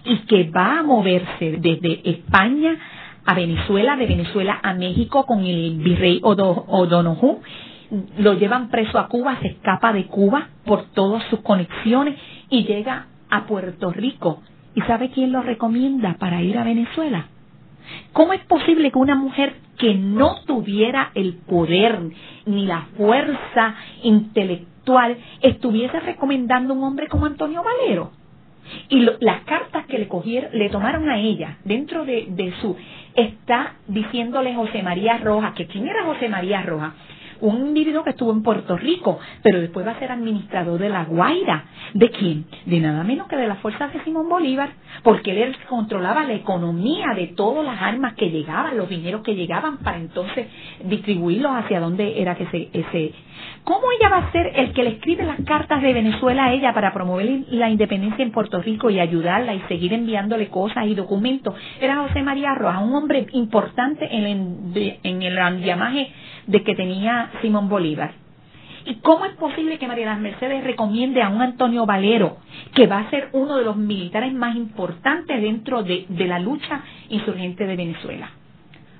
y 0.05 0.17
que 0.27 0.51
va 0.51 0.79
a 0.79 0.83
moverse 0.83 1.57
desde 1.59 2.09
España 2.09 2.77
a 3.25 3.33
Venezuela, 3.33 3.95
de 3.95 4.05
Venezuela 4.05 4.59
a 4.61 4.73
México 4.73 5.25
con 5.25 5.43
el 5.45 5.77
virrey 5.77 6.19
O'Donoghue. 6.21 7.39
Lo 8.19 8.33
llevan 8.35 8.69
preso 8.69 8.99
a 8.99 9.07
Cuba, 9.07 9.39
se 9.41 9.47
escapa 9.47 9.91
de 9.93 10.05
Cuba 10.05 10.47
por 10.63 10.91
todas 10.93 11.23
sus 11.29 11.41
conexiones 11.41 12.15
y 12.49 12.63
llega 12.63 13.07
a 13.31 13.47
Puerto 13.47 13.91
Rico. 13.91 14.43
¿Y 14.75 14.81
sabe 14.81 15.09
quién 15.09 15.31
lo 15.31 15.41
recomienda 15.41 16.15
para 16.19 16.41
ir 16.41 16.57
a 16.57 16.63
Venezuela? 16.63 17.27
¿Cómo 18.13 18.33
es 18.33 18.41
posible 18.45 18.91
que 18.91 18.97
una 18.97 19.15
mujer 19.15 19.55
que 19.77 19.95
no 19.95 20.43
tuviera 20.45 21.11
el 21.15 21.33
poder 21.33 21.99
ni 22.45 22.65
la 22.65 22.87
fuerza 22.95 23.75
intelectual 24.03 25.17
estuviese 25.41 25.99
recomendando 25.99 26.73
a 26.73 26.77
un 26.77 26.83
hombre 26.83 27.07
como 27.07 27.25
Antonio 27.25 27.63
Valero? 27.63 28.11
Y 28.89 29.05
las 29.19 29.41
cartas 29.41 29.85
que 29.87 29.97
le 29.97 30.07
cogieron, 30.07 30.51
le 30.53 30.69
tomaron 30.69 31.09
a 31.09 31.19
ella 31.19 31.57
dentro 31.65 32.05
de, 32.05 32.27
de 32.29 32.53
su, 32.61 32.77
está 33.15 33.75
diciéndole 33.87 34.55
José 34.55 34.83
María 34.83 35.17
Rojas, 35.17 35.53
que 35.53 35.65
quién 35.65 35.87
era 35.87 36.05
José 36.05 36.29
María 36.29 36.61
Rojas, 36.61 36.93
un 37.41 37.67
individuo 37.67 38.03
que 38.03 38.11
estuvo 38.11 38.31
en 38.31 38.43
Puerto 38.43 38.77
Rico, 38.77 39.19
pero 39.43 39.59
después 39.59 39.85
va 39.85 39.91
a 39.91 39.99
ser 39.99 40.11
administrador 40.11 40.79
de 40.79 40.89
la 40.89 41.05
Guaira. 41.05 41.65
¿De 41.93 42.09
quién? 42.09 42.45
De 42.65 42.79
nada 42.79 43.03
menos 43.03 43.27
que 43.27 43.35
de 43.35 43.47
las 43.47 43.59
fuerzas 43.59 43.93
de 43.93 44.03
Simón 44.03 44.29
Bolívar, 44.29 44.69
porque 45.03 45.43
él 45.43 45.55
controlaba 45.67 46.23
la 46.23 46.33
economía 46.33 47.13
de 47.15 47.27
todas 47.27 47.65
las 47.65 47.81
armas 47.81 48.13
que 48.13 48.29
llegaban, 48.29 48.77
los 48.77 48.89
dineros 48.89 49.21
que 49.21 49.35
llegaban, 49.35 49.77
para 49.79 49.97
entonces 49.97 50.47
distribuirlos 50.85 51.51
hacia 51.51 51.79
donde 51.79 52.21
era 52.21 52.35
que 52.35 52.45
se, 52.47 52.69
ese... 52.73 53.13
¿Cómo 53.63 53.81
ella 53.97 54.09
va 54.09 54.17
a 54.17 54.31
ser 54.31 54.51
el 54.55 54.73
que 54.73 54.83
le 54.83 54.91
escribe 54.91 55.23
las 55.23 55.41
cartas 55.45 55.81
de 55.81 55.93
Venezuela 55.93 56.45
a 56.45 56.53
ella 56.53 56.73
para 56.73 56.93
promover 56.93 57.43
la 57.49 57.69
independencia 57.69 58.23
en 58.23 58.31
Puerto 58.31 58.61
Rico 58.61 58.89
y 58.89 58.99
ayudarla 58.99 59.53
y 59.53 59.61
seguir 59.67 59.93
enviándole 59.93 60.47
cosas 60.47 60.87
y 60.87 60.95
documentos? 60.95 61.55
Era 61.79 61.97
José 62.07 62.23
María 62.23 62.55
Rojas, 62.55 62.81
un 62.81 62.95
hombre 62.95 63.27
importante 63.33 64.07
en 64.11 64.25
el, 64.25 64.99
en 65.03 65.21
el 65.21 66.07
de 66.47 66.63
que 66.63 66.75
tenía 66.75 67.31
Simón 67.41 67.69
Bolívar. 67.69 68.21
¿Y 68.85 68.95
cómo 68.95 69.25
es 69.25 69.33
posible 69.33 69.77
que 69.77 69.87
María 69.87 70.07
las 70.07 70.19
Mercedes 70.19 70.63
recomiende 70.63 71.21
a 71.21 71.29
un 71.29 71.41
Antonio 71.41 71.85
Valero, 71.85 72.37
que 72.73 72.87
va 72.87 72.99
a 72.99 73.09
ser 73.09 73.29
uno 73.33 73.57
de 73.57 73.63
los 73.63 73.77
militares 73.77 74.33
más 74.33 74.55
importantes 74.55 75.41
dentro 75.41 75.83
de, 75.83 76.05
la 76.09 76.39
lucha 76.39 76.81
insurgente 77.09 77.65
de 77.67 77.75
Venezuela? 77.75 78.31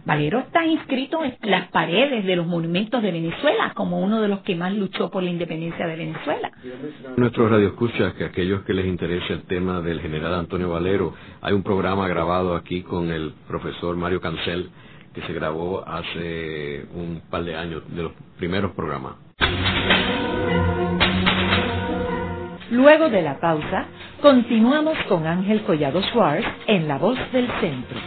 Valero 0.05 0.39
está 0.39 0.65
inscrito 0.65 1.23
en 1.23 1.35
las 1.41 1.69
paredes 1.69 2.25
de 2.25 2.35
los 2.35 2.47
monumentos 2.47 3.01
de 3.03 3.11
Venezuela 3.11 3.71
como 3.75 3.99
uno 3.99 4.21
de 4.21 4.27
los 4.27 4.39
que 4.39 4.55
más 4.55 4.73
luchó 4.73 5.11
por 5.11 5.23
la 5.23 5.29
independencia 5.29 5.85
de 5.87 5.95
Venezuela. 5.95 6.51
Nuestros 7.17 7.51
radioescuchas, 7.51 8.13
que 8.13 8.25
aquellos 8.25 8.63
que 8.63 8.73
les 8.73 8.85
interese 8.85 9.33
el 9.33 9.43
tema 9.43 9.81
del 9.81 10.01
general 10.01 10.33
Antonio 10.33 10.69
Valero, 10.69 11.13
hay 11.41 11.53
un 11.53 11.63
programa 11.63 12.07
grabado 12.07 12.55
aquí 12.55 12.81
con 12.81 13.11
el 13.11 13.33
profesor 13.47 13.95
Mario 13.95 14.21
Cancel 14.21 14.69
que 15.13 15.21
se 15.21 15.33
grabó 15.33 15.83
hace 15.87 16.85
un 16.93 17.21
par 17.29 17.43
de 17.43 17.55
años, 17.55 17.83
de 17.93 18.03
los 18.03 18.13
primeros 18.37 18.71
programas. 18.71 19.15
Luego 22.71 23.09
de 23.09 23.21
la 23.21 23.39
pausa, 23.39 23.85
continuamos 24.21 24.97
con 25.09 25.27
Ángel 25.27 25.61
Collado 25.63 26.01
Schwartz 26.03 26.47
en 26.67 26.87
La 26.87 26.97
Voz 26.97 27.17
del 27.33 27.47
Centro. 27.59 27.99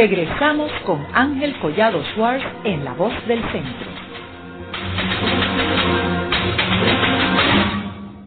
Regresamos 0.00 0.70
con 0.86 1.04
Ángel 1.12 1.58
Collado 1.60 2.00
Schwartz 2.12 2.44
en 2.62 2.84
La 2.84 2.92
Voz 2.92 3.12
del 3.26 3.40
Centro. 3.50 3.88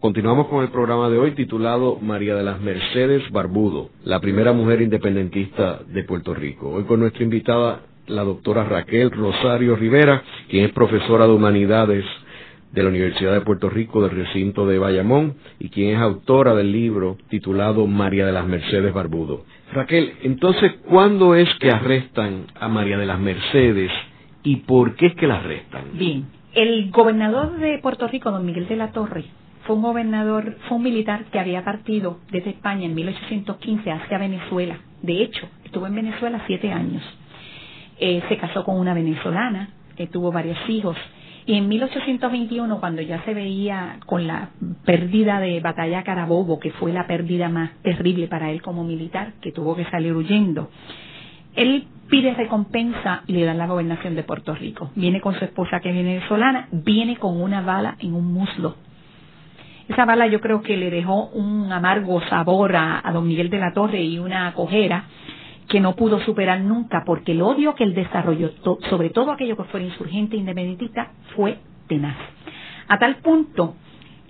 Continuamos 0.00 0.48
con 0.48 0.62
el 0.64 0.70
programa 0.70 1.08
de 1.08 1.16
hoy 1.16 1.30
titulado 1.30 1.98
María 2.02 2.34
de 2.34 2.42
las 2.42 2.60
Mercedes 2.60 3.22
Barbudo, 3.30 3.88
la 4.04 4.20
primera 4.20 4.52
mujer 4.52 4.82
independentista 4.82 5.78
de 5.86 6.04
Puerto 6.04 6.34
Rico. 6.34 6.68
Hoy 6.70 6.84
con 6.84 7.00
nuestra 7.00 7.22
invitada, 7.22 7.80
la 8.06 8.24
doctora 8.24 8.64
Raquel 8.64 9.10
Rosario 9.10 9.74
Rivera, 9.76 10.22
quien 10.50 10.66
es 10.66 10.72
profesora 10.72 11.26
de 11.26 11.32
Humanidades 11.32 12.04
de 12.72 12.82
la 12.82 12.88
Universidad 12.88 13.32
de 13.32 13.42
Puerto 13.42 13.68
Rico 13.68 14.02
del 14.02 14.16
recinto 14.16 14.66
de 14.66 14.78
Bayamón 14.78 15.34
y 15.58 15.68
quien 15.68 15.94
es 15.94 16.00
autora 16.00 16.54
del 16.54 16.72
libro 16.72 17.18
titulado 17.28 17.86
María 17.86 18.26
de 18.26 18.32
las 18.32 18.46
Mercedes 18.46 18.92
Barbudo. 18.92 19.44
Raquel, 19.72 20.14
entonces, 20.22 20.72
¿cuándo 20.88 21.34
es 21.34 21.48
que 21.60 21.70
arrestan 21.70 22.46
a 22.58 22.68
María 22.68 22.98
de 22.98 23.06
las 23.06 23.18
Mercedes 23.18 23.90
y 24.42 24.56
por 24.56 24.96
qué 24.96 25.06
es 25.06 25.14
que 25.14 25.26
la 25.26 25.36
arrestan? 25.36 25.84
Bien, 25.94 26.26
el 26.54 26.90
gobernador 26.90 27.58
de 27.58 27.78
Puerto 27.78 28.08
Rico, 28.08 28.30
don 28.30 28.44
Miguel 28.44 28.68
de 28.68 28.76
la 28.76 28.92
Torre, 28.92 29.24
fue 29.64 29.76
un 29.76 29.82
gobernador, 29.82 30.56
fue 30.68 30.78
un 30.78 30.82
militar 30.82 31.24
que 31.26 31.38
había 31.38 31.64
partido 31.64 32.18
desde 32.30 32.50
España 32.50 32.86
en 32.86 32.94
1815 32.94 33.90
hacia 33.90 34.18
Venezuela. 34.18 34.78
De 35.02 35.22
hecho, 35.22 35.48
estuvo 35.64 35.86
en 35.86 35.94
Venezuela 35.94 36.42
siete 36.46 36.72
años. 36.72 37.02
Eh, 37.98 38.22
se 38.28 38.36
casó 38.36 38.64
con 38.64 38.78
una 38.78 38.94
venezolana, 38.94 39.70
que 39.96 40.06
tuvo 40.08 40.32
varios 40.32 40.58
hijos. 40.68 40.96
Y 41.46 41.54
en 41.54 41.68
1821, 41.68 42.80
cuando 42.80 43.02
ya 43.02 43.22
se 43.24 43.34
veía 43.34 43.98
con 44.06 44.26
la 44.26 44.50
pérdida 44.84 45.40
de 45.40 45.60
Batalla 45.60 46.04
Carabobo, 46.04 46.60
que 46.60 46.70
fue 46.70 46.92
la 46.92 47.06
pérdida 47.06 47.48
más 47.48 47.72
terrible 47.82 48.28
para 48.28 48.50
él 48.50 48.62
como 48.62 48.84
militar, 48.84 49.32
que 49.40 49.52
tuvo 49.52 49.74
que 49.74 49.84
salir 49.86 50.14
huyendo, 50.14 50.70
él 51.54 51.86
pide 52.08 52.34
recompensa 52.34 53.22
y 53.26 53.32
le 53.32 53.44
dan 53.44 53.58
la 53.58 53.66
gobernación 53.66 54.14
de 54.14 54.22
Puerto 54.22 54.54
Rico. 54.54 54.90
Viene 54.94 55.20
con 55.20 55.34
su 55.34 55.44
esposa 55.44 55.80
que 55.80 55.90
es 55.90 55.94
venezolana, 55.96 56.68
viene 56.70 57.16
con 57.16 57.40
una 57.40 57.60
bala 57.60 57.96
en 58.00 58.14
un 58.14 58.32
muslo 58.32 58.76
esa 59.88 60.04
bala 60.04 60.26
yo 60.26 60.40
creo 60.40 60.62
que 60.62 60.76
le 60.76 60.90
dejó 60.90 61.26
un 61.26 61.70
amargo 61.72 62.20
sabor 62.28 62.76
a, 62.76 63.02
don 63.12 63.26
Miguel 63.26 63.50
de 63.50 63.58
la 63.58 63.72
Torre 63.72 64.02
y 64.02 64.18
una 64.18 64.52
cojera 64.54 65.04
que 65.72 65.80
no 65.80 65.96
pudo 65.96 66.20
superar 66.20 66.60
nunca 66.60 67.02
porque 67.02 67.32
el 67.32 67.40
odio 67.40 67.74
que 67.74 67.84
él 67.84 67.94
desarrolló, 67.94 68.50
sobre 68.90 69.08
todo 69.08 69.32
aquello 69.32 69.56
que 69.56 69.64
fuera 69.64 69.86
insurgente 69.86 70.36
independentista, 70.36 71.12
fue 71.34 71.56
tenaz. 71.88 72.18
A 72.88 72.98
tal 72.98 73.16
punto 73.22 73.74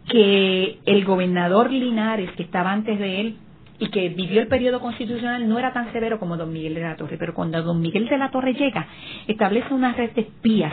que 0.08 0.78
el 0.86 1.04
gobernador 1.04 1.72
Linares, 1.72 2.30
que 2.36 2.44
estaba 2.44 2.70
antes 2.70 2.96
de 2.96 3.20
él 3.20 3.36
y 3.80 3.88
que 3.88 4.10
vivió 4.10 4.40
el 4.40 4.46
periodo 4.46 4.78
constitucional, 4.78 5.48
no 5.48 5.58
era 5.58 5.72
tan 5.72 5.92
severo 5.92 6.20
como 6.20 6.36
don 6.36 6.52
Miguel 6.52 6.74
de 6.74 6.82
la 6.82 6.94
Torre, 6.94 7.16
pero 7.18 7.34
cuando 7.34 7.60
don 7.60 7.80
Miguel 7.80 8.06
de 8.06 8.18
la 8.18 8.30
Torre 8.30 8.54
llega, 8.54 8.86
establece 9.26 9.74
una 9.74 9.94
red 9.94 10.12
de 10.12 10.20
espías 10.20 10.72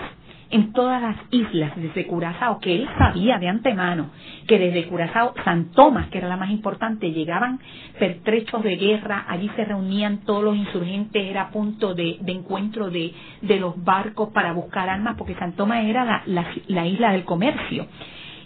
en 0.51 0.73
todas 0.73 1.01
las 1.01 1.15
islas 1.31 1.73
desde 1.75 2.07
Curazao, 2.07 2.59
que 2.59 2.75
él 2.75 2.89
sabía 2.97 3.37
de 3.37 3.47
antemano 3.47 4.09
que 4.47 4.57
desde 4.57 4.87
Curazao, 4.87 5.33
San 5.43 5.71
Tomás, 5.71 6.09
que 6.09 6.17
era 6.17 6.27
la 6.27 6.37
más 6.37 6.49
importante, 6.49 7.11
llegaban 7.11 7.59
pertrechos 7.99 8.63
de 8.63 8.75
guerra, 8.77 9.25
allí 9.27 9.49
se 9.55 9.63
reunían 9.63 10.19
todos 10.25 10.43
los 10.43 10.55
insurgentes, 10.55 11.23
era 11.23 11.49
punto 11.49 11.93
de, 11.93 12.17
encuentro 12.25 12.89
de, 12.89 13.13
los 13.41 13.83
barcos 13.83 14.29
para 14.29 14.53
buscar 14.53 14.89
armas, 14.89 15.15
porque 15.17 15.35
San 15.35 15.53
Tomás 15.53 15.85
era 15.85 16.23
la 16.25 16.87
isla 16.87 17.11
del 17.11 17.25
comercio. 17.25 17.85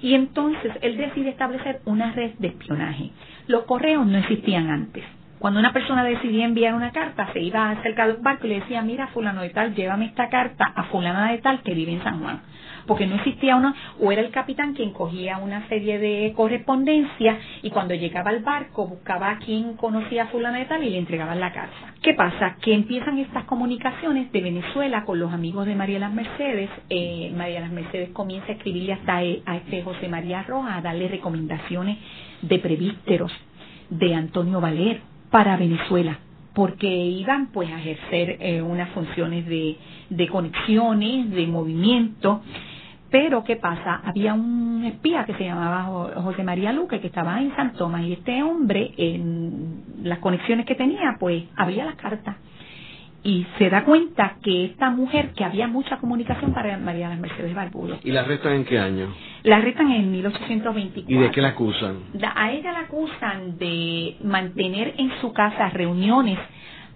Y 0.01 0.15
entonces 0.15 0.73
él 0.81 0.97
decide 0.97 1.29
establecer 1.29 1.79
una 1.85 2.11
red 2.11 2.33
de 2.37 2.49
espionaje. 2.49 3.11
Los 3.47 3.63
correos 3.63 4.05
no 4.05 4.17
existían 4.17 4.69
antes. 4.69 5.05
Cuando 5.43 5.59
una 5.59 5.73
persona 5.73 6.05
decidía 6.05 6.45
enviar 6.45 6.73
una 6.73 6.93
carta, 6.93 7.27
se 7.33 7.41
iba 7.41 7.69
acerca 7.69 8.07
de 8.07 8.13
un 8.13 8.23
barco 8.23 8.47
y 8.47 8.51
le 8.51 8.61
decía, 8.61 8.81
mira, 8.81 9.07
fulano 9.07 9.41
de 9.41 9.49
tal, 9.49 9.75
llévame 9.75 10.05
esta 10.05 10.29
carta 10.29 10.71
a 10.73 10.83
fulana 10.83 11.33
de 11.33 11.39
tal 11.39 11.61
que 11.63 11.73
vive 11.73 11.91
en 11.91 12.01
San 12.01 12.21
Juan. 12.21 12.41
Porque 12.87 13.07
no 13.07 13.15
existía 13.15 13.57
uno, 13.57 13.73
o 13.99 14.09
era 14.13 14.21
el 14.21 14.31
capitán 14.31 14.73
quien 14.73 14.93
cogía 14.93 15.39
una 15.39 15.67
serie 15.67 15.99
de 15.99 16.31
correspondencia 16.33 17.37
y 17.61 17.71
cuando 17.71 17.93
llegaba 17.93 18.29
al 18.29 18.39
barco 18.39 18.87
buscaba 18.87 19.31
a 19.31 19.39
quien 19.39 19.75
conocía 19.75 20.23
a 20.23 20.27
fulana 20.27 20.59
de 20.59 20.65
tal 20.65 20.81
y 20.81 20.91
le 20.91 20.97
entregaban 20.97 21.41
la 21.41 21.51
carta. 21.51 21.93
¿Qué 22.01 22.13
pasa? 22.13 22.55
Que 22.61 22.73
empiezan 22.73 23.17
estas 23.17 23.43
comunicaciones 23.43 24.31
de 24.31 24.39
Venezuela 24.39 25.03
con 25.03 25.19
los 25.19 25.33
amigos 25.33 25.65
de 25.65 25.75
María 25.75 25.99
las 25.99 26.13
Mercedes. 26.13 26.69
Eh, 26.89 27.33
María 27.35 27.59
las 27.59 27.71
Mercedes 27.71 28.11
comienza 28.11 28.47
a 28.47 28.55
escribirle 28.55 28.93
hasta 28.93 29.17
a 29.17 29.57
este 29.57 29.83
José 29.83 30.07
María 30.07 30.43
Roja, 30.43 30.77
a 30.77 30.81
darle 30.81 31.09
recomendaciones 31.09 31.97
de 32.41 32.59
prevísteros 32.59 33.33
de 33.89 34.15
Antonio 34.15 34.61
Valero 34.61 35.12
para 35.33 35.57
Venezuela 35.57 36.19
porque 36.53 36.85
iban 36.87 37.47
pues 37.47 37.67
a 37.71 37.79
ejercer 37.79 38.37
eh, 38.39 38.61
unas 38.61 38.87
funciones 38.91 39.47
de, 39.47 40.27
conexiones, 40.27 41.31
de 41.31 41.47
movimiento, 41.47 42.43
pero 43.09 43.43
¿qué 43.43 43.55
pasa? 43.55 44.01
Había 44.05 44.35
un 44.35 44.83
espía 44.85 45.25
que 45.25 45.33
se 45.33 45.45
llamaba 45.45 46.11
José 46.21 46.43
María 46.43 46.71
Luque 46.71 47.01
que 47.01 47.07
estaba 47.07 47.41
en 47.41 47.55
San 47.55 47.73
Tomás 47.73 48.03
y 48.03 48.13
este 48.13 48.43
hombre 48.43 48.93
en 48.95 50.03
las 50.03 50.19
conexiones 50.19 50.67
que 50.67 50.75
tenía 50.75 51.17
pues 51.19 51.45
abría 51.55 51.85
las 51.85 51.95
cartas 51.95 52.35
y 53.23 53.45
se 53.57 53.69
da 53.69 53.85
cuenta 53.85 54.37
que 54.43 54.65
esta 54.65 54.89
mujer, 54.89 55.31
que 55.35 55.45
había 55.45 55.67
mucha 55.67 55.97
comunicación 55.97 56.53
para 56.53 56.77
María 56.77 57.09
de 57.09 57.15
Mercedes 57.15 57.55
Barbudo. 57.55 57.97
¿Y 58.03 58.11
la 58.11 58.21
arrestan 58.21 58.53
en 58.53 58.65
qué 58.65 58.77
año? 58.77 59.13
La 59.43 59.57
arrestan 59.57 59.91
en 59.91 60.11
1824. 60.11 61.15
¿Y 61.15 61.21
de 61.21 61.31
qué 61.31 61.41
la 61.41 61.49
acusan? 61.49 61.99
A 62.35 62.51
ella 62.51 62.71
la 62.73 62.79
acusan 62.81 63.57
de 63.57 64.17
mantener 64.23 64.95
en 64.97 65.11
su 65.21 65.31
casa 65.31 65.69
reuniones 65.69 66.37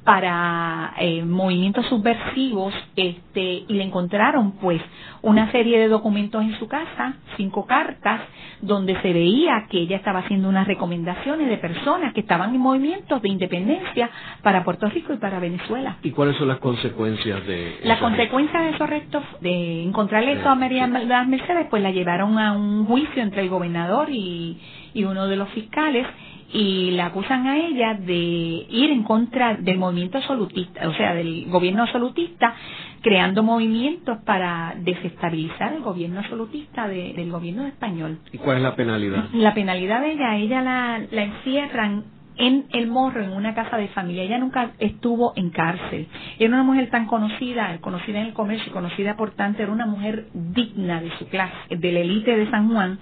para 0.07 0.93
eh, 0.99 1.21
movimientos 1.25 1.85
subversivos 1.87 2.73
este 2.95 3.65
y 3.67 3.73
le 3.73 3.83
encontraron 3.83 4.53
pues 4.53 4.81
una 5.21 5.51
serie 5.51 5.79
de 5.79 5.89
documentos 5.89 6.41
en 6.43 6.57
su 6.57 6.69
casa 6.69 7.15
cinco 7.35 7.65
cartas 7.65 8.21
donde 8.61 8.95
se 9.01 9.11
veía 9.11 9.67
que 9.69 9.79
ella 9.79 9.97
estaba 9.97 10.19
haciendo 10.19 10.47
unas 10.47 10.65
recomendaciones 10.65 11.49
de 11.49 11.57
personas 11.57 12.13
que 12.13 12.21
estaban 12.21 12.55
en 12.55 12.61
movimientos 12.61 13.21
de 13.21 13.27
independencia 13.27 14.09
para 14.43 14.63
Puerto 14.63 14.87
Rico 14.87 15.11
y 15.11 15.17
para 15.17 15.41
Venezuela. 15.41 15.97
Y 16.01 16.11
cuáles 16.11 16.37
son 16.37 16.47
las 16.47 16.59
consecuencias 16.59 17.45
de 17.45 17.77
las 17.83 17.99
consecuencias 17.99 18.63
de 18.63 18.69
esos 18.69 18.81
arrestos 18.81 19.23
de 19.41 19.83
encontrarle 19.83 20.39
eso 20.39 20.47
a 20.47 20.55
María 20.55 20.87
Mercedes 20.87 21.67
pues 21.69 21.83
la 21.83 21.91
llevaron 21.91 22.39
a 22.39 22.53
un 22.53 22.85
juicio 22.85 23.21
entre 23.21 23.41
el 23.41 23.49
gobernador 23.49 24.09
y, 24.09 24.57
y 24.93 25.03
uno 25.03 25.27
de 25.27 25.35
los 25.35 25.49
fiscales 25.49 26.07
y 26.53 26.91
la 26.91 27.07
acusan 27.07 27.47
a 27.47 27.57
ella 27.57 27.93
de 27.93 28.13
ir 28.13 28.91
en 28.91 29.03
contra 29.03 29.55
del 29.55 29.77
movimiento 29.77 30.17
absolutista, 30.17 30.87
o 30.87 30.93
sea, 30.93 31.13
del 31.13 31.45
gobierno 31.49 31.83
absolutista, 31.83 32.53
creando 33.01 33.43
movimientos 33.43 34.19
para 34.25 34.73
desestabilizar 34.77 35.73
el 35.73 35.81
gobierno 35.81 36.19
absolutista 36.19 36.87
del 36.87 37.31
gobierno 37.31 37.65
español. 37.67 38.19
¿Y 38.31 38.37
cuál 38.37 38.57
es 38.57 38.63
la 38.63 38.75
penalidad? 38.75 39.25
La 39.33 39.53
penalidad 39.53 40.01
de 40.01 40.11
ella, 40.11 40.35
ella 40.37 40.61
la, 40.61 41.01
la 41.11 41.23
encierran 41.23 42.05
en 42.37 42.65
el 42.71 42.87
morro, 42.87 43.23
en 43.23 43.31
una 43.31 43.53
casa 43.53 43.77
de 43.77 43.87
familia. 43.89 44.23
Ella 44.23 44.37
nunca 44.37 44.71
estuvo 44.79 45.33
en 45.35 45.49
cárcel. 45.49 46.07
Era 46.39 46.53
una 46.53 46.63
mujer 46.63 46.89
tan 46.89 47.07
conocida, 47.07 47.77
conocida 47.81 48.19
en 48.19 48.27
el 48.27 48.33
comercio, 48.33 48.71
conocida 48.71 49.15
por 49.15 49.31
tanto, 49.31 49.63
era 49.63 49.71
una 49.71 49.85
mujer 49.85 50.27
digna 50.33 51.01
de 51.01 51.11
su 51.17 51.27
clase, 51.27 51.55
de 51.69 51.91
la 51.91 51.99
élite 51.99 52.37
de 52.37 52.49
San 52.49 52.71
Juan 52.71 52.99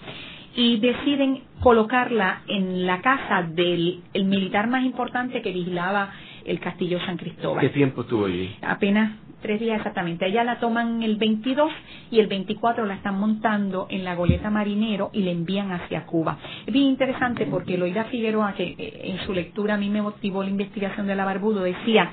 y 0.55 0.77
deciden 0.77 1.43
colocarla 1.61 2.41
en 2.47 2.85
la 2.85 3.01
casa 3.01 3.43
del 3.43 4.01
militar 4.13 4.67
más 4.67 4.85
importante 4.85 5.41
que 5.41 5.51
vigilaba 5.51 6.11
el 6.45 6.59
castillo 6.59 6.99
San 7.05 7.17
Cristóbal. 7.17 7.61
¿Qué 7.61 7.69
tiempo 7.69 8.01
estuvo 8.01 8.25
allí? 8.25 8.55
Apenas 8.61 9.13
tres 9.41 9.59
días 9.59 9.77
exactamente. 9.77 10.25
Ella 10.25 10.43
la 10.43 10.59
toman 10.59 11.03
el 11.03 11.17
22 11.17 11.71
y 12.09 12.19
el 12.19 12.27
24 12.27 12.85
la 12.85 12.95
están 12.95 13.19
montando 13.19 13.87
en 13.89 14.03
la 14.03 14.15
goleta 14.15 14.49
Marinero 14.49 15.09
y 15.13 15.23
la 15.23 15.31
envían 15.31 15.71
hacia 15.71 16.05
Cuba. 16.05 16.37
Es 16.65 16.73
bien 16.73 16.85
interesante 16.85 17.45
porque 17.45 17.77
Loida 17.77 18.05
Figueroa, 18.05 18.53
que 18.53 18.75
eh, 18.77 19.01
en 19.03 19.19
su 19.25 19.33
lectura 19.33 19.75
a 19.75 19.77
mí 19.77 19.89
me 19.89 20.01
motivó 20.01 20.43
la 20.43 20.49
investigación 20.49 21.07
de 21.07 21.15
la 21.15 21.25
Barbudo, 21.25 21.63
decía, 21.63 22.11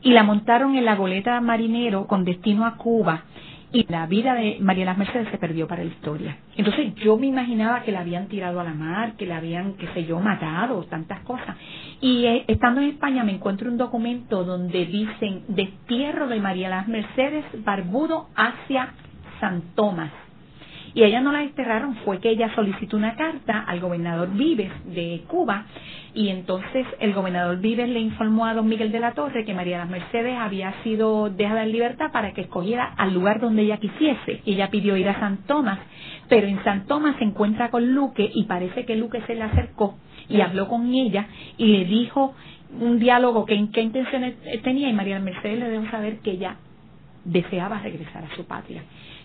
y 0.00 0.10
la 0.10 0.24
montaron 0.24 0.74
en 0.74 0.84
la 0.84 0.96
goleta 0.96 1.40
Marinero 1.40 2.06
con 2.06 2.24
destino 2.24 2.66
a 2.66 2.76
Cuba 2.76 3.24
y 3.72 3.86
la 3.88 4.06
vida 4.06 4.34
de 4.34 4.58
María 4.60 4.84
las 4.84 4.98
Mercedes 4.98 5.28
se 5.30 5.38
perdió 5.38 5.66
para 5.66 5.82
la 5.82 5.90
historia. 5.90 6.36
Entonces 6.56 6.94
yo 6.96 7.16
me 7.16 7.26
imaginaba 7.26 7.82
que 7.82 7.92
la 7.92 8.00
habían 8.00 8.28
tirado 8.28 8.60
a 8.60 8.64
la 8.64 8.74
mar, 8.74 9.16
que 9.16 9.26
la 9.26 9.38
habían, 9.38 9.74
qué 9.74 9.88
sé 9.94 10.04
yo, 10.04 10.20
matado, 10.20 10.84
tantas 10.84 11.20
cosas. 11.20 11.56
Y 12.00 12.26
eh, 12.26 12.44
estando 12.48 12.80
en 12.80 12.90
España 12.90 13.24
me 13.24 13.32
encuentro 13.32 13.70
un 13.70 13.78
documento 13.78 14.44
donde 14.44 14.86
dicen 14.86 15.44
destierro 15.48 16.28
de 16.28 16.40
María 16.40 16.68
las 16.68 16.88
Mercedes 16.88 17.44
Barbudo 17.64 18.28
hacia 18.36 18.92
San 19.40 19.62
Tomás 19.74 20.21
y 20.94 21.04
ella 21.04 21.20
no 21.20 21.32
la 21.32 21.40
desterraron, 21.40 21.96
fue 22.04 22.20
que 22.20 22.30
ella 22.30 22.54
solicitó 22.54 22.96
una 22.96 23.16
carta 23.16 23.64
al 23.66 23.80
gobernador 23.80 24.30
Vives 24.32 24.70
de 24.84 25.22
Cuba 25.26 25.66
y 26.14 26.28
entonces 26.28 26.86
el 27.00 27.14
gobernador 27.14 27.58
Vives 27.60 27.88
le 27.88 28.00
informó 28.00 28.46
a 28.46 28.54
don 28.54 28.68
Miguel 28.68 28.92
de 28.92 29.00
la 29.00 29.12
Torre 29.12 29.44
que 29.44 29.54
María 29.54 29.78
las 29.78 29.88
Mercedes 29.88 30.36
había 30.38 30.74
sido 30.82 31.30
dejada 31.30 31.62
en 31.62 31.72
libertad 31.72 32.12
para 32.12 32.32
que 32.32 32.42
escogiera 32.42 32.92
al 32.96 33.14
lugar 33.14 33.40
donde 33.40 33.62
ella 33.62 33.78
quisiese. 33.78 34.42
Ella 34.44 34.68
pidió 34.68 34.96
ir 34.96 35.08
a 35.08 35.18
San 35.18 35.38
Tomás, 35.46 35.78
pero 36.28 36.46
en 36.46 36.62
San 36.64 36.86
Tomás 36.86 37.16
se 37.16 37.24
encuentra 37.24 37.70
con 37.70 37.94
Luque 37.94 38.30
y 38.34 38.44
parece 38.44 38.84
que 38.84 38.96
Luque 38.96 39.22
se 39.22 39.34
le 39.34 39.44
acercó 39.44 39.96
y 40.28 40.40
habló 40.40 40.68
con 40.68 40.92
ella 40.92 41.26
y 41.56 41.66
le 41.66 41.84
dijo 41.86 42.34
un 42.80 42.98
diálogo 42.98 43.46
que 43.46 43.54
en 43.54 43.70
qué 43.72 43.82
intenciones 43.82 44.34
tenía 44.62 44.88
y 44.88 44.92
María 44.92 45.18
Mercedes 45.18 45.58
le 45.58 45.68
dejó 45.68 45.90
saber 45.90 46.18
que 46.18 46.32
ella 46.32 46.56
deseaba 47.24 47.78
regresar 47.78 48.24
a 48.24 48.36
su 48.36 48.44
patria 48.46 48.82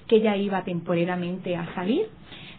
que 0.07 0.17
ella 0.17 0.35
iba 0.35 0.63
temporalmente 0.63 1.55
a 1.55 1.73
salir, 1.75 2.07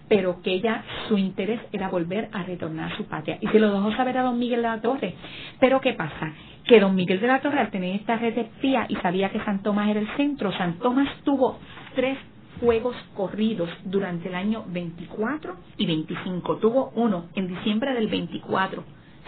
pero 0.09 0.41
que 0.43 0.53
ella, 0.53 0.85
su 1.07 1.19
interés 1.19 1.61
era 1.73 1.89
volver 1.89 2.29
a 2.33 2.43
retornar 2.43 2.93
a 2.93 2.97
su 2.97 3.05
patria. 3.05 3.39
Y 3.41 3.49
se 3.49 3.59
lo 3.59 3.73
dejó 3.73 3.93
saber 3.93 4.19
a 4.19 4.23
don 4.23 4.39
Miguel 4.39 4.63
de 4.63 4.69
la 4.69 4.81
Torre. 4.81 5.15
Pero 5.61 5.81
¿qué 5.81 5.93
pasa? 5.93 6.33
Que 6.67 6.81
don 6.81 6.95
Miguel 6.95 7.21
de 7.21 7.27
la 7.27 7.41
Torre, 7.41 7.61
al 7.61 7.71
tener 7.71 7.95
esta 7.97 8.17
red 8.17 8.35
de 8.35 8.43
espía 8.43 8.87
y 8.89 8.97
sabía 8.97 9.31
que 9.31 9.41
San 9.41 9.63
Tomás 9.63 9.89
era 9.89 10.01
el 10.01 10.09
centro, 10.17 10.53
San 10.53 10.79
Tomás 10.79 11.09
tuvo 11.25 11.59
tres 11.95 12.19
fuegos 12.61 12.97
corridos 13.15 13.69
durante 13.85 14.29
el 14.29 14.35
año 14.35 14.65
24 14.69 15.57
y 15.77 15.87
25. 15.87 16.57
Tuvo 16.57 16.93
uno 16.95 17.27
en 17.35 17.49
diciembre 17.49 17.95
del 17.95 18.09
24. 18.09 18.83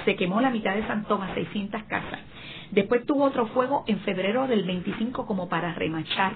Se 0.05 0.17
quemó 0.17 0.41
la 0.41 0.51
mitad 0.51 0.75
de 0.75 0.87
San 0.87 1.05
Tomás, 1.05 1.35
600 1.35 1.83
casas. 1.85 2.21
Después 2.71 3.05
tuvo 3.05 3.25
otro 3.25 3.47
fuego 3.49 3.85
en 3.87 3.99
febrero 4.01 4.47
del 4.47 4.65
25 4.65 5.27
como 5.27 5.49
para 5.49 5.75
remachar 5.75 6.35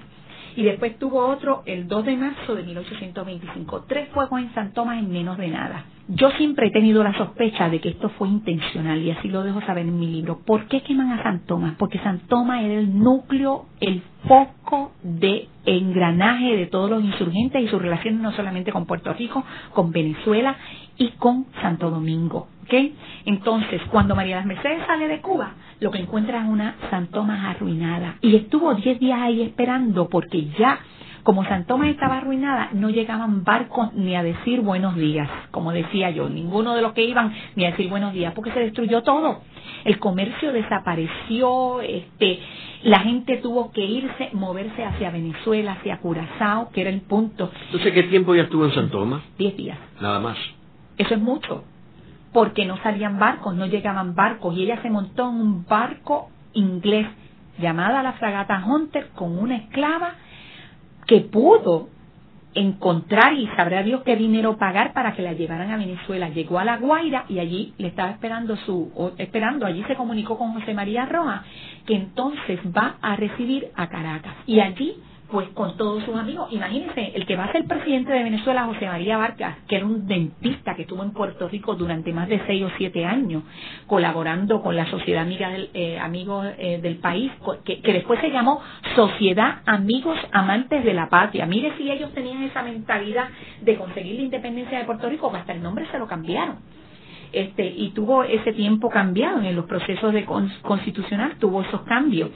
y 0.57 0.63
después 0.63 0.99
tuvo 0.99 1.27
otro 1.27 1.63
el 1.67 1.89
2 1.89 2.05
de 2.05 2.17
marzo 2.17 2.55
de 2.55 2.63
1825. 2.63 3.85
Tres 3.89 4.09
fuegos 4.11 4.41
en 4.41 4.55
San 4.55 4.73
Tomás 4.73 4.99
en 4.99 5.11
menos 5.11 5.39
de 5.39 5.49
nada. 5.49 5.85
Yo 6.07 6.31
siempre 6.33 6.67
he 6.67 6.71
tenido 6.71 7.03
la 7.03 7.17
sospecha 7.17 7.71
de 7.71 7.81
que 7.81 7.89
esto 7.89 8.11
fue 8.11 8.29
intencional 8.29 9.01
y 9.01 9.11
así 9.11 9.29
lo 9.29 9.43
dejo 9.43 9.63
saber 9.63 9.87
en 9.87 9.99
mi 9.99 10.07
libro. 10.07 10.41
¿Por 10.45 10.67
qué 10.69 10.83
queman 10.83 11.13
a 11.13 11.23
San 11.23 11.47
Tomás? 11.47 11.77
Porque 11.79 11.99
San 12.01 12.21
Tomás 12.29 12.63
era 12.63 12.75
el 12.75 12.99
núcleo, 12.99 13.67
el 13.81 14.03
foco 14.29 14.93
de 15.03 15.49
engranaje 15.65 16.57
de 16.57 16.67
todos 16.67 16.91
los 16.91 17.03
insurgentes 17.03 17.63
y 17.63 17.69
sus 17.69 17.81
relaciones 17.81 18.21
no 18.21 18.33
solamente 18.33 18.71
con 18.71 18.85
Puerto 18.85 19.15
Rico, 19.15 19.45
con 19.73 19.93
Venezuela 19.93 20.57
y 20.97 21.11
con 21.13 21.47
Santo 21.61 21.91
Domingo. 21.91 22.49
¿okay? 22.65 22.95
Entonces, 23.25 23.81
cuando 23.91 24.15
María 24.15 24.37
las 24.37 24.47
Mercedes 24.47 24.85
sale 24.87 25.09
de 25.09 25.21
Cuba, 25.21 25.53
lo 25.81 25.91
que 25.91 25.99
encuentra 25.99 26.43
es 26.43 26.49
una 26.49 26.77
San 26.91 27.09
Tomás 27.09 27.45
arruinada. 27.45 28.17
Y 28.21 28.37
estuvo 28.37 28.75
10 28.75 28.99
días 28.99 29.21
ahí 29.21 29.43
esperando 29.43 30.09
porque 30.09 30.47
ya, 30.59 30.79
como 31.23 31.45
San 31.45 31.67
Tomás 31.67 31.89
estaba 31.89 32.19
arruinada, 32.19 32.71
no 32.73 32.91
llegaban 32.91 33.45
barcos 33.45 33.93
ni 33.95 34.15
a 34.15 34.23
decir 34.23 34.61
buenos 34.61 34.95
días, 34.97 35.29
como 35.51 35.73
decía 35.73 36.11
yo, 36.11 36.29
ninguno 36.29 36.75
de 36.75 36.83
los 36.83 36.93
que 36.93 37.05
iban 37.05 37.33
ni 37.57 37.65
a 37.65 37.71
decir 37.71 37.89
buenos 37.89 38.13
días, 38.13 38.33
porque 38.35 38.53
se 38.53 38.61
destruyó 38.61 39.03
todo. 39.03 39.41
El 39.85 39.99
comercio 39.99 40.53
desapareció, 40.53 41.81
este, 41.81 42.41
la 42.83 43.01
gente 43.01 43.39
tuvo 43.39 43.73
que 43.73 43.85
irse, 43.85 44.31
moverse 44.33 44.85
hacia 44.85 45.11
Venezuela, 45.11 45.73
hacia 45.73 45.99
Curazao, 45.99 46.71
que 46.71 46.83
era 46.83 46.91
el 46.91 47.01
punto. 47.01 47.51
Entonces, 47.67 47.93
¿qué 47.93 48.03
tiempo 48.05 48.35
ya 48.35 48.43
estuvo 48.43 48.67
en 48.67 48.75
San 48.75 48.91
Tomás? 48.91 49.23
Diez 49.39 49.57
días. 49.57 49.79
Nada 50.01 50.21
más. 50.21 50.37
Eso 50.99 51.15
es 51.15 51.21
mucho, 51.21 51.65
porque 52.33 52.65
no 52.65 52.77
salían 52.83 53.19
barcos, 53.19 53.55
no 53.55 53.67
llegaban 53.67 54.15
barcos, 54.15 54.57
y 54.57 54.65
ella 54.65 54.81
se 54.83 54.91
montó 54.91 55.29
en 55.29 55.37
un 55.37 55.67
barco 55.67 56.31
inglés 56.53 57.07
llamada 57.59 58.03
la 58.03 58.15
fragata 58.15 58.65
Hunter 58.67 59.11
con 59.15 59.39
una 59.39 59.57
esclava 59.57 60.15
que 61.07 61.21
pudo 61.21 61.89
encontrar 62.55 63.35
y 63.35 63.49
sabrá 63.57 63.83
Dios 63.83 64.03
qué 64.05 64.17
dinero 64.17 64.57
pagar 64.57 64.93
para 64.93 65.15
que 65.15 65.23
la 65.23 65.33
llevaran 65.33 65.71
a 65.71 65.77
Venezuela. 65.77 66.29
Llegó 66.29 66.59
a 66.59 66.65
La 66.65 66.79
Guaira 66.79 67.25
y 67.29 67.41
allí 67.41 67.75
le 67.79 67.89
estaba 67.89 68.11
esperando 68.11 68.57
su, 68.59 69.13
esperando, 69.19 69.67
allí 69.67 69.83
se 69.85 69.97
comunicó 69.97 70.39
con 70.39 70.55
José 70.55 70.73
María 70.73 71.07
Roja, 71.07 71.45
que 71.87 71.97
entonces 71.97 72.61
va 72.77 72.97
a 73.03 73.17
recibir 73.17 73.69
a 73.75 73.89
Caracas. 73.89 74.35
Y 74.47 74.61
allí 74.61 74.97
pues 75.35 75.49
con 75.49 75.77
todos 75.77 76.05
sus 76.05 76.15
amigos. 76.15 76.47
Imagínense, 76.53 77.11
el 77.13 77.27
que 77.27 77.35
va 77.35 77.47
a 77.47 77.51
ser 77.51 77.65
presidente 77.65 78.13
de 78.13 78.23
Venezuela, 78.23 78.67
José 78.67 78.87
María 78.87 79.19
Vargas, 79.19 79.57
que 79.67 79.75
era 79.75 79.85
un 79.85 80.07
dentista 80.07 80.77
que 80.77 80.83
estuvo 80.83 81.03
en 81.03 81.11
Puerto 81.11 81.49
Rico 81.49 81.75
durante 81.75 82.13
más 82.13 82.29
de 82.29 82.41
seis 82.47 82.63
o 82.63 82.71
siete 82.79 83.05
años, 83.05 83.43
colaborando 83.89 84.63
con 84.63 84.77
la 84.77 84.89
Sociedad 84.89 85.23
Amiga 85.23 85.49
del, 85.51 85.71
eh, 85.75 85.99
Amigos 85.99 86.47
eh, 86.57 86.79
del 86.81 86.99
País, 86.99 87.33
que, 87.65 87.81
después 87.83 88.21
se 88.21 88.31
llamó 88.31 88.63
Sociedad 88.95 89.63
Amigos 89.67 90.17
Amantes 90.31 90.85
de 90.85 90.95
la 90.95 91.09
Patria. 91.09 91.47
Mire 91.47 91.77
si 91.79 91.91
ellos 91.91 92.13
tenían 92.13 92.45
esa 92.45 92.63
mentalidad 92.63 93.27
de 93.61 93.75
conseguir 93.75 94.15
la 94.15 94.23
independencia 94.23 94.79
de 94.79 94.85
Puerto 94.85 95.11
Rico, 95.11 95.33
hasta 95.35 95.53
el 95.53 95.61
nombre 95.61 95.85
se 95.91 95.99
lo 95.99 96.07
cambiaron. 96.07 96.59
Este, 97.33 97.67
y 97.67 97.91
tuvo 97.91 98.23
ese 98.23 98.53
tiempo 98.53 98.89
cambiado 98.89 99.43
en 99.43 99.57
los 99.57 99.65
procesos 99.65 100.13
de 100.13 100.25
constitucional, 100.63 101.35
tuvo 101.41 101.63
esos 101.63 101.81
cambios 101.83 102.31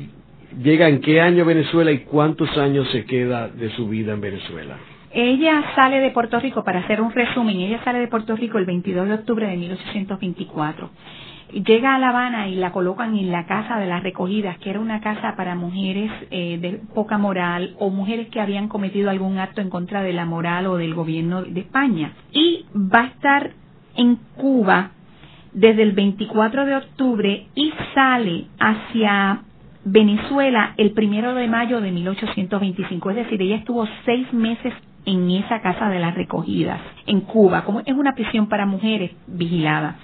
llega 0.62 0.88
en 0.88 1.00
qué 1.00 1.20
año 1.20 1.42
a 1.42 1.46
Venezuela 1.46 1.90
y 1.90 2.00
cuántos 2.00 2.56
años 2.56 2.88
se 2.92 3.04
queda 3.04 3.48
de 3.48 3.70
su 3.70 3.88
vida 3.88 4.12
en 4.12 4.20
Venezuela. 4.20 4.76
Ella 5.14 5.62
sale 5.74 6.00
de 6.00 6.10
Puerto 6.10 6.40
Rico, 6.40 6.64
para 6.64 6.80
hacer 6.80 7.02
un 7.02 7.12
resumen, 7.12 7.60
ella 7.60 7.82
sale 7.84 7.98
de 7.98 8.08
Puerto 8.08 8.34
Rico 8.34 8.56
el 8.56 8.64
22 8.64 9.08
de 9.08 9.14
octubre 9.14 9.46
de 9.46 9.56
1824 9.56 10.90
llega 11.52 11.94
a 11.94 11.98
La 11.98 12.10
Habana 12.10 12.48
y 12.48 12.56
la 12.56 12.72
colocan 12.72 13.16
en 13.16 13.30
la 13.30 13.46
casa 13.46 13.78
de 13.78 13.86
las 13.86 14.02
recogidas, 14.02 14.58
que 14.58 14.70
era 14.70 14.80
una 14.80 15.00
casa 15.00 15.34
para 15.36 15.54
mujeres 15.54 16.10
eh, 16.30 16.58
de 16.58 16.80
poca 16.94 17.18
moral 17.18 17.76
o 17.78 17.90
mujeres 17.90 18.28
que 18.28 18.40
habían 18.40 18.68
cometido 18.68 19.10
algún 19.10 19.38
acto 19.38 19.60
en 19.60 19.70
contra 19.70 20.02
de 20.02 20.12
la 20.12 20.24
moral 20.24 20.66
o 20.66 20.76
del 20.76 20.94
gobierno 20.94 21.42
de 21.42 21.60
España. 21.60 22.12
Y 22.32 22.64
va 22.74 23.00
a 23.00 23.06
estar 23.06 23.50
en 23.96 24.16
Cuba 24.36 24.92
desde 25.52 25.82
el 25.82 25.92
24 25.92 26.64
de 26.64 26.76
octubre 26.76 27.46
y 27.54 27.72
sale 27.94 28.46
hacia 28.58 29.42
Venezuela 29.84 30.74
el 30.76 30.92
primero 30.92 31.34
de 31.34 31.48
mayo 31.48 31.80
de 31.80 31.90
1825. 31.90 33.10
Es 33.10 33.16
decir, 33.16 33.42
ella 33.42 33.56
estuvo 33.56 33.86
seis 34.04 34.32
meses 34.32 34.72
en 35.04 35.30
esa 35.30 35.60
casa 35.60 35.88
de 35.88 35.98
las 35.98 36.14
recogidas 36.14 36.80
en 37.06 37.22
Cuba, 37.22 37.64
como 37.64 37.80
es 37.80 37.94
una 37.94 38.14
prisión 38.14 38.46
para 38.48 38.66
mujeres 38.66 39.10
vigilada. 39.26 39.96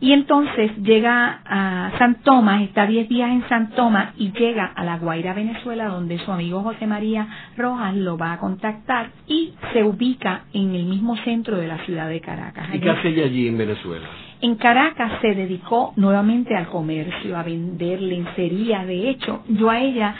Y 0.00 0.12
entonces 0.12 0.76
llega 0.82 1.40
a 1.44 1.92
San 1.98 2.16
Tomás, 2.22 2.62
está 2.62 2.86
10 2.86 3.08
días 3.08 3.30
en 3.30 3.48
San 3.48 3.70
Tomás 3.70 4.12
y 4.18 4.30
llega 4.32 4.66
a 4.66 4.84
La 4.84 4.98
Guaira, 4.98 5.32
Venezuela, 5.32 5.88
donde 5.88 6.18
su 6.18 6.30
amigo 6.30 6.62
José 6.62 6.86
María 6.86 7.26
Rojas 7.56 7.96
lo 7.96 8.18
va 8.18 8.34
a 8.34 8.38
contactar 8.38 9.10
y 9.26 9.54
se 9.72 9.82
ubica 9.82 10.44
en 10.52 10.74
el 10.74 10.84
mismo 10.84 11.16
centro 11.18 11.56
de 11.56 11.66
la 11.66 11.78
ciudad 11.86 12.08
de 12.08 12.20
Caracas. 12.20 12.68
¿Y 12.74 12.78
qué 12.78 12.90
hace 12.90 13.08
ella 13.08 13.24
allí 13.24 13.48
en 13.48 13.56
Venezuela? 13.56 14.06
En 14.42 14.56
Caracas 14.56 15.12
se 15.22 15.34
dedicó 15.34 15.94
nuevamente 15.96 16.54
al 16.54 16.66
comercio, 16.66 17.38
a 17.38 17.42
vender 17.42 18.02
lencería. 18.02 18.84
De 18.84 19.08
hecho, 19.08 19.44
yo 19.48 19.70
a 19.70 19.80
ella 19.80 20.14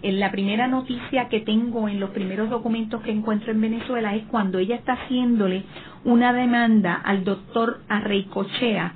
en 0.00 0.20
la 0.20 0.30
primera 0.30 0.68
noticia 0.68 1.28
que 1.28 1.40
tengo 1.40 1.88
en 1.88 2.00
los 2.00 2.10
primeros 2.10 2.48
documentos 2.50 3.02
que 3.02 3.10
encuentro 3.10 3.52
en 3.52 3.60
Venezuela 3.60 4.14
es 4.14 4.24
cuando 4.26 4.58
ella 4.58 4.76
está 4.76 4.92
haciéndole 4.92 5.64
una 6.08 6.32
demanda 6.32 6.94
al 6.94 7.22
doctor 7.22 7.82
Arreicochea 7.86 8.94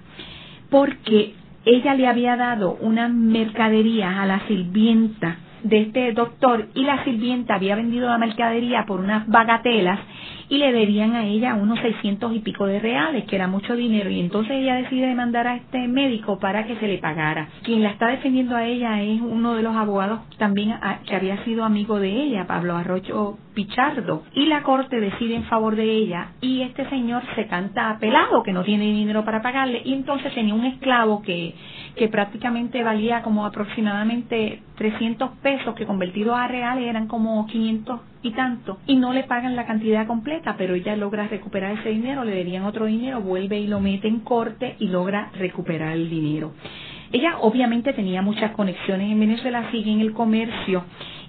porque 0.71 1.35
ella 1.67 1.95
le 1.95 2.07
había 2.07 2.37
dado 2.37 2.79
una 2.81 3.09
mercadería 3.09 4.23
a 4.23 4.27
la 4.27 4.41
sirvienta 4.49 5.37
de 5.63 5.83
este 5.83 6.13
doctor 6.13 6.69
y 6.75 6.85
la 6.85 7.05
sirvienta 7.05 7.55
había 7.55 7.77
vendido 7.77 8.09
la 8.09 8.17
mercadería 8.17 8.87
por 8.87 8.99
unas 8.99 9.29
bagatelas 9.29 10.01
y 10.49 10.57
le 10.57 10.73
debían 10.73 11.15
a 11.15 11.27
ella 11.27 11.55
unos 11.55 11.79
seiscientos 11.81 12.35
y 12.35 12.41
pico 12.41 12.67
de 12.67 12.81
reales, 12.81 13.25
que 13.25 13.37
era 13.37 13.47
mucho 13.47 13.77
dinero, 13.77 14.11
y 14.11 14.21
entonces 14.21 14.53
ella 14.53 14.75
decide 14.77 15.07
demandar 15.07 15.47
a 15.47 15.57
este 15.57 15.87
médico 15.89 16.39
para 16.39 16.67
que 16.67 16.77
se 16.77 16.89
le 16.89 16.99
pagara. 16.99 17.49
Quien 17.63 17.83
la 17.83 17.91
está 17.91 18.09
defendiendo 18.09 18.57
a 18.57 18.65
ella 18.65 19.03
es 19.03 19.21
uno 19.21 19.55
de 19.55 19.63
los 19.63 19.75
abogados 19.77 20.21
también 20.39 20.75
que 21.07 21.15
había 21.17 21.43
sido 21.45 21.65
amigo 21.65 22.01
de 22.01 22.11
ella, 22.11 22.47
Pablo 22.47 22.77
Arrocho 22.77 23.39
Pichardo, 23.55 24.23
y 24.35 24.47
la 24.47 24.63
corte 24.63 24.99
decide 24.99 25.35
en 25.35 25.45
favor 25.45 25.77
de 25.77 25.85
ella 25.85 26.33
y 26.41 26.63
este 26.63 26.89
señor 26.89 27.23
se 27.35 27.47
canta 27.47 27.91
apelado 27.91 28.43
que 28.43 28.53
no 28.53 28.65
tiene 28.65 28.87
dinero 28.87 29.25
para 29.25 29.43
pagarle 29.43 29.83
y 29.85 29.93
entonces 29.93 30.35
tenía 30.35 30.55
un 30.55 30.65
esclavo 30.65 31.23
que, 31.23 31.55
que 31.97 32.09
prácticamente 32.09 32.83
valía 32.83 33.23
como 33.23 33.45
aproximadamente 33.45 34.63
300 34.77 35.31
pesos 35.43 35.75
que 35.75 35.85
convertidos 35.85 36.37
a 36.39 36.49
reales 36.49 36.89
eran 36.89 37.09
como 37.09 37.47
500 37.47 38.01
y 38.23 38.31
tanto 38.31 38.79
y 38.87 38.97
no 38.97 39.13
le 39.13 39.25
pagan 39.25 39.55
la 39.55 39.67
cantidad 39.67 40.07
completa, 40.07 40.55
pero 40.57 40.75
ella 40.75 40.97
logra 40.97 41.29
recuperar 41.29 41.79
ese 41.79 41.91
dinero, 41.91 42.25
le 42.25 42.35
debían 42.35 42.65
otro 42.65 42.87
dinero, 42.87 43.21
vuelve 43.21 43.59
y 43.59 43.67
lo 43.67 43.81
mete 43.81 44.09
en 44.09 44.21
corte 44.21 44.77
y 44.79 44.89
logra 44.89 45.31
recuperar 45.39 45.93
el 45.93 46.09
dinero. 46.09 46.53
Ella 47.13 47.37
obviamente 47.41 47.93
tenía 47.93 48.23
muchas 48.23 48.53
conexiones 48.53 49.13
en 49.13 49.21
Venezuela, 49.21 49.71
sigue 49.71 49.93
en 49.93 50.01
el 50.01 50.15
comercio 50.15 50.85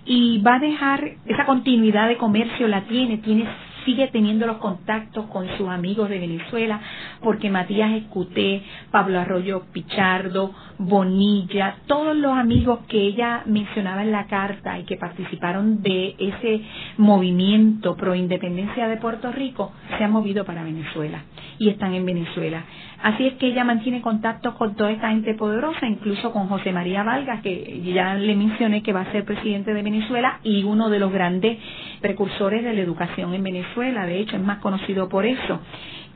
y 0.06 0.42
va 0.42 0.56
a 0.56 0.60
dejar 0.60 1.12
esa 1.26 1.46
continuidad 1.46 2.08
de 2.08 2.18
comercio, 2.18 2.68
la 2.68 2.82
tiene, 2.82 3.18
tiene 3.18 3.48
sigue 3.86 4.08
teniendo 4.08 4.48
los 4.48 4.58
contactos 4.58 5.26
con 5.28 5.48
sus 5.58 5.68
amigos 5.70 6.10
de 6.10 6.20
Venezuela, 6.20 6.80
porque 7.22 7.50
Matías 7.50 7.92
Escuté, 7.92 8.64
Pablo 8.92 9.20
Arroyo 9.20 9.64
Pichardo, 9.72 10.54
Bonilla, 10.78 11.78
todos 11.88 12.16
los 12.16 12.32
amigos 12.34 12.80
que 12.88 13.00
ella 13.00 13.44
mencionaba 13.46 14.02
en 14.02 14.12
la 14.12 14.28
carta 14.28 14.80
y 14.80 14.84
que 14.84 14.98
participaron 14.98 15.82
de 15.82 16.16
ese 16.18 16.62
movimiento 16.98 17.96
pro 17.96 18.16
independencia 18.16 18.88
de 18.88 18.98
Puerto 18.98 19.32
Rico, 19.32 19.72
se 19.98 20.04
han 20.04 20.12
movido 20.12 20.46
para 20.46 20.64
Venezuela 20.64 21.24
y 21.60 21.70
están 21.70 21.94
en 21.94 22.06
Venezuela. 22.06 22.64
Así 23.02 23.28
es 23.28 23.34
que 23.34 23.48
ella 23.48 23.64
mantiene 23.64 24.02
contactos 24.02 24.56
con 24.56 24.76
toda 24.76 24.92
esta 24.92 25.10
gente 25.10 25.34
poderosa, 25.34 25.86
incluso 25.86 26.32
con 26.32 26.48
José 26.48 26.72
María 26.72 27.04
Valgas, 27.04 27.42
que 27.42 27.82
ya 27.94 28.16
le 28.16 28.36
mencioné 28.36 28.82
que 28.82 28.94
va 28.94 29.02
a 29.02 29.12
ser 29.12 29.26
presidente 29.26 29.74
de 29.74 29.84
Venezuela 29.84 30.40
y 30.44 30.64
uno 30.64 30.90
de 30.90 31.00
los 31.00 31.12
grandes 31.12 31.58
precursores 32.02 32.64
de 32.64 32.74
la 32.74 32.82
educación 32.82 33.34
en 33.34 33.44
Venezuela, 33.44 34.06
de 34.06 34.20
hecho 34.20 34.38
es 34.38 34.42
más 34.42 34.60
conocido 34.60 35.10
por 35.10 35.26
eso. 35.26 35.60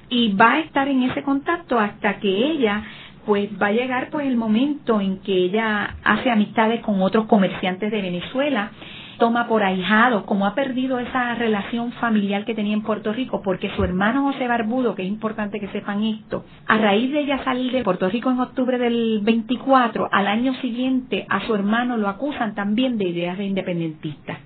Y 0.10 0.34
va 0.34 0.53
a 0.53 0.60
estar 0.60 0.88
en 0.88 1.03
ese 1.03 1.22
contacto 1.24 1.78
hasta 1.78 2.20
que 2.20 2.30
ella 2.30 2.84
pues 3.28 3.49
va 3.61 3.67
a 3.67 3.71
llegar 3.73 4.09
pues 4.09 4.25
el 4.25 4.38
momento 4.38 5.01
en 5.01 5.19
que 5.19 5.34
ella 5.34 5.97
hace 6.05 6.32
amistades 6.32 6.80
con 6.80 7.01
otros 7.01 7.25
comerciantes 7.25 7.91
de 7.91 8.01
Venezuela 8.01 8.71
toma 9.19 9.47
por 9.47 9.63
ahijado, 9.63 10.25
como 10.25 10.45
ha 10.45 10.55
perdido 10.55 10.97
esa 10.99 11.36
relación 11.36 11.91
familiar 11.93 12.45
que 12.45 12.55
tenía 12.55 12.73
en 12.73 12.84
Puerto 12.84 13.11
Rico, 13.11 13.41
porque 13.43 13.69
su 13.75 13.84
hermano 13.84 14.32
José 14.32 14.47
Barbudo, 14.47 14.95
que 14.95 15.01
es 15.01 15.09
importante 15.09 15.59
que 15.59 15.67
sepan 15.69 16.03
esto, 16.03 16.45
a 16.67 16.78
raíz 16.78 17.11
de 17.11 17.19
ella 17.19 17.43
salir 17.43 17.73
de 17.73 17.84
Puerto 17.84 18.07
Rico 18.09 18.32
en 18.32 18.39
octubre 18.39 18.78
del 18.78 19.19
24, 19.23 20.07
al 20.09 20.28
año 20.28 20.53
siguiente 20.61 21.25
a 21.30 21.45
su 21.45 21.53
hermano 21.53 21.97
lo 21.97 22.07
acusan 22.07 22.55
también 22.55 22.97
de 22.97 23.09
ideas 23.09 23.38
de 23.38 23.45
independentistas 23.45 24.38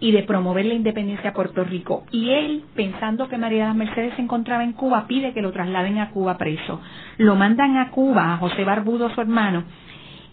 y 0.00 0.12
de 0.12 0.22
promover 0.22 0.64
la 0.66 0.74
independencia 0.74 1.30
de 1.30 1.34
Puerto 1.34 1.64
Rico. 1.64 2.04
Y 2.10 2.30
él, 2.30 2.64
pensando 2.74 3.28
que 3.28 3.38
María 3.38 3.62
de 3.62 3.68
las 3.68 3.76
Mercedes 3.76 4.14
se 4.14 4.22
encontraba 4.22 4.64
en 4.64 4.72
Cuba, 4.72 5.06
pide 5.06 5.32
que 5.32 5.42
lo 5.42 5.52
trasladen 5.52 5.98
a 5.98 6.10
Cuba 6.10 6.38
preso. 6.38 6.80
Lo 7.16 7.36
mandan 7.36 7.76
a 7.76 7.90
Cuba, 7.90 8.34
a 8.34 8.36
José 8.38 8.64
Barbudo, 8.64 9.10
su 9.14 9.20
hermano, 9.20 9.64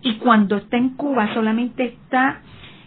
y 0.02 0.16
cuando 0.16 0.58
está 0.58 0.78
en 0.78 0.90
Cuba 0.90 1.34
solamente 1.34 1.86
está 1.86 2.42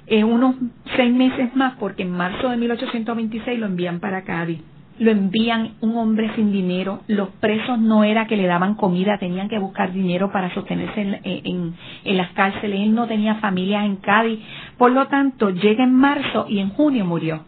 eh, 0.07 0.23
unos 0.25 0.55
seis 0.97 1.13
meses 1.13 1.55
más 1.57 1.75
porque 1.79 2.03
en 2.03 2.13
marzo 2.13 2.49
de 2.49 2.57
1826 2.57 3.59
lo 3.59 3.67
envían 3.67 3.99
para 4.01 4.23
Cádiz 4.23 4.61
lo 4.99 5.11
envían 5.11 5.75
un 5.81 5.97
hombre 5.97 6.31
sin 6.35 6.53
dinero, 6.53 7.01
los 7.07 7.29
presos 7.41 7.79
no 7.79 8.05
era 8.05 8.27
que 8.27 8.37
le 8.37 8.47
daban 8.47 8.75
comida, 8.75 9.19
tenían 9.19 9.49
que 9.49 9.59
buscar 9.59 9.93
dinero 9.93 10.31
para 10.33 10.53
sostenerse 10.55 11.21
en, 11.25 11.75
las 12.05 12.31
cárceles, 12.33 12.81
él 12.81 12.95
no 12.95 13.07
tenía 13.07 13.37
familia 13.37 13.85
en 13.85 13.97
Cádiz, 13.97 14.41
por 14.77 14.91
lo 14.91 15.07
tanto 15.07 15.51
llega 15.51 15.85
en 15.85 15.95
marzo 15.95 16.47
y 16.49 16.59
en 16.59 16.71
junio 16.71 17.05
murió. 17.05 17.45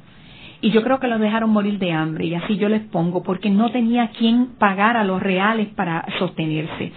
Y 0.63 0.71
yo 0.73 0.83
creo 0.83 1.01
que 1.01 1.09
lo 1.09 1.19
dejaron 1.19 1.51
morir 1.51 1.79
de 1.79 1.93
hambre, 1.93 2.27
y 2.27 2.35
así 2.35 2.57
yo 2.57 2.69
les 2.69 2.83
pongo, 2.83 3.23
porque 3.23 3.49
no 3.49 3.71
tenía 3.71 4.09
quien 4.09 4.49
pagar 4.59 4.97
a 4.97 5.05
los 5.05 5.23
reales 5.23 5.69
para 5.69 6.05
sostenerse. 6.19 6.93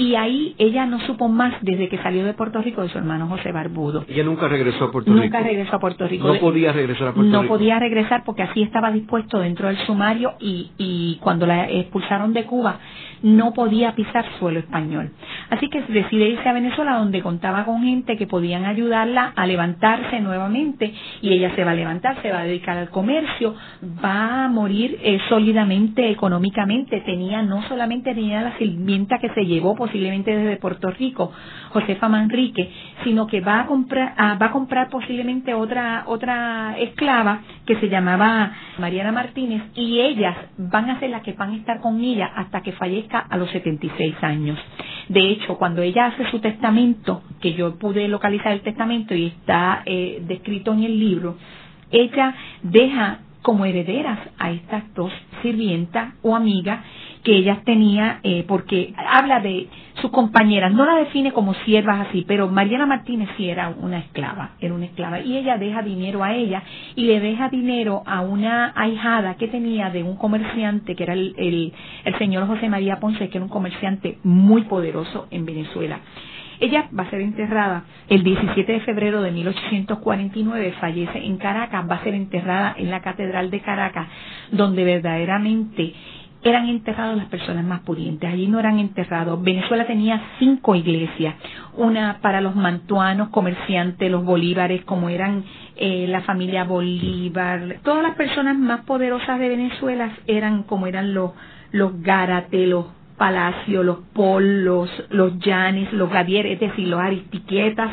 Y 0.00 0.14
ahí 0.14 0.54
ella 0.56 0.86
no 0.86 0.98
supo 1.00 1.28
más 1.28 1.52
desde 1.60 1.90
que 1.90 1.98
salió 1.98 2.24
de 2.24 2.32
Puerto 2.32 2.62
Rico 2.62 2.80
de 2.80 2.88
su 2.88 2.96
hermano 2.96 3.28
José 3.28 3.52
Barbudo. 3.52 4.06
Ella 4.08 4.24
nunca 4.24 4.48
regresó 4.48 4.84
a 4.84 4.90
Puerto 4.90 5.12
Rico. 5.12 5.22
Nunca 5.22 5.40
regresó 5.40 5.76
a 5.76 5.78
Puerto 5.78 6.08
Rico. 6.08 6.26
No 6.26 6.40
podía 6.40 6.72
regresar 6.72 7.08
a 7.08 7.12
Puerto 7.12 7.30
Rico. 7.30 7.42
No 7.42 7.46
podía 7.46 7.78
regresar 7.78 8.24
porque 8.24 8.42
así 8.42 8.62
estaba 8.62 8.90
dispuesto 8.92 9.40
dentro 9.40 9.68
del 9.68 9.76
sumario 9.80 10.36
y, 10.40 10.70
y 10.78 11.18
cuando 11.20 11.44
la 11.44 11.68
expulsaron 11.68 12.32
de 12.32 12.44
Cuba 12.44 12.78
no 13.22 13.52
podía 13.52 13.94
pisar 13.94 14.24
suelo 14.38 14.60
español. 14.60 15.10
Así 15.50 15.68
que 15.68 15.82
decide 15.82 16.30
irse 16.30 16.48
a 16.48 16.52
Venezuela 16.52 16.96
donde 16.96 17.20
contaba 17.20 17.64
con 17.64 17.82
gente 17.82 18.16
que 18.16 18.26
podían 18.26 18.64
ayudarla 18.64 19.32
a 19.36 19.46
levantarse 19.46 20.20
nuevamente 20.20 20.94
y 21.20 21.32
ella 21.32 21.54
se 21.54 21.64
va 21.64 21.72
a 21.72 21.74
levantar, 21.74 22.22
se 22.22 22.32
va 22.32 22.40
a 22.40 22.44
dedicar 22.44 22.78
al 22.78 22.90
comercio, 22.90 23.54
va 24.02 24.44
a 24.44 24.48
morir 24.48 24.98
eh, 25.02 25.18
sólidamente 25.28 26.10
económicamente. 26.10 27.00
Tenía, 27.02 27.42
no 27.42 27.62
solamente 27.68 28.14
tenía 28.14 28.42
la 28.42 28.56
sirvienta 28.56 29.18
que 29.18 29.28
se 29.30 29.44
llevó 29.44 29.74
posiblemente 29.90 30.36
desde 30.36 30.56
Puerto 30.56 30.88
Rico, 30.90 31.32
Josefa 31.70 32.08
Manrique, 32.08 32.70
sino 33.02 33.26
que 33.26 33.40
va 33.40 33.60
a 33.60 33.66
comprar, 33.66 34.14
ah, 34.16 34.38
va 34.40 34.46
a 34.46 34.50
comprar 34.52 34.88
posiblemente 34.88 35.52
otra, 35.52 36.04
otra 36.06 36.76
esclava 36.78 37.40
que 37.66 37.74
se 37.80 37.88
llamaba 37.88 38.52
Mariana 38.78 39.10
Martínez 39.10 39.62
y 39.74 40.00
ellas 40.00 40.36
van 40.58 40.90
a 40.90 41.00
ser 41.00 41.10
las 41.10 41.22
que 41.22 41.32
van 41.32 41.50
a 41.50 41.56
estar 41.56 41.80
con 41.80 42.00
ella 42.00 42.30
hasta 42.36 42.60
que 42.62 42.70
fallezca 42.72 43.18
a 43.18 43.36
los 43.36 43.50
76 43.50 44.14
años. 44.22 44.58
De 45.08 45.28
hecho, 45.28 45.58
cuando 45.58 45.82
ella 45.82 46.06
hace 46.06 46.30
su 46.30 46.38
testamento, 46.38 47.22
que 47.40 47.54
yo 47.54 47.76
pude 47.76 48.06
localizar 48.06 48.52
el 48.52 48.60
testamento 48.60 49.12
y 49.12 49.26
está 49.26 49.82
eh, 49.86 50.22
descrito 50.24 50.72
en 50.72 50.84
el 50.84 51.00
libro, 51.00 51.36
ella 51.90 52.32
deja 52.62 53.18
como 53.42 53.64
herederas 53.64 54.20
a 54.38 54.52
estas 54.52 54.84
dos 54.94 55.10
sirvientas 55.42 56.14
o 56.22 56.36
amigas 56.36 56.84
que 57.22 57.36
ella 57.36 57.62
tenía, 57.64 58.20
eh, 58.22 58.44
porque 58.48 58.94
habla 58.96 59.40
de 59.40 59.68
sus 60.00 60.10
compañeras, 60.10 60.72
no 60.72 60.86
la 60.86 60.96
define 60.96 61.32
como 61.32 61.54
siervas 61.54 62.08
así, 62.08 62.24
pero 62.26 62.48
Mariana 62.48 62.86
Martínez 62.86 63.28
sí 63.36 63.48
era 63.48 63.68
una 63.68 63.98
esclava, 63.98 64.52
era 64.60 64.72
una 64.72 64.86
esclava, 64.86 65.20
y 65.20 65.36
ella 65.36 65.58
deja 65.58 65.82
dinero 65.82 66.24
a 66.24 66.34
ella 66.34 66.62
y 66.94 67.04
le 67.04 67.20
deja 67.20 67.48
dinero 67.50 68.02
a 68.06 68.22
una 68.22 68.72
ahijada 68.74 69.34
que 69.34 69.48
tenía 69.48 69.90
de 69.90 70.02
un 70.02 70.16
comerciante, 70.16 70.96
que 70.96 71.02
era 71.02 71.12
el, 71.12 71.34
el, 71.36 71.72
el 72.04 72.18
señor 72.18 72.46
José 72.46 72.68
María 72.68 73.00
Ponce, 73.00 73.28
que 73.28 73.38
era 73.38 73.44
un 73.44 73.50
comerciante 73.50 74.18
muy 74.22 74.62
poderoso 74.62 75.26
en 75.30 75.44
Venezuela. 75.44 76.00
Ella 76.60 76.88
va 76.96 77.04
a 77.04 77.10
ser 77.10 77.22
enterrada 77.22 77.84
el 78.08 78.22
17 78.22 78.70
de 78.70 78.80
febrero 78.80 79.22
de 79.22 79.30
1849, 79.30 80.74
fallece 80.78 81.18
en 81.18 81.38
Caracas, 81.38 81.86
va 81.90 81.96
a 81.96 82.04
ser 82.04 82.14
enterrada 82.14 82.74
en 82.76 82.90
la 82.90 83.00
Catedral 83.00 83.50
de 83.50 83.60
Caracas, 83.60 84.08
donde 84.52 84.84
verdaderamente 84.84 85.94
eran 86.42 86.68
enterrados 86.68 87.16
las 87.16 87.26
personas 87.26 87.64
más 87.64 87.80
pudientes, 87.80 88.32
allí 88.32 88.46
no 88.46 88.58
eran 88.58 88.78
enterrados. 88.78 89.42
Venezuela 89.42 89.86
tenía 89.86 90.20
cinco 90.38 90.74
iglesias, 90.74 91.34
una 91.76 92.18
para 92.22 92.40
los 92.40 92.56
mantuanos, 92.56 93.28
comerciantes, 93.28 94.10
los 94.10 94.24
bolívares, 94.24 94.84
como 94.84 95.08
eran 95.08 95.44
eh, 95.76 96.06
la 96.08 96.22
familia 96.22 96.64
Bolívar. 96.64 97.76
Todas 97.82 98.02
las 98.02 98.16
personas 98.16 98.56
más 98.56 98.82
poderosas 98.82 99.38
de 99.38 99.48
Venezuela 99.48 100.12
eran 100.26 100.62
como 100.62 100.86
eran 100.86 101.12
los, 101.12 101.32
los 101.72 102.00
Gárate, 102.02 102.66
los 102.66 102.86
Palacio, 103.18 103.82
los 103.82 103.98
Polos, 104.14 104.90
los 105.10 105.38
Llanes, 105.40 105.92
los 105.92 106.08
Gavier, 106.08 106.46
es 106.46 106.60
decir, 106.60 106.88
los 106.88 107.00
Aristiquetas, 107.00 107.90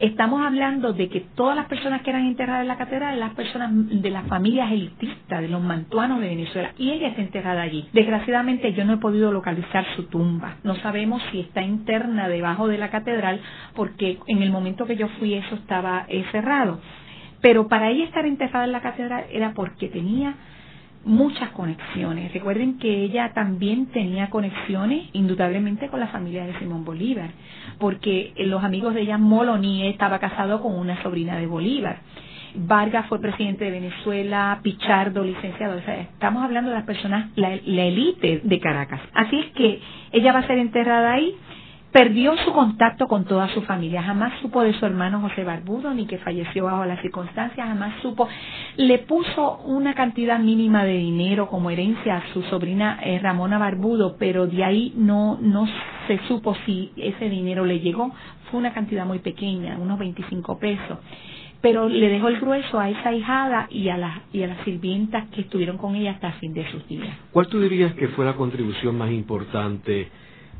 Estamos 0.00 0.40
hablando 0.40 0.94
de 0.94 1.10
que 1.10 1.20
todas 1.20 1.54
las 1.54 1.66
personas 1.66 2.00
que 2.00 2.08
eran 2.08 2.24
enterradas 2.24 2.62
en 2.62 2.68
la 2.68 2.78
catedral 2.78 3.20
las 3.20 3.34
personas 3.34 3.70
de 3.74 4.10
las 4.10 4.26
familias 4.28 4.72
elitistas, 4.72 5.19
de 5.38 5.48
los 5.48 5.62
mantuanos 5.62 6.20
de 6.20 6.28
Venezuela, 6.28 6.72
y 6.78 6.90
ella 6.90 7.08
está 7.08 7.20
enterrada 7.20 7.62
allí. 7.62 7.86
Desgraciadamente 7.92 8.72
yo 8.72 8.84
no 8.84 8.94
he 8.94 8.96
podido 8.96 9.30
localizar 9.32 9.84
su 9.96 10.04
tumba. 10.04 10.56
No 10.64 10.74
sabemos 10.76 11.22
si 11.30 11.40
está 11.40 11.62
interna 11.62 12.28
debajo 12.28 12.66
de 12.68 12.78
la 12.78 12.90
catedral, 12.90 13.40
porque 13.74 14.18
en 14.26 14.42
el 14.42 14.50
momento 14.50 14.86
que 14.86 14.96
yo 14.96 15.08
fui 15.18 15.34
eso 15.34 15.54
estaba 15.54 16.06
eh, 16.08 16.24
cerrado. 16.32 16.80
Pero 17.42 17.68
para 17.68 17.90
ella 17.90 18.04
estar 18.04 18.24
enterrada 18.26 18.64
en 18.64 18.72
la 18.72 18.80
catedral 18.80 19.24
era 19.30 19.52
porque 19.54 19.88
tenía 19.88 20.34
muchas 21.04 21.50
conexiones. 21.50 22.32
Recuerden 22.32 22.78
que 22.78 23.04
ella 23.04 23.32
también 23.32 23.86
tenía 23.86 24.28
conexiones 24.30 25.08
indudablemente 25.12 25.88
con 25.88 26.00
la 26.00 26.08
familia 26.08 26.44
de 26.44 26.58
Simón 26.58 26.84
Bolívar, 26.84 27.30
porque 27.78 28.34
los 28.36 28.62
amigos 28.62 28.94
de 28.94 29.02
ella, 29.02 29.18
Moloni 29.18 29.86
estaba 29.88 30.18
casado 30.18 30.60
con 30.60 30.74
una 30.74 31.02
sobrina 31.02 31.36
de 31.36 31.46
Bolívar. 31.46 32.00
Vargas 32.54 33.06
fue 33.06 33.20
presidente 33.20 33.64
de 33.64 33.70
Venezuela, 33.70 34.60
Pichardo, 34.62 35.22
licenciado. 35.24 35.78
O 35.78 35.82
sea, 35.82 36.00
estamos 36.00 36.42
hablando 36.42 36.70
de 36.70 36.76
las 36.76 36.86
personas, 36.86 37.30
la, 37.36 37.52
élite 37.54 38.40
de 38.44 38.60
Caracas. 38.60 39.00
Así 39.14 39.38
es 39.38 39.52
que 39.52 39.80
ella 40.12 40.32
va 40.32 40.40
a 40.40 40.46
ser 40.46 40.58
enterrada 40.58 41.12
ahí 41.12 41.34
Perdió 41.92 42.36
su 42.44 42.52
contacto 42.52 43.08
con 43.08 43.24
toda 43.24 43.48
su 43.48 43.62
familia, 43.62 44.00
jamás 44.04 44.38
supo 44.40 44.62
de 44.62 44.72
su 44.74 44.86
hermano 44.86 45.20
José 45.22 45.42
Barbudo, 45.42 45.92
ni 45.92 46.06
que 46.06 46.18
falleció 46.18 46.66
bajo 46.66 46.84
las 46.84 47.00
circunstancias, 47.00 47.66
jamás 47.66 48.00
supo. 48.00 48.28
Le 48.76 48.98
puso 48.98 49.58
una 49.64 49.94
cantidad 49.94 50.38
mínima 50.38 50.84
de 50.84 50.92
dinero 50.92 51.48
como 51.48 51.68
herencia 51.68 52.18
a 52.18 52.32
su 52.32 52.42
sobrina 52.44 53.00
eh, 53.02 53.18
Ramona 53.18 53.58
Barbudo, 53.58 54.14
pero 54.20 54.46
de 54.46 54.62
ahí 54.62 54.92
no, 54.96 55.36
no 55.40 55.66
se 56.06 56.18
supo 56.28 56.54
si 56.64 56.92
ese 56.96 57.28
dinero 57.28 57.64
le 57.64 57.80
llegó. 57.80 58.12
Fue 58.50 58.60
una 58.60 58.72
cantidad 58.72 59.04
muy 59.04 59.18
pequeña, 59.18 59.76
unos 59.76 59.98
25 59.98 60.60
pesos 60.60 60.96
pero 61.60 61.88
le 61.88 62.08
dejó 62.08 62.28
el 62.28 62.40
grueso 62.40 62.80
a 62.80 62.88
esa 62.88 63.12
hijada 63.12 63.66
y 63.70 63.88
a, 63.88 63.98
las 63.98 64.20
y 64.32 64.42
a 64.42 64.46
las 64.48 64.64
sirvientas 64.64 65.28
que 65.28 65.42
estuvieron 65.42 65.76
con 65.76 65.94
ella 65.94 66.12
hasta 66.12 66.28
el 66.28 66.34
fin 66.34 66.54
de 66.54 66.70
sus 66.70 66.86
días. 66.88 67.14
¿Cuál 67.32 67.48
tú 67.48 67.60
dirías 67.60 67.94
que 67.94 68.08
fue 68.08 68.24
la 68.24 68.34
contribución 68.34 68.96
más 68.96 69.10
importante 69.10 70.08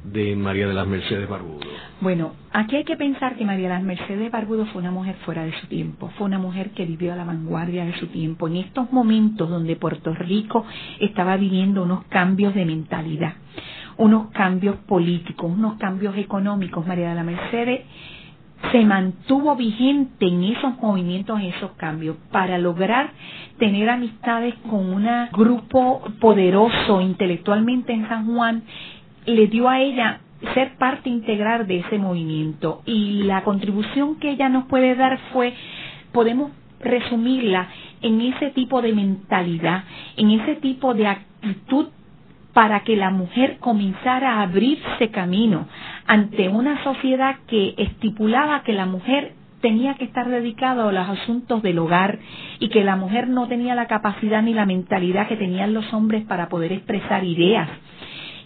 de 0.05 0.35
María 0.37 0.67
de 0.67 0.75
las 0.75 0.87
Mercedes 0.87 1.29
Barbudo? 1.29 1.61
Bueno, 2.01 2.33
aquí 2.53 2.77
hay 2.77 2.85
que 2.85 2.97
pensar 2.97 3.37
que 3.37 3.45
María 3.45 3.69
de 3.69 3.75
las 3.75 3.83
Mercedes 3.83 4.31
Barbudo 4.31 4.67
fue 4.67 4.83
una 4.83 4.91
mujer 4.91 5.17
fuera 5.25 5.45
de 5.45 5.53
su 5.61 5.67
tiempo, 5.67 6.11
fue 6.17 6.27
una 6.27 6.39
mujer 6.39 6.71
que 6.71 6.87
vivió 6.87 7.13
a 7.13 7.17
la 7.17 7.25
vanguardia 7.25 7.85
de 7.85 7.99
su 7.99 8.07
tiempo, 8.09 8.49
en 8.49 8.57
estos 8.57 8.93
momentos 8.93 9.49
donde 9.49 9.77
Puerto 9.77 10.15
Rico 10.15 10.65
estaba 11.01 11.37
viviendo 11.37 11.83
unos 11.83 12.05
cambios 12.05 12.55
de 12.55 12.65
mentalidad, 12.65 13.35
unos 13.97 14.31
cambios 14.31 14.77
políticos, 14.77 15.51
unos 15.51 15.75
cambios 15.79 16.17
económicos. 16.17 16.87
María 16.87 17.11
de 17.11 17.15
la 17.15 17.25
Mercedes 17.25 17.81
se 18.73 18.85
mantuvo 18.85 19.57
vigente 19.57 20.27
en 20.27 20.45
esos 20.45 20.77
movimientos, 20.79 21.41
en 21.41 21.47
esos 21.47 21.73
cambios, 21.73 22.17
para 22.31 22.59
lograr 22.59 23.11
tener 23.59 23.89
amistades 23.89 24.55
con 24.69 24.81
un 24.93 25.09
grupo 25.33 26.03
poderoso 26.21 27.01
intelectualmente 27.01 27.93
en 27.93 28.09
San 28.09 28.27
Juan 28.27 28.63
le 29.27 29.47
dio 29.49 29.69
a 29.69 29.81
ella 29.81 30.21
ser 30.55 30.77
parte 30.79 31.11
integral 31.11 31.67
de 31.67 31.81
ese 31.81 31.99
movimiento. 31.99 32.83
Y 32.87 33.23
la 33.25 33.43
contribución 33.43 34.17
que 34.17 34.31
ella 34.31 34.49
nos 34.49 34.65
puede 34.67 34.95
dar 34.95 35.19
fue, 35.33 35.55
podemos 36.13 36.53
resumirla 36.81 37.69
en 38.03 38.21
ese 38.21 38.51
tipo 38.51 38.81
de 38.81 38.93
mentalidad, 38.95 39.85
en 40.17 40.31
ese 40.31 40.57
tipo 40.57 40.95
de 40.95 41.07
actitud 41.07 41.89
para 42.53 42.81
que 42.81 42.97
la 42.97 43.11
mujer 43.11 43.59
comenzara 43.61 44.35
a 44.35 44.43
abrirse 44.43 45.11
camino 45.11 45.67
ante 46.07 46.49
una 46.49 46.83
sociedad 46.83 47.37
que 47.47 47.75
estipulaba 47.79 48.63
que 48.63 48.73
la 48.73 48.87
mujer 48.87 49.35
tenía 49.61 49.95
que 49.95 50.05
estar 50.05 50.29
dedicada 50.29 50.89
a 50.89 50.93
los 50.93 51.09
asuntos 51.09 51.63
del 51.63 51.79
hogar 51.79 52.19
y 52.59 52.69
que 52.71 52.83
la 52.83 52.97
mujer 52.97 53.29
no 53.29 53.47
tenía 53.47 53.75
la 53.75 53.87
capacidad 53.87 54.43
ni 54.43 54.55
la 54.55 54.67
mentalidad 54.67 55.29
que 55.29 55.37
tenían 55.37 55.75
los 55.75 55.93
hombres 55.93 56.25
para 56.25 56.49
poder 56.49 56.73
expresar 56.73 57.25
ideas 57.25 57.69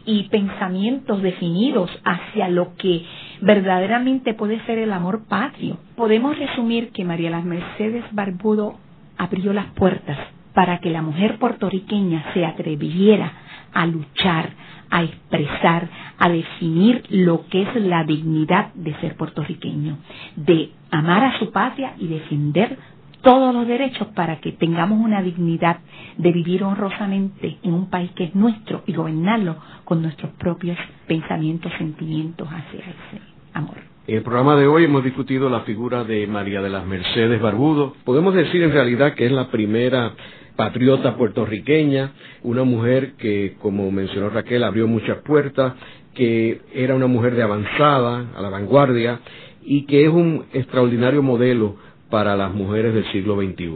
y 0.06 0.24
pensamientos 0.24 1.22
definidos 1.22 1.90
hacia 2.04 2.48
lo 2.48 2.74
que 2.76 3.04
verdaderamente 3.40 4.34
puede 4.34 4.60
ser 4.66 4.78
el 4.78 4.92
amor 4.92 5.22
patrio. 5.28 5.78
Podemos 5.96 6.38
resumir 6.38 6.90
que 6.90 7.04
María 7.04 7.30
las 7.30 7.44
Mercedes 7.44 8.04
Barbudo 8.12 8.74
abrió 9.16 9.52
las 9.52 9.66
puertas 9.72 10.18
para 10.52 10.78
que 10.78 10.90
la 10.90 11.02
mujer 11.02 11.38
puertorriqueña 11.38 12.32
se 12.34 12.44
atreviera 12.44 13.32
a 13.74 13.86
luchar, 13.86 14.50
a 14.90 15.02
expresar, 15.02 15.88
a 16.18 16.28
definir 16.28 17.02
lo 17.10 17.46
que 17.48 17.62
es 17.62 17.74
la 17.76 18.04
dignidad 18.04 18.72
de 18.74 18.94
ser 19.00 19.16
puertorriqueño, 19.16 19.98
de 20.36 20.70
amar 20.90 21.24
a 21.24 21.38
su 21.38 21.50
patria 21.50 21.94
y 21.98 22.06
defender 22.06 22.78
todos 23.22 23.54
los 23.54 23.66
derechos 23.66 24.08
para 24.08 24.38
que 24.40 24.52
tengamos 24.52 25.00
una 25.02 25.22
dignidad 25.22 25.78
de 26.18 26.30
vivir 26.30 26.62
honrosamente 26.62 27.56
en 27.62 27.72
un 27.72 27.90
país 27.90 28.10
que 28.14 28.24
es 28.24 28.34
nuestro 28.34 28.82
y 28.86 28.92
gobernarlo 28.92 29.56
con 29.84 30.02
nuestros 30.02 30.30
propios 30.32 30.76
pensamientos, 31.06 31.72
sentimientos 31.78 32.46
hacia 32.48 32.80
ese 32.80 33.22
amor. 33.54 33.76
En 34.06 34.18
el 34.18 34.22
programa 34.22 34.54
de 34.56 34.66
hoy 34.66 34.84
hemos 34.84 35.02
discutido 35.02 35.48
la 35.48 35.60
figura 35.60 36.04
de 36.04 36.26
María 36.26 36.60
de 36.60 36.68
las 36.68 36.86
Mercedes 36.86 37.40
Barbudo. 37.40 37.94
Podemos 38.04 38.34
decir 38.34 38.62
en 38.62 38.72
realidad 38.72 39.14
que 39.14 39.24
es 39.24 39.32
la 39.32 39.48
primera 39.48 40.12
patriota 40.56 41.16
puertorriqueña, 41.16 42.12
una 42.42 42.64
mujer 42.64 43.12
que, 43.18 43.56
como 43.60 43.90
mencionó 43.90 44.30
Raquel, 44.30 44.64
abrió 44.64 44.86
muchas 44.86 45.18
puertas, 45.18 45.74
que 46.14 46.60
era 46.72 46.94
una 46.94 47.06
mujer 47.06 47.34
de 47.34 47.42
avanzada, 47.42 48.26
a 48.36 48.42
la 48.42 48.48
vanguardia, 48.48 49.20
y 49.62 49.86
que 49.86 50.04
es 50.04 50.10
un 50.10 50.46
extraordinario 50.52 51.22
modelo 51.22 51.76
para 52.10 52.36
las 52.36 52.52
mujeres 52.52 52.94
del 52.94 53.10
siglo 53.12 53.36
XXI. 53.36 53.70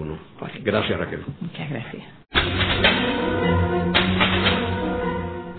Gracias, 0.63 0.99
Raquel. 0.99 1.21
Muchas 1.41 1.71
gracias. 1.71 2.05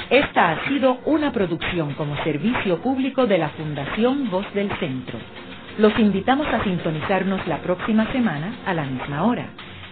Esta 0.09 0.51
ha 0.51 0.67
sido 0.67 0.97
una 1.05 1.32
producción 1.32 1.93
como 1.93 2.15
servicio 2.24 2.82
público 2.82 3.28
de 3.28 3.38
la 3.38 3.49
Fundación 3.49 4.32
Voz 4.32 4.45
del 4.55 4.70
Centro. 4.80 5.20
Los 5.78 5.97
invitamos 5.99 6.47
a 6.47 6.63
sintonizarnos 6.63 7.45
la 7.47 7.59
próxima 7.61 8.11
semana 8.11 8.55
a 8.65 8.74
la 8.74 8.86
misma 8.86 9.24
hora. 9.24 9.49